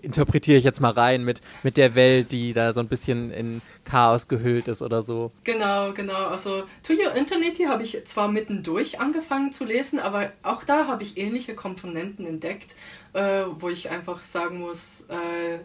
interpretiere 0.00 0.58
ich 0.58 0.64
jetzt 0.64 0.80
mal 0.80 0.90
rein 0.90 1.24
mit, 1.24 1.40
mit 1.62 1.76
der 1.76 1.94
Welt, 1.94 2.32
die 2.32 2.52
da 2.52 2.72
so 2.72 2.80
ein 2.80 2.88
bisschen 2.88 3.30
in 3.30 3.62
Chaos 3.84 4.28
gehüllt 4.28 4.68
ist 4.68 4.82
oder 4.82 5.02
so. 5.02 5.30
Genau, 5.44 5.92
genau. 5.92 6.26
Also 6.26 6.64
To 6.86 6.92
Your 6.92 7.14
Internet 7.14 7.58
habe 7.66 7.82
ich 7.82 8.04
zwar 8.04 8.28
mittendurch 8.28 9.00
angefangen 9.00 9.52
zu 9.52 9.64
lesen, 9.64 9.98
aber 9.98 10.32
auch 10.42 10.64
da 10.64 10.86
habe 10.86 11.02
ich 11.02 11.16
ähnliche 11.16 11.54
Komponenten 11.54 12.26
entdeckt, 12.26 12.74
äh, 13.12 13.44
wo 13.58 13.68
ich 13.68 13.90
einfach 13.90 14.24
sagen 14.24 14.60
muss, 14.60 15.02
äh, 15.08 15.58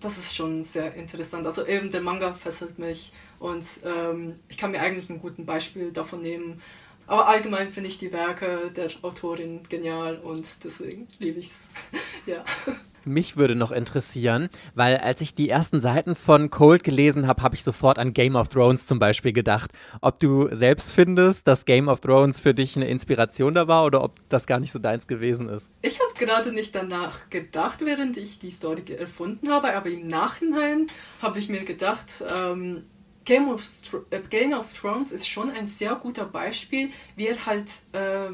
das 0.00 0.18
ist 0.18 0.34
schon 0.34 0.62
sehr 0.62 0.94
interessant. 0.94 1.46
Also 1.46 1.66
eben 1.66 1.90
der 1.90 2.02
Manga 2.02 2.32
fesselt 2.34 2.78
mich 2.78 3.12
und 3.38 3.64
ähm, 3.84 4.34
ich 4.48 4.58
kann 4.58 4.70
mir 4.70 4.80
eigentlich 4.80 5.08
ein 5.08 5.20
gutes 5.20 5.44
Beispiel 5.44 5.90
davon 5.90 6.20
nehmen. 6.20 6.60
Aber 7.08 7.28
allgemein 7.28 7.70
finde 7.70 7.88
ich 7.88 7.98
die 7.98 8.12
Werke 8.12 8.72
der 8.74 8.90
Autorin 9.02 9.60
genial 9.68 10.18
und 10.18 10.44
deswegen 10.64 11.06
liebe 11.20 11.38
ich 11.38 11.46
es. 11.46 11.52
ja 12.26 12.44
mich 13.06 13.36
würde 13.36 13.54
noch 13.54 13.72
interessieren, 13.72 14.48
weil 14.74 14.96
als 14.98 15.20
ich 15.20 15.34
die 15.34 15.48
ersten 15.48 15.80
Seiten 15.80 16.14
von 16.14 16.50
Cold 16.50 16.84
gelesen 16.84 17.26
habe, 17.26 17.42
habe 17.42 17.54
ich 17.54 17.62
sofort 17.62 17.98
an 17.98 18.12
Game 18.12 18.36
of 18.36 18.48
Thrones 18.48 18.86
zum 18.86 18.98
Beispiel 18.98 19.32
gedacht. 19.32 19.70
Ob 20.00 20.18
du 20.18 20.48
selbst 20.54 20.92
findest, 20.92 21.46
dass 21.46 21.64
Game 21.64 21.88
of 21.88 22.00
Thrones 22.00 22.40
für 22.40 22.54
dich 22.54 22.76
eine 22.76 22.88
Inspiration 22.88 23.54
da 23.54 23.68
war 23.68 23.84
oder 23.84 24.02
ob 24.02 24.16
das 24.28 24.46
gar 24.46 24.60
nicht 24.60 24.72
so 24.72 24.78
deins 24.78 25.06
gewesen 25.06 25.48
ist? 25.48 25.70
Ich 25.82 25.98
habe 26.00 26.12
gerade 26.18 26.52
nicht 26.52 26.74
danach 26.74 27.30
gedacht, 27.30 27.80
während 27.84 28.16
ich 28.16 28.38
die 28.38 28.50
Story 28.50 28.82
erfunden 28.92 29.50
habe, 29.50 29.74
aber 29.74 29.88
im 29.88 30.06
Nachhinein 30.06 30.88
habe 31.22 31.38
ich 31.38 31.48
mir 31.48 31.64
gedacht, 31.64 32.22
ähm, 32.34 32.84
Game, 33.24 33.48
of 33.48 33.62
äh, 34.10 34.20
Game 34.30 34.52
of 34.52 34.72
Thrones 34.72 35.12
ist 35.12 35.28
schon 35.28 35.50
ein 35.50 35.66
sehr 35.66 35.96
guter 35.96 36.24
Beispiel, 36.24 36.90
wie 37.16 37.26
er 37.26 37.44
halt 37.44 37.70
äh, 37.92 38.30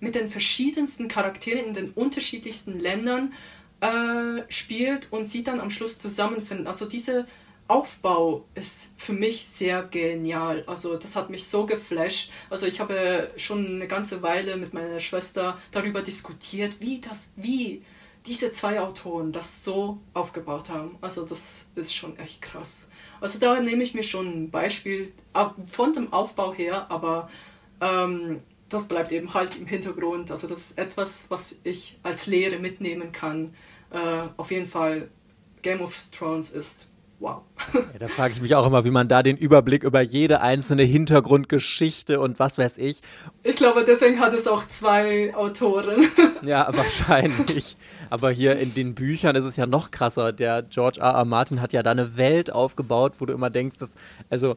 mit 0.00 0.14
den 0.14 0.28
verschiedensten 0.28 1.08
Charakteren 1.08 1.66
in 1.66 1.74
den 1.74 1.90
unterschiedlichsten 1.90 2.78
Ländern 2.78 3.32
äh, 3.80 4.42
spielt 4.48 5.12
und 5.12 5.24
sie 5.24 5.42
dann 5.42 5.60
am 5.60 5.70
Schluss 5.70 5.98
zusammenfinden. 5.98 6.66
Also 6.66 6.86
dieser 6.86 7.26
Aufbau 7.66 8.44
ist 8.54 8.92
für 8.98 9.14
mich 9.14 9.46
sehr 9.46 9.82
genial. 9.84 10.64
Also 10.66 10.96
das 10.96 11.16
hat 11.16 11.30
mich 11.30 11.46
so 11.46 11.64
geflasht. 11.64 12.30
Also 12.50 12.66
ich 12.66 12.78
habe 12.80 13.30
schon 13.36 13.66
eine 13.66 13.88
ganze 13.88 14.22
Weile 14.22 14.56
mit 14.56 14.74
meiner 14.74 15.00
Schwester 15.00 15.58
darüber 15.70 16.02
diskutiert, 16.02 16.80
wie 16.80 17.00
das, 17.00 17.32
wie 17.36 17.82
diese 18.26 18.52
zwei 18.52 18.80
Autoren 18.80 19.32
das 19.32 19.64
so 19.64 19.98
aufgebaut 20.12 20.68
haben. 20.68 20.98
Also 21.00 21.24
das 21.24 21.66
ist 21.74 21.94
schon 21.94 22.18
echt 22.18 22.42
krass. 22.42 22.86
Also 23.20 23.38
da 23.38 23.58
nehme 23.60 23.82
ich 23.82 23.94
mir 23.94 24.02
schon 24.02 24.26
ein 24.26 24.50
Beispiel 24.50 25.12
von 25.70 25.94
dem 25.94 26.12
Aufbau 26.12 26.52
her, 26.52 26.90
aber 26.90 27.30
ähm, 27.80 28.42
das 28.68 28.88
bleibt 28.88 29.12
eben 29.12 29.34
halt 29.34 29.56
im 29.56 29.66
Hintergrund. 29.66 30.30
Also 30.30 30.46
das 30.46 30.58
ist 30.58 30.78
etwas, 30.78 31.26
was 31.28 31.54
ich 31.64 31.98
als 32.02 32.26
Lehre 32.26 32.58
mitnehmen 32.58 33.12
kann 33.12 33.54
äh, 33.94 34.28
auf 34.36 34.50
jeden 34.50 34.66
Fall 34.66 35.08
Game 35.62 35.80
of 35.80 35.96
Thrones 36.10 36.50
ist 36.50 36.88
wow. 37.20 37.42
Ja, 37.74 37.98
da 38.00 38.08
frage 38.08 38.34
ich 38.34 38.42
mich 38.42 38.54
auch 38.54 38.66
immer, 38.66 38.84
wie 38.84 38.90
man 38.90 39.08
da 39.08 39.22
den 39.22 39.36
Überblick 39.36 39.84
über 39.84 40.00
jede 40.00 40.40
einzelne 40.40 40.82
Hintergrundgeschichte 40.82 42.20
und 42.20 42.38
was 42.38 42.58
weiß 42.58 42.76
ich. 42.78 43.00
Ich 43.44 43.54
glaube, 43.54 43.84
deswegen 43.84 44.20
hat 44.20 44.34
es 44.34 44.46
auch 44.46 44.66
zwei 44.66 45.34
Autoren. 45.34 46.08
Ja, 46.42 46.68
wahrscheinlich. 46.74 47.78
Aber 48.10 48.30
hier 48.30 48.58
in 48.58 48.74
den 48.74 48.94
Büchern 48.94 49.34
ist 49.34 49.46
es 49.46 49.56
ja 49.56 49.64
noch 49.64 49.90
krasser. 49.90 50.30
Der 50.30 50.62
George 50.62 51.00
R. 51.00 51.14
R. 51.14 51.24
Martin 51.24 51.62
hat 51.62 51.72
ja 51.72 51.82
da 51.82 51.92
eine 51.92 52.18
Welt 52.18 52.52
aufgebaut, 52.52 53.14
wo 53.18 53.24
du 53.24 53.32
immer 53.32 53.48
denkst, 53.48 53.78
dass, 53.78 53.88
also 54.28 54.56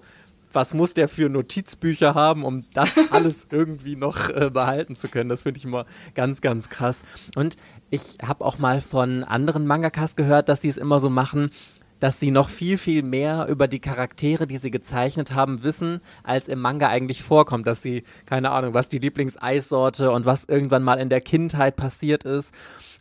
was 0.51 0.73
muss 0.73 0.93
der 0.93 1.07
für 1.07 1.29
Notizbücher 1.29 2.15
haben, 2.15 2.43
um 2.43 2.65
das 2.73 2.91
alles 3.11 3.47
irgendwie 3.51 3.95
noch 3.95 4.29
äh, 4.29 4.49
behalten 4.51 4.95
zu 4.95 5.07
können. 5.07 5.29
Das 5.29 5.43
finde 5.43 5.59
ich 5.59 5.65
immer 5.65 5.85
ganz, 6.15 6.41
ganz 6.41 6.69
krass. 6.69 7.03
Und 7.35 7.55
ich 7.89 8.17
habe 8.25 8.45
auch 8.45 8.57
mal 8.57 8.81
von 8.81 9.23
anderen 9.23 9.67
Mangakas 9.67 10.15
gehört, 10.15 10.49
dass 10.49 10.61
sie 10.61 10.69
es 10.69 10.77
immer 10.77 10.99
so 10.99 11.09
machen, 11.09 11.51
dass 11.99 12.19
sie 12.19 12.31
noch 12.31 12.49
viel, 12.49 12.77
viel 12.77 13.01
mehr 13.01 13.47
über 13.49 13.67
die 13.67 13.79
Charaktere, 13.79 14.45
die 14.45 14.57
sie 14.57 14.71
gezeichnet 14.71 15.33
haben, 15.33 15.63
wissen, 15.63 16.01
als 16.23 16.47
im 16.47 16.59
Manga 16.59 16.89
eigentlich 16.89 17.23
vorkommt. 17.23 17.65
Dass 17.65 17.81
sie, 17.81 18.03
keine 18.25 18.51
Ahnung, 18.51 18.73
was 18.73 18.87
die 18.87 18.99
Lieblingseissorte 18.99 20.11
und 20.11 20.25
was 20.25 20.45
irgendwann 20.45 20.83
mal 20.83 20.99
in 20.99 21.09
der 21.09 21.21
Kindheit 21.21 21.75
passiert 21.75 22.23
ist. 22.23 22.53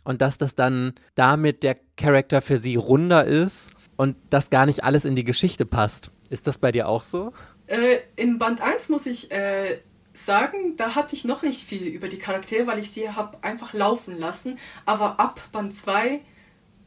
Und 0.03 0.21
dass 0.21 0.37
das 0.37 0.55
dann 0.55 0.93
damit 1.15 1.63
der 1.63 1.77
Charakter 1.97 2.41
für 2.41 2.57
sie 2.57 2.75
runder 2.75 3.25
ist 3.25 3.71
und 3.97 4.15
das 4.29 4.49
gar 4.49 4.65
nicht 4.65 4.83
alles 4.83 5.03
in 5.03 5.15
die 5.15 5.25
Geschichte 5.25 5.65
passt. 5.65 6.11
Ist 6.29 6.47
das 6.47 6.57
bei 6.57 6.71
dir 6.71 6.87
auch 6.87 7.03
so? 7.03 7.33
Äh, 7.67 7.99
in 8.15 8.37
Band 8.37 8.61
1 8.61 8.89
muss 8.89 9.05
ich 9.05 9.31
äh, 9.31 9.79
sagen, 10.13 10.75
da 10.75 10.95
hatte 10.95 11.15
ich 11.15 11.25
noch 11.25 11.41
nicht 11.41 11.67
viel 11.67 11.87
über 11.87 12.07
die 12.07 12.17
Charaktere, 12.17 12.67
weil 12.67 12.79
ich 12.79 12.91
sie 12.91 13.09
habe 13.09 13.37
einfach 13.43 13.73
laufen 13.73 14.17
lassen. 14.17 14.59
Aber 14.85 15.19
ab 15.19 15.41
Band 15.51 15.73
2, 15.73 16.21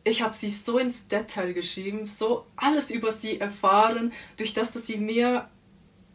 ich 0.05 0.23
habe 0.23 0.35
sie 0.35 0.51
so 0.51 0.79
ins 0.79 1.09
Detail 1.09 1.53
geschrieben, 1.53 2.07
so 2.07 2.47
alles 2.57 2.91
über 2.91 3.13
sie 3.13 3.41
erfahren, 3.41 4.13
durch 4.37 4.55
das, 4.55 4.73
dass 4.73 4.87
sie 4.87 4.99
mir 4.99 5.49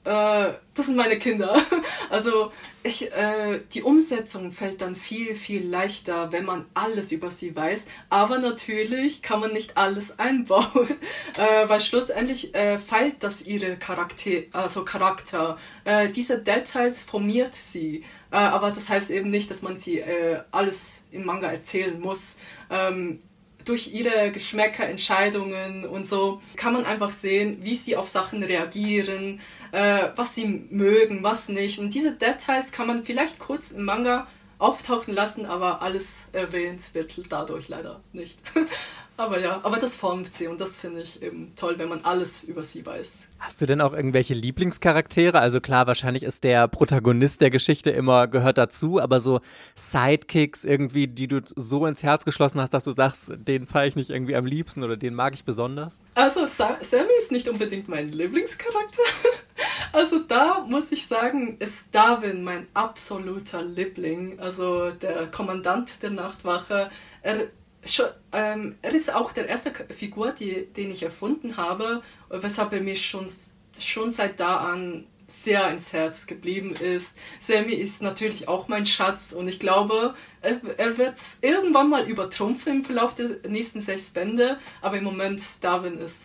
äh, 0.06 0.54
das 0.76 0.86
sind 0.86 0.96
meine 0.96 1.18
Kinder. 1.18 1.58
Also 2.12 2.52
ich, 2.84 3.12
äh, 3.12 3.62
die 3.74 3.82
Umsetzung 3.82 4.52
fällt 4.52 4.80
dann 4.82 4.96
viel, 4.96 5.34
viel 5.34 5.68
leichter, 5.68 6.32
wenn 6.32 6.46
man 6.46 6.66
alles 6.76 7.12
über 7.12 7.32
sie 7.32 7.56
weiß. 7.56 7.88
Aber 8.10 8.38
natürlich 8.38 9.24
kann 9.24 9.40
man 9.40 9.52
nicht 9.52 9.76
alles 9.76 10.20
einbauen, 10.20 10.88
äh, 11.38 11.68
weil 11.68 11.80
schlussendlich 11.80 12.54
äh, 12.54 12.78
feilt 12.78 13.24
das 13.24 13.48
ihre 13.48 13.78
Charakter, 13.78 14.44
also 14.54 14.86
Charakter. 14.86 15.58
Äh, 15.84 16.10
diese 16.12 16.38
Details 16.40 17.04
formiert 17.04 17.56
sie. 17.56 18.06
Äh, 18.32 18.36
aber 18.36 18.70
das 18.70 18.88
heißt 18.88 19.10
eben 19.10 19.32
nicht, 19.32 19.50
dass 19.50 19.64
man 19.64 19.78
sie 19.78 20.00
äh, 20.00 20.42
alles 20.52 21.04
im 21.12 21.26
Manga 21.26 21.52
erzählen 21.52 22.00
muss. 22.00 22.38
Ähm, 22.70 23.24
durch 23.66 23.94
ihre 23.94 24.32
Geschmäcker, 24.32 24.88
Entscheidungen 24.88 25.86
und 25.86 26.08
so 26.08 26.42
kann 26.56 26.74
man 26.74 26.86
einfach 26.86 27.12
sehen, 27.12 27.58
wie 27.62 27.76
sie 27.76 27.98
auf 27.98 28.08
Sachen 28.08 28.44
reagieren, 28.44 29.42
äh, 29.72 30.10
was 30.16 30.36
sie 30.36 30.68
mögen, 30.70 31.24
was 31.24 31.50
nicht. 31.50 31.80
Und 31.80 31.94
diese 31.94 32.14
Details 32.14 32.72
kann 32.72 32.88
man 32.88 33.04
vielleicht 33.04 33.40
kurz 33.40 33.72
im 33.72 33.84
Manga 33.84 34.28
auftauchen 34.58 35.14
lassen, 35.14 35.46
aber 35.46 35.82
alles 35.82 36.30
erwähnt 36.32 36.82
wird 36.94 37.20
dadurch 37.30 37.68
leider 37.68 38.02
nicht. 38.14 38.40
Aber 39.18 39.40
ja, 39.40 39.60
aber 39.64 39.78
das 39.78 39.96
formt 39.96 40.34
sie 40.34 40.48
und 40.48 40.60
das 40.60 40.78
finde 40.78 41.02
ich 41.02 41.22
eben 41.22 41.54
toll, 41.56 41.76
wenn 41.78 41.88
man 41.88 42.02
alles 42.04 42.44
über 42.44 42.64
sie 42.64 42.86
weiß. 42.86 43.28
Hast 43.40 43.62
du 43.62 43.66
denn 43.66 43.80
auch 43.80 43.94
irgendwelche 43.94 44.34
Lieblingscharaktere? 44.34 45.40
Also 45.40 45.62
klar, 45.62 45.88
wahrscheinlich 45.88 46.24
ist 46.24 46.44
der 46.44 46.68
Protagonist 46.68 47.40
der 47.40 47.50
Geschichte 47.50 47.92
immer 47.92 48.28
gehört 48.28 48.58
dazu, 48.58 49.00
aber 49.00 49.22
so 49.22 49.40
Sidekicks 49.76 50.66
irgendwie, 50.66 51.08
die 51.08 51.28
du 51.28 51.40
so 51.56 51.86
ins 51.86 52.04
Herz 52.04 52.26
geschlossen 52.26 52.60
hast, 52.60 52.74
dass 52.74 52.84
du 52.84 52.92
sagst, 52.92 53.32
den 53.36 53.66
zeichne 53.66 54.02
ich 54.02 54.10
irgendwie 54.10 54.36
am 54.36 54.46
liebsten 54.46 54.84
oder 54.84 54.98
den 54.98 55.16
mag 55.16 55.34
ich 55.34 55.46
besonders? 55.46 56.00
Also 56.16 56.46
Sa 56.46 56.78
Sammy 56.82 57.14
ist 57.18 57.32
nicht 57.32 57.48
unbedingt 57.48 57.88
mein 57.88 58.12
Lieblingscharakter. 58.12 59.04
Also 59.94 60.20
da 60.20 60.66
muss 60.68 60.92
ich 60.92 61.08
sagen, 61.08 61.56
ist 61.60 61.86
Darwin 61.94 62.44
mein 62.44 62.68
absoluter 62.74 63.62
Liebling. 63.62 64.38
Also 64.42 64.90
der 64.90 65.28
Kommandant 65.28 66.04
der 66.04 66.10
Nachtwache. 66.10 66.90
Er 67.22 67.48
schon, 67.86 68.08
ähm, 68.32 68.78
er 68.82 68.94
ist 68.94 69.14
auch 69.14 69.32
der 69.32 69.48
erste 69.48 69.72
Figur, 69.90 70.32
die, 70.32 70.66
den 70.68 70.92
ich 70.92 71.04
erfunden 71.04 71.58
habe, 71.58 72.02
weshalb 72.30 72.74
er 72.74 72.82
mir 72.82 72.96
schon, 72.96 73.26
schon 73.80 74.10
seit 74.10 74.40
da 74.40 74.58
an 74.58 75.08
sehr 75.28 75.70
ins 75.72 75.92
Herz 75.94 76.28
geblieben 76.28 76.76
ist. 76.76 77.18
Sammy 77.40 77.74
ist 77.74 78.02
natürlich 78.02 78.48
auch 78.48 78.68
mein 78.68 78.86
Schatz 78.86 79.32
und 79.32 79.48
ich 79.48 79.60
glaube, 79.60 80.14
er, 80.42 80.62
er 80.78 80.98
wird 80.98 81.16
irgendwann 81.42 81.90
mal 81.90 82.08
übertrumpfen 82.08 82.78
im 82.78 82.86
Verlauf 82.86 83.16
der 83.16 83.38
nächsten 83.48 83.82
sechs 83.82 84.12
Bände, 84.12 84.60
aber 84.82 84.98
im 84.98 85.04
Moment 85.04 85.42
Darwin 85.62 85.98
ist 85.98 86.22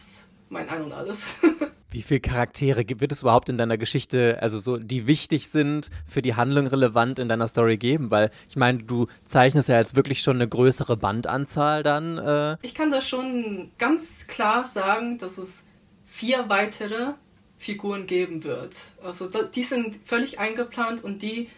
mein 0.49 0.69
Ein 0.69 0.83
und 0.83 0.93
Alles. 0.93 1.21
Wie 1.91 2.03
viele 2.03 2.21
Charaktere 2.21 2.85
wird 2.89 3.13
es 3.13 3.23
überhaupt 3.23 3.49
in 3.49 3.59
deiner 3.59 3.79
Geschichte, 3.79 4.39
also 4.41 4.59
so, 4.59 4.77
die 4.77 5.07
wichtig 5.07 5.49
sind, 5.49 5.91
für 6.07 6.23
die 6.23 6.35
Handlung 6.35 6.67
relevant 6.67 7.19
in 7.19 7.29
deiner 7.29 7.49
Story 7.49 7.77
geben? 7.77 8.11
Weil 8.11 8.31
ich 8.49 8.57
meine, 8.57 8.83
du 8.83 9.07
zeichnest 9.27 9.69
ja 9.69 9.79
jetzt 9.79 9.97
wirklich 9.97 10.21
schon 10.21 10.37
eine 10.37 10.49
größere 10.49 10.97
Bandanzahl 10.97 11.83
dann. 11.83 12.19
Äh. 12.19 12.57
Ich 12.63 12.75
kann 12.75 12.91
da 12.91 13.01
schon 13.01 13.71
ganz 13.79 14.27
klar 14.27 14.65
sagen, 14.65 15.19
dass 15.19 15.39
es 15.39 15.65
vier 16.05 16.49
weitere 16.49 17.15
Figuren 17.59 18.07
geben 18.07 18.43
wird. 18.45 18.75
Also 19.03 19.29
die 19.29 19.63
sind 19.63 19.99
völlig 20.05 20.39
eingeplant 20.39 21.05
und 21.05 21.23
die 21.23 21.49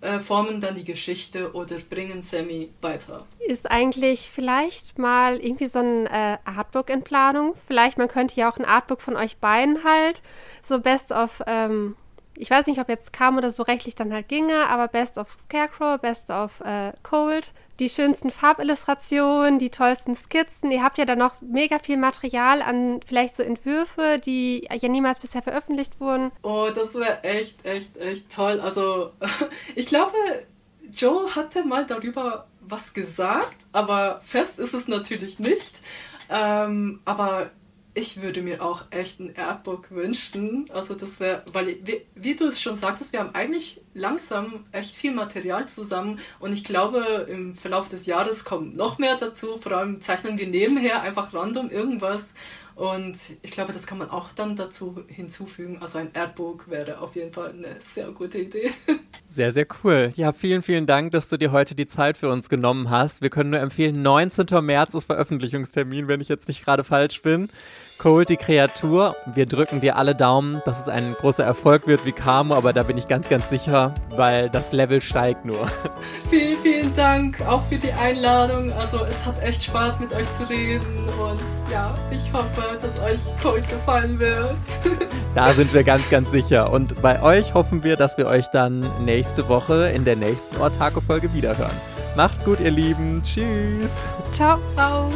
äh, 0.00 0.20
formen 0.20 0.60
dann 0.60 0.74
die 0.74 0.84
Geschichte 0.84 1.52
oder 1.52 1.76
bringen 1.76 2.22
Sammy 2.22 2.70
weiter. 2.80 3.26
Ist 3.40 3.70
eigentlich 3.70 4.30
vielleicht 4.30 4.98
mal 4.98 5.38
irgendwie 5.38 5.66
so 5.66 5.80
ein 5.80 6.06
äh, 6.06 6.38
Artbook 6.44 6.90
in 6.90 7.02
Planung? 7.02 7.54
Vielleicht, 7.66 7.98
man 7.98 8.08
könnte 8.08 8.38
ja 8.40 8.50
auch 8.50 8.58
ein 8.58 8.64
Artbook 8.64 9.00
von 9.00 9.16
euch 9.16 9.38
beiden 9.38 9.82
halt, 9.84 10.22
so 10.62 10.80
Best 10.80 11.10
of, 11.10 11.42
ähm, 11.46 11.96
ich 12.36 12.50
weiß 12.50 12.66
nicht, 12.66 12.80
ob 12.80 12.88
jetzt 12.88 13.12
kam 13.12 13.36
oder 13.36 13.50
so 13.50 13.64
rechtlich 13.64 13.96
dann 13.96 14.12
halt 14.12 14.28
ginge, 14.28 14.68
aber 14.68 14.86
Best 14.88 15.18
of 15.18 15.30
Scarecrow, 15.30 16.00
Best 16.00 16.30
of 16.30 16.60
äh, 16.60 16.92
Cold, 17.02 17.52
die 17.78 17.88
schönsten 17.88 18.30
Farbillustrationen, 18.30 19.58
die 19.58 19.70
tollsten 19.70 20.14
Skizzen. 20.14 20.70
Ihr 20.70 20.82
habt 20.82 20.98
ja 20.98 21.04
dann 21.04 21.18
noch 21.18 21.40
mega 21.40 21.78
viel 21.78 21.96
Material 21.96 22.62
an 22.62 23.00
vielleicht 23.06 23.36
so 23.36 23.42
Entwürfe, 23.42 24.18
die 24.24 24.68
ja 24.72 24.88
niemals 24.88 25.20
bisher 25.20 25.42
veröffentlicht 25.42 26.00
wurden. 26.00 26.32
Oh, 26.42 26.68
das 26.74 26.94
wäre 26.94 27.22
echt, 27.22 27.64
echt, 27.64 27.96
echt 27.96 28.30
toll. 28.32 28.60
Also 28.60 29.12
ich 29.74 29.86
glaube, 29.86 30.16
Joe 30.92 31.34
hatte 31.34 31.64
mal 31.64 31.86
darüber 31.86 32.46
was 32.60 32.92
gesagt, 32.92 33.56
aber 33.72 34.20
fest 34.24 34.58
ist 34.58 34.74
es 34.74 34.88
natürlich 34.88 35.38
nicht. 35.38 35.76
Ähm, 36.30 37.00
aber 37.04 37.50
ich 37.98 38.22
würde 38.22 38.42
mir 38.42 38.62
auch 38.62 38.84
echt 38.90 39.18
ein 39.18 39.34
Airbook 39.34 39.90
wünschen. 39.90 40.66
Also 40.72 40.94
das 40.94 41.18
wäre, 41.18 41.42
weil 41.52 41.78
wie, 41.82 42.02
wie, 42.14 42.36
du 42.36 42.46
es 42.46 42.60
schon 42.60 42.76
sagtest, 42.76 43.12
wir 43.12 43.20
haben 43.20 43.34
eigentlich 43.34 43.80
langsam 43.92 44.66
echt 44.70 44.94
viel 44.94 45.12
Material 45.12 45.66
zusammen 45.68 46.20
und 46.38 46.52
ich 46.52 46.62
glaube, 46.62 47.26
im 47.28 47.54
Verlauf 47.54 47.88
des 47.88 48.06
Jahres 48.06 48.44
kommt 48.44 48.76
noch 48.76 48.98
mehr 48.98 49.16
dazu. 49.16 49.58
Vor 49.58 49.72
allem 49.72 50.00
zeichnen 50.00 50.38
wir 50.38 50.46
nebenher 50.46 51.02
einfach 51.02 51.34
random 51.34 51.70
irgendwas 51.70 52.22
und 52.78 53.16
ich 53.42 53.50
glaube, 53.50 53.72
das 53.72 53.88
kann 53.88 53.98
man 53.98 54.08
auch 54.08 54.28
dann 54.36 54.54
dazu 54.54 55.02
hinzufügen. 55.08 55.78
Also 55.80 55.98
ein 55.98 56.14
Artbook 56.14 56.70
wäre 56.70 57.00
auf 57.00 57.16
jeden 57.16 57.32
Fall 57.32 57.50
eine 57.50 57.76
sehr 57.92 58.12
gute 58.12 58.38
Idee. 58.38 58.70
Sehr, 59.30 59.52
sehr 59.52 59.66
cool. 59.84 60.10
Ja, 60.16 60.32
vielen, 60.32 60.62
vielen 60.62 60.86
Dank, 60.86 61.12
dass 61.12 61.28
du 61.28 61.36
dir 61.36 61.52
heute 61.52 61.74
die 61.74 61.86
Zeit 61.86 62.16
für 62.16 62.30
uns 62.30 62.48
genommen 62.48 62.88
hast. 62.88 63.20
Wir 63.20 63.28
können 63.28 63.50
nur 63.50 63.60
empfehlen, 63.60 64.00
19. 64.00 64.46
März 64.64 64.94
ist 64.94 65.04
Veröffentlichungstermin, 65.04 66.08
wenn 66.08 66.22
ich 66.22 66.28
jetzt 66.28 66.48
nicht 66.48 66.64
gerade 66.64 66.82
falsch 66.82 67.20
bin. 67.20 67.50
Cold, 67.98 68.28
die 68.28 68.36
Kreatur. 68.36 69.16
Wir 69.26 69.46
drücken 69.46 69.80
dir 69.80 69.96
alle 69.96 70.14
Daumen, 70.14 70.62
dass 70.64 70.80
es 70.80 70.88
ein 70.88 71.14
großer 71.14 71.44
Erfolg 71.44 71.86
wird 71.86 72.04
wie 72.04 72.12
Camo, 72.12 72.54
aber 72.54 72.72
da 72.72 72.84
bin 72.84 72.96
ich 72.96 73.08
ganz, 73.08 73.28
ganz 73.28 73.50
sicher, 73.50 73.94
weil 74.10 74.48
das 74.48 74.72
Level 74.72 75.00
steigt 75.00 75.44
nur. 75.44 75.66
Vielen, 76.30 76.58
vielen 76.58 76.94
Dank 76.94 77.40
auch 77.46 77.64
für 77.66 77.76
die 77.76 77.92
Einladung. 77.92 78.72
Also 78.72 79.04
es 79.04 79.24
hat 79.24 79.42
echt 79.42 79.64
Spaß 79.64 80.00
mit 80.00 80.14
euch 80.14 80.26
zu 80.38 80.48
reden 80.48 81.04
und 81.20 81.40
ja, 81.72 81.94
ich 82.10 82.32
hoffe, 82.32 82.78
dass 82.80 82.98
euch 83.00 83.20
Cold 83.42 83.68
gefallen 83.68 84.18
wird. 84.18 84.56
Da 85.34 85.52
sind 85.52 85.72
wir 85.72 85.84
ganz, 85.84 86.08
ganz 86.10 86.32
sicher. 86.32 86.72
Und 86.72 87.00
bei 87.00 87.22
euch 87.22 87.54
hoffen 87.54 87.84
wir, 87.84 87.94
dass 87.94 88.18
wir 88.18 88.26
euch 88.26 88.48
dann 88.48 88.84
nächste 89.04 89.48
Woche 89.48 89.90
in 89.90 90.04
der 90.04 90.16
nächsten 90.16 90.56
Ortaco-Folge 90.56 91.32
wiederhören. 91.32 91.76
Macht's 92.16 92.44
gut, 92.44 92.58
ihr 92.58 92.72
Lieben. 92.72 93.22
Tschüss. 93.22 93.98
Ciao. 94.32 94.58
Ciao. 94.74 95.08